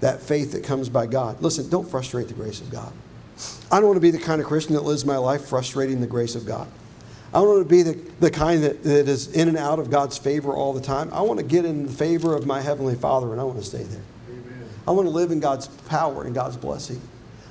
That 0.00 0.22
faith 0.22 0.52
that 0.52 0.64
comes 0.64 0.88
by 0.88 1.06
God. 1.06 1.42
Listen, 1.42 1.68
don't 1.68 1.90
frustrate 1.90 2.28
the 2.28 2.34
grace 2.34 2.60
of 2.60 2.70
God. 2.70 2.92
I 3.70 3.76
don't 3.80 3.86
want 3.86 3.96
to 3.96 4.00
be 4.00 4.10
the 4.10 4.18
kind 4.18 4.40
of 4.40 4.46
Christian 4.46 4.74
that 4.74 4.82
lives 4.82 5.04
my 5.04 5.16
life 5.16 5.46
frustrating 5.46 6.00
the 6.00 6.06
grace 6.06 6.34
of 6.34 6.46
God. 6.46 6.68
I 7.32 7.38
don't 7.38 7.48
want 7.48 7.68
to 7.68 7.68
be 7.68 7.82
the, 7.82 7.92
the 8.18 8.30
kind 8.30 8.64
that, 8.64 8.82
that 8.82 9.08
is 9.08 9.28
in 9.32 9.46
and 9.46 9.56
out 9.56 9.78
of 9.78 9.88
God's 9.88 10.18
favor 10.18 10.52
all 10.52 10.72
the 10.72 10.80
time. 10.80 11.12
I 11.12 11.20
want 11.22 11.38
to 11.38 11.46
get 11.46 11.64
in 11.64 11.86
the 11.86 11.92
favor 11.92 12.34
of 12.34 12.44
my 12.44 12.60
Heavenly 12.60 12.96
Father 12.96 13.30
and 13.30 13.40
I 13.40 13.44
want 13.44 13.58
to 13.58 13.64
stay 13.64 13.84
there. 13.84 14.02
Amen. 14.28 14.68
I 14.88 14.90
want 14.90 15.06
to 15.06 15.10
live 15.10 15.30
in 15.30 15.38
God's 15.38 15.68
power 15.68 16.24
and 16.24 16.34
God's 16.34 16.56
blessing. 16.56 17.00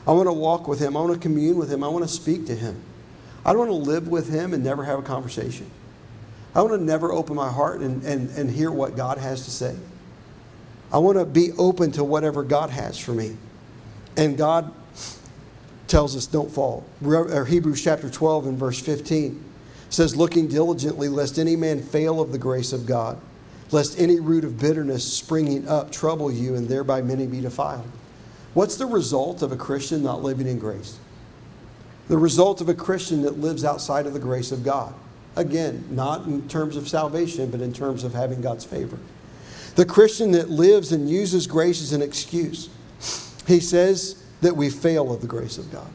I 0.06 0.12
want 0.12 0.28
to 0.28 0.34
walk 0.34 0.68
with 0.68 0.82
Him. 0.82 0.98
I 0.98 1.02
want 1.02 1.14
to 1.14 1.20
commune 1.20 1.56
with 1.56 1.72
Him. 1.72 1.84
I 1.84 1.88
want 1.88 2.04
to 2.04 2.10
speak 2.10 2.46
to 2.48 2.56
Him. 2.56 2.82
I 3.46 3.54
don't 3.54 3.70
want 3.70 3.72
to 3.72 3.90
live 3.90 4.10
with 4.10 4.30
Him 4.30 4.54
and 4.54 4.64
never 4.64 4.84
have 4.84 5.00
a 5.00 5.04
conversation. 5.04 5.72
I 6.54 6.62
want 6.62 6.74
to 6.74 6.84
never 6.84 7.14
open 7.14 7.36
my 7.36 7.50
heart 7.50 7.80
and, 7.80 8.04
and, 8.04 8.30
and 8.32 8.52
hear 8.52 8.72
what 8.72 8.98
God 8.98 9.18
has 9.18 9.46
to 9.46 9.52
say. 9.52 9.78
I 10.92 10.98
want 10.98 11.18
to 11.20 11.26
be 11.26 11.52
open 11.58 11.94
to 11.94 12.04
whatever 12.04 12.44
God 12.44 12.70
has 12.72 13.00
for 13.00 13.14
me. 13.14 13.38
And 14.18 14.38
God 14.38 14.74
tells 15.88 16.18
us 16.18 16.26
don't 16.26 16.52
fall. 16.52 16.86
Hebrews 17.02 17.82
chapter 17.82 18.10
12 18.10 18.48
and 18.48 18.58
verse 18.58 18.80
15 18.80 19.46
says, 19.90 20.16
Looking 20.16 20.48
diligently, 20.48 21.08
lest 21.08 21.38
any 21.38 21.56
man 21.56 21.82
fail 21.82 22.22
of 22.22 22.32
the 22.32 22.38
grace 22.38 22.74
of 22.74 22.86
God, 22.86 23.20
lest 23.72 24.00
any 24.00 24.20
root 24.20 24.44
of 24.44 24.60
bitterness 24.60 25.12
springing 25.12 25.68
up 25.68 25.92
trouble 25.92 26.32
you, 26.32 26.56
and 26.56 26.68
thereby 26.68 27.02
many 27.02 27.28
be 27.28 27.42
defiled. 27.42 27.88
What's 28.54 28.78
the 28.78 28.86
result 28.86 29.42
of 29.42 29.52
a 29.52 29.58
Christian 29.58 30.04
not 30.04 30.24
living 30.24 30.48
in 30.48 30.60
grace? 30.60 30.98
The 32.08 32.18
result 32.18 32.62
of 32.62 32.70
a 32.70 32.74
Christian 32.74 33.22
that 33.22 33.40
lives 33.40 33.64
outside 33.64 34.08
of 34.08 34.14
the 34.14 34.20
grace 34.20 34.52
of 34.52 34.64
God. 34.64 34.94
Again, 35.36 35.86
not 35.92 36.26
in 36.26 36.48
terms 36.50 36.76
of 36.76 36.90
salvation, 36.90 37.52
but 37.52 37.62
in 37.62 37.72
terms 37.72 38.04
of 38.04 38.14
having 38.14 38.42
God's 38.42 38.66
favor. 38.66 38.98
The 39.76 39.86
Christian 39.86 40.32
that 40.32 40.50
lives 40.50 40.92
and 40.92 41.08
uses 41.08 41.46
grace 41.46 41.82
as 41.82 41.94
an 41.94 42.02
excuse. 42.02 42.70
He 43.46 43.60
says 43.60 44.24
that 44.42 44.56
we 44.56 44.70
fail 44.70 45.14
of 45.14 45.22
the 45.22 45.28
grace 45.28 45.58
of 45.58 45.72
God. 45.72 45.88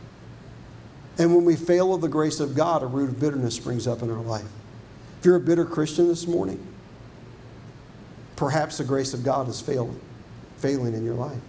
And 1.19 1.35
when 1.35 1.45
we 1.45 1.57
fail 1.57 1.95
of 1.95 2.01
the 2.01 2.09
grace 2.09 2.41
of 2.41 2.55
God, 2.55 2.83
a 2.83 2.87
root 2.87 3.09
of 3.09 3.21
bitterness 3.21 3.55
springs 3.55 3.87
up 3.87 4.03
in 4.03 4.11
our 4.11 4.23
life. 4.23 4.49
If 5.19 5.25
you're 5.25 5.37
a 5.37 5.41
bitter 5.41 5.65
Christian 5.65 6.09
this 6.09 6.27
morning, 6.27 6.65
perhaps 8.37 8.79
the 8.79 8.85
grace 8.85 9.15
of 9.15 9.23
God 9.23 9.49
is 9.49 9.61
failing, 9.61 10.01
failing 10.59 10.95
in 10.95 11.05
your 11.05 11.15
life. 11.15 11.41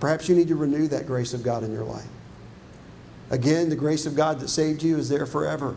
Perhaps 0.00 0.28
you 0.28 0.34
need 0.34 0.48
to 0.48 0.56
renew 0.56 0.88
that 0.88 1.06
grace 1.06 1.34
of 1.34 1.42
God 1.42 1.64
in 1.64 1.72
your 1.72 1.84
life. 1.84 2.08
Again, 3.30 3.68
the 3.68 3.76
grace 3.76 4.06
of 4.06 4.14
God 4.14 4.40
that 4.40 4.48
saved 4.48 4.82
you 4.82 4.96
is 4.98 5.08
there 5.08 5.26
forever. 5.26 5.76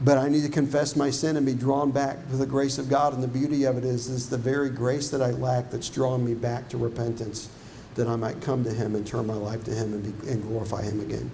But 0.00 0.18
I 0.18 0.28
need 0.28 0.42
to 0.42 0.50
confess 0.50 0.94
my 0.94 1.10
sin 1.10 1.36
and 1.36 1.46
be 1.46 1.54
drawn 1.54 1.90
back 1.90 2.28
to 2.28 2.36
the 2.36 2.46
grace 2.46 2.78
of 2.78 2.88
God. 2.88 3.14
And 3.14 3.22
the 3.22 3.28
beauty 3.28 3.64
of 3.64 3.78
it 3.78 3.84
is, 3.84 4.08
is 4.08 4.28
the 4.28 4.36
very 4.36 4.68
grace 4.68 5.08
that 5.10 5.22
I 5.22 5.30
lack 5.30 5.70
that's 5.70 5.88
drawn 5.88 6.24
me 6.24 6.34
back 6.34 6.68
to 6.70 6.76
repentance, 6.76 7.48
that 7.94 8.06
I 8.06 8.16
might 8.16 8.40
come 8.42 8.62
to 8.64 8.70
Him 8.70 8.94
and 8.94 9.06
turn 9.06 9.26
my 9.26 9.34
life 9.34 9.64
to 9.64 9.70
Him 9.70 9.94
and, 9.94 10.02
be, 10.02 10.30
and 10.30 10.42
glorify 10.42 10.82
Him 10.82 11.00
again. 11.00 11.30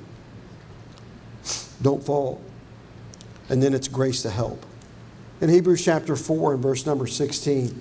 Don't 1.82 2.02
fall. 2.02 2.40
And 3.48 3.62
then 3.62 3.74
it's 3.74 3.88
grace 3.88 4.22
to 4.22 4.30
help. 4.30 4.64
In 5.40 5.48
Hebrews 5.50 5.84
chapter 5.84 6.14
4 6.16 6.54
and 6.54 6.62
verse 6.62 6.86
number 6.86 7.06
16, 7.06 7.80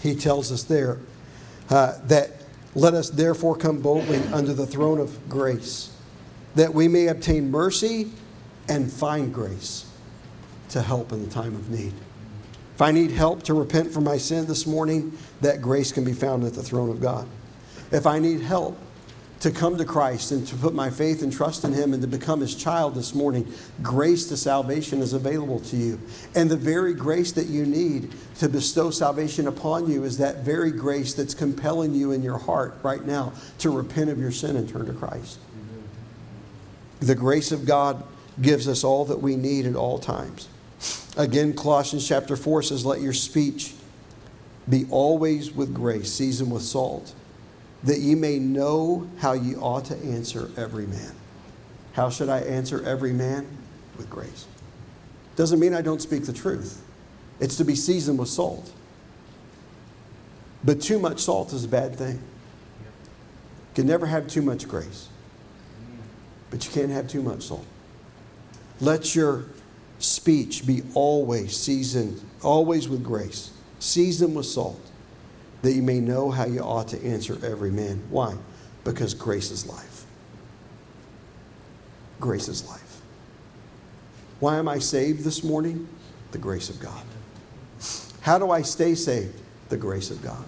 he 0.00 0.14
tells 0.14 0.50
us 0.52 0.64
there 0.64 0.98
uh, 1.70 1.98
that 2.04 2.32
let 2.74 2.92
us 2.92 3.08
therefore 3.08 3.56
come 3.56 3.80
boldly 3.80 4.18
under 4.32 4.52
the 4.52 4.66
throne 4.66 5.00
of 5.00 5.28
grace, 5.28 5.96
that 6.56 6.74
we 6.74 6.88
may 6.88 7.06
obtain 7.06 7.50
mercy 7.50 8.10
and 8.68 8.92
find 8.92 9.32
grace 9.32 9.86
to 10.70 10.82
help 10.82 11.12
in 11.12 11.24
the 11.24 11.30
time 11.30 11.54
of 11.54 11.70
need. 11.70 11.94
If 12.74 12.82
I 12.82 12.90
need 12.90 13.12
help 13.12 13.42
to 13.44 13.54
repent 13.54 13.90
from 13.90 14.04
my 14.04 14.18
sin 14.18 14.46
this 14.46 14.66
morning, 14.66 15.16
that 15.40 15.62
grace 15.62 15.92
can 15.92 16.04
be 16.04 16.12
found 16.12 16.44
at 16.44 16.52
the 16.52 16.62
throne 16.62 16.90
of 16.90 17.00
God. 17.00 17.26
If 17.90 18.06
I 18.06 18.18
need 18.18 18.40
help 18.40 18.76
to 19.40 19.50
come 19.50 19.76
to 19.76 19.84
Christ 19.84 20.32
and 20.32 20.46
to 20.48 20.56
put 20.56 20.74
my 20.74 20.88
faith 20.88 21.22
and 21.22 21.32
trust 21.32 21.64
in 21.64 21.72
Him 21.72 21.92
and 21.92 22.00
to 22.02 22.08
become 22.08 22.40
His 22.40 22.54
child 22.54 22.94
this 22.94 23.14
morning, 23.14 23.52
grace 23.82 24.26
to 24.28 24.36
salvation 24.36 25.02
is 25.02 25.12
available 25.12 25.60
to 25.60 25.76
you. 25.76 26.00
And 26.34 26.50
the 26.50 26.56
very 26.56 26.94
grace 26.94 27.32
that 27.32 27.46
you 27.46 27.66
need 27.66 28.12
to 28.38 28.48
bestow 28.48 28.90
salvation 28.90 29.46
upon 29.46 29.90
you 29.90 30.04
is 30.04 30.18
that 30.18 30.38
very 30.38 30.70
grace 30.70 31.12
that's 31.12 31.34
compelling 31.34 31.94
you 31.94 32.12
in 32.12 32.22
your 32.22 32.38
heart 32.38 32.76
right 32.82 33.04
now 33.04 33.32
to 33.58 33.70
repent 33.70 34.10
of 34.10 34.18
your 34.18 34.32
sin 34.32 34.56
and 34.56 34.68
turn 34.68 34.86
to 34.86 34.92
Christ. 34.92 35.38
The 37.00 37.14
grace 37.14 37.52
of 37.52 37.66
God 37.66 38.02
gives 38.40 38.68
us 38.68 38.84
all 38.84 39.04
that 39.06 39.20
we 39.20 39.36
need 39.36 39.66
at 39.66 39.76
all 39.76 39.98
times. 39.98 40.48
Again, 41.16 41.54
Colossians 41.54 42.06
chapter 42.06 42.36
4 42.36 42.62
says, 42.62 42.84
Let 42.84 43.00
your 43.00 43.12
speech 43.12 43.74
be 44.68 44.86
always 44.90 45.52
with 45.52 45.72
grace, 45.72 46.12
seasoned 46.12 46.50
with 46.50 46.62
salt, 46.62 47.14
that 47.86 48.00
ye 48.00 48.14
may 48.14 48.38
know 48.38 49.08
how 49.18 49.32
ye 49.32 49.54
ought 49.56 49.86
to 49.86 49.96
answer 49.96 50.50
every 50.56 50.86
man. 50.86 51.12
How 51.92 52.10
should 52.10 52.28
I 52.28 52.40
answer 52.40 52.84
every 52.84 53.12
man? 53.12 53.46
With 53.96 54.10
grace. 54.10 54.46
Doesn't 55.36 55.58
mean 55.58 55.72
I 55.72 55.80
don't 55.80 56.02
speak 56.02 56.26
the 56.26 56.32
truth. 56.32 56.82
It's 57.40 57.56
to 57.56 57.64
be 57.64 57.74
seasoned 57.74 58.18
with 58.18 58.28
salt. 58.28 58.70
But 60.64 60.82
too 60.82 60.98
much 60.98 61.20
salt 61.20 61.52
is 61.52 61.64
a 61.64 61.68
bad 61.68 61.96
thing. 61.96 62.16
You 62.16 63.74
can 63.74 63.86
never 63.86 64.06
have 64.06 64.26
too 64.26 64.42
much 64.42 64.68
grace. 64.68 65.08
But 66.50 66.66
you 66.66 66.72
can't 66.72 66.90
have 66.90 67.08
too 67.08 67.22
much 67.22 67.44
salt. 67.44 67.64
Let 68.80 69.14
your 69.14 69.44
speech 69.98 70.66
be 70.66 70.82
always 70.94 71.56
seasoned, 71.56 72.20
always 72.42 72.88
with 72.88 73.02
grace, 73.02 73.52
seasoned 73.78 74.34
with 74.34 74.46
salt, 74.46 74.80
that 75.66 75.72
you 75.72 75.82
may 75.82 75.98
know 75.98 76.30
how 76.30 76.46
you 76.46 76.60
ought 76.60 76.86
to 76.86 77.04
answer 77.04 77.36
every 77.44 77.72
man. 77.72 78.00
Why? 78.08 78.36
Because 78.84 79.14
grace 79.14 79.50
is 79.50 79.66
life. 79.66 80.04
Grace 82.20 82.46
is 82.46 82.64
life. 82.68 83.00
Why 84.38 84.58
am 84.58 84.68
I 84.68 84.78
saved 84.78 85.24
this 85.24 85.42
morning? 85.42 85.88
The 86.30 86.38
grace 86.38 86.70
of 86.70 86.78
God. 86.78 87.02
How 88.20 88.38
do 88.38 88.52
I 88.52 88.62
stay 88.62 88.94
saved? 88.94 89.40
The 89.68 89.76
grace 89.76 90.12
of 90.12 90.22
God. 90.22 90.44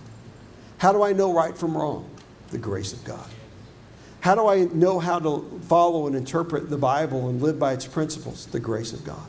How 0.77 0.93
do 0.93 1.03
I 1.03 1.13
know 1.13 1.35
right 1.35 1.59
from 1.59 1.77
wrong? 1.77 2.09
The 2.53 2.59
grace 2.59 2.93
of 2.93 3.03
God. 3.05 3.27
How 4.21 4.37
do 4.37 4.47
I 4.47 4.67
know 4.67 5.01
how 5.01 5.19
to 5.19 5.61
follow 5.65 6.07
and 6.07 6.15
interpret 6.15 6.71
the 6.71 6.79
Bible 6.79 7.29
and 7.29 7.43
live 7.43 7.59
by 7.59 7.73
its 7.73 7.89
principles? 7.89 8.47
The 8.47 8.61
grace 8.61 8.93
of 8.93 9.05
God. 9.05 9.27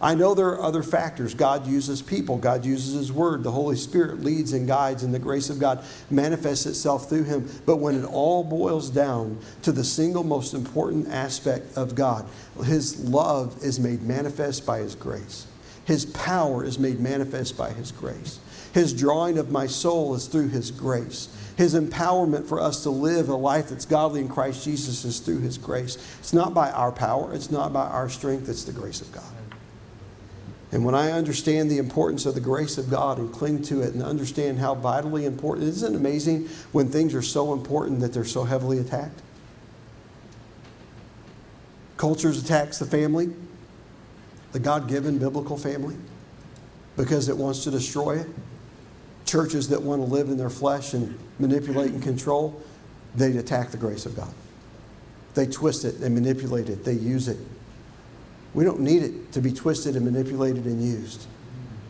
I 0.00 0.14
know 0.14 0.34
there 0.34 0.48
are 0.48 0.62
other 0.62 0.84
factors. 0.84 1.34
God 1.34 1.66
uses 1.66 2.02
people, 2.02 2.38
God 2.38 2.64
uses 2.64 2.94
His 2.94 3.12
Word, 3.12 3.42
the 3.42 3.50
Holy 3.50 3.76
Spirit 3.76 4.20
leads 4.20 4.52
and 4.52 4.66
guides, 4.66 5.02
and 5.02 5.12
the 5.12 5.18
grace 5.18 5.50
of 5.50 5.58
God 5.58 5.84
manifests 6.08 6.66
itself 6.66 7.08
through 7.08 7.24
Him. 7.24 7.48
But 7.66 7.76
when 7.76 7.96
it 7.96 8.04
all 8.04 8.44
boils 8.44 8.90
down 8.90 9.38
to 9.62 9.72
the 9.72 9.82
single 9.82 10.22
most 10.22 10.54
important 10.54 11.08
aspect 11.08 11.76
of 11.76 11.96
God, 11.96 12.26
His 12.64 13.08
love 13.08 13.56
is 13.62 13.80
made 13.80 14.02
manifest 14.02 14.64
by 14.64 14.78
His 14.78 14.94
grace, 14.94 15.46
His 15.84 16.06
power 16.06 16.64
is 16.64 16.78
made 16.78 17.00
manifest 17.00 17.56
by 17.56 17.70
His 17.70 17.90
grace. 17.90 18.38
His 18.72 18.92
drawing 18.92 19.38
of 19.38 19.50
my 19.50 19.66
soul 19.66 20.14
is 20.14 20.26
through 20.26 20.48
His 20.48 20.70
grace. 20.70 21.28
His 21.56 21.74
empowerment 21.74 22.46
for 22.46 22.60
us 22.60 22.84
to 22.84 22.90
live 22.90 23.28
a 23.30 23.34
life 23.34 23.70
that's 23.70 23.86
godly 23.86 24.20
in 24.20 24.28
Christ 24.28 24.64
Jesus 24.64 25.04
is 25.04 25.18
through 25.18 25.40
His 25.40 25.58
grace. 25.58 25.96
It's 26.20 26.32
not 26.32 26.54
by 26.54 26.70
our 26.70 26.92
power, 26.92 27.34
it's 27.34 27.50
not 27.50 27.72
by 27.72 27.86
our 27.86 28.08
strength, 28.08 28.48
it's 28.48 28.62
the 28.62 28.72
grace 28.72 29.00
of 29.00 29.10
God. 29.10 29.24
And 30.70 30.84
when 30.84 30.94
I 30.94 31.12
understand 31.12 31.70
the 31.70 31.78
importance 31.78 32.26
of 32.26 32.34
the 32.34 32.40
grace 32.40 32.76
of 32.76 32.90
God 32.90 33.18
and 33.18 33.32
cling 33.32 33.62
to 33.64 33.80
it 33.80 33.94
and 33.94 34.02
understand 34.02 34.58
how 34.58 34.74
vitally 34.74 35.24
important, 35.24 35.66
isn't 35.68 35.94
it 35.94 35.96
amazing 35.96 36.48
when 36.72 36.88
things 36.90 37.14
are 37.14 37.22
so 37.22 37.54
important 37.54 38.00
that 38.00 38.12
they're 38.12 38.24
so 38.24 38.44
heavily 38.44 38.78
attacked? 38.78 39.22
Cultures 41.96 42.42
attacks 42.42 42.78
the 42.78 42.86
family, 42.86 43.30
the 44.52 44.58
God 44.58 44.88
given 44.88 45.18
biblical 45.18 45.56
family, 45.56 45.96
because 46.96 47.28
it 47.28 47.36
wants 47.36 47.64
to 47.64 47.70
destroy 47.70 48.18
it 48.18 48.26
churches 49.28 49.68
that 49.68 49.82
want 49.82 50.00
to 50.00 50.10
live 50.10 50.30
in 50.30 50.38
their 50.38 50.50
flesh 50.50 50.94
and 50.94 51.16
manipulate 51.38 51.92
and 51.92 52.02
control, 52.02 52.60
they 53.14 53.36
attack 53.36 53.70
the 53.70 53.76
grace 53.76 54.06
of 54.06 54.16
God. 54.16 54.32
They 55.34 55.46
twist 55.46 55.84
it, 55.84 56.00
they 56.00 56.08
manipulate 56.08 56.68
it, 56.68 56.82
they 56.84 56.94
use 56.94 57.28
it. 57.28 57.36
We 58.58 58.64
don't 58.64 58.80
need 58.80 59.04
it 59.04 59.30
to 59.34 59.40
be 59.40 59.52
twisted 59.52 59.94
and 59.94 60.04
manipulated 60.04 60.64
and 60.64 60.82
used. 60.82 61.28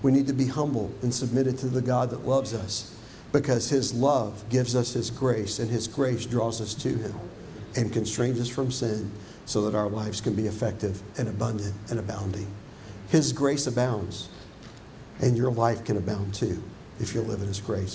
We 0.03 0.13
need 0.13 0.27
to 0.27 0.35
be 0.35 0.45
humble 0.45 0.93
and 1.01 1.15
submitted 1.15 1.57
to 1.61 1.67
the 1.67 1.81
God 1.81 2.11
that 2.11 2.27
loves 2.27 2.53
us 2.53 2.95
because 3.33 3.71
His 3.71 3.95
love 3.95 4.45
gives 4.51 4.77
us 4.77 4.93
His 4.93 5.09
grace, 5.09 5.61
and 5.61 5.71
His 5.71 5.89
grace 5.89 6.27
draws 6.27 6.61
us 6.61 6.75
to 6.75 6.91
Him 6.91 7.15
and 7.75 7.91
constrains 7.91 8.39
us 8.39 8.51
from 8.51 8.71
sin 8.71 9.11
so 9.47 9.63
that 9.63 9.75
our 9.75 9.89
lives 9.89 10.21
can 10.21 10.35
be 10.35 10.47
effective 10.47 11.01
and 11.17 11.27
abundant 11.27 11.73
and 11.89 11.99
abounding. 11.99 12.53
His 13.09 13.33
grace 13.33 13.67
abounds, 13.67 14.29
and 15.23 15.39
your 15.39 15.51
life 15.51 15.87
can 15.87 15.97
abound 15.97 16.35
too 16.35 16.63
if 17.01 17.15
you 17.15 17.23
live 17.23 17.41
in 17.41 17.49
His 17.49 17.63
grace. 17.63 17.87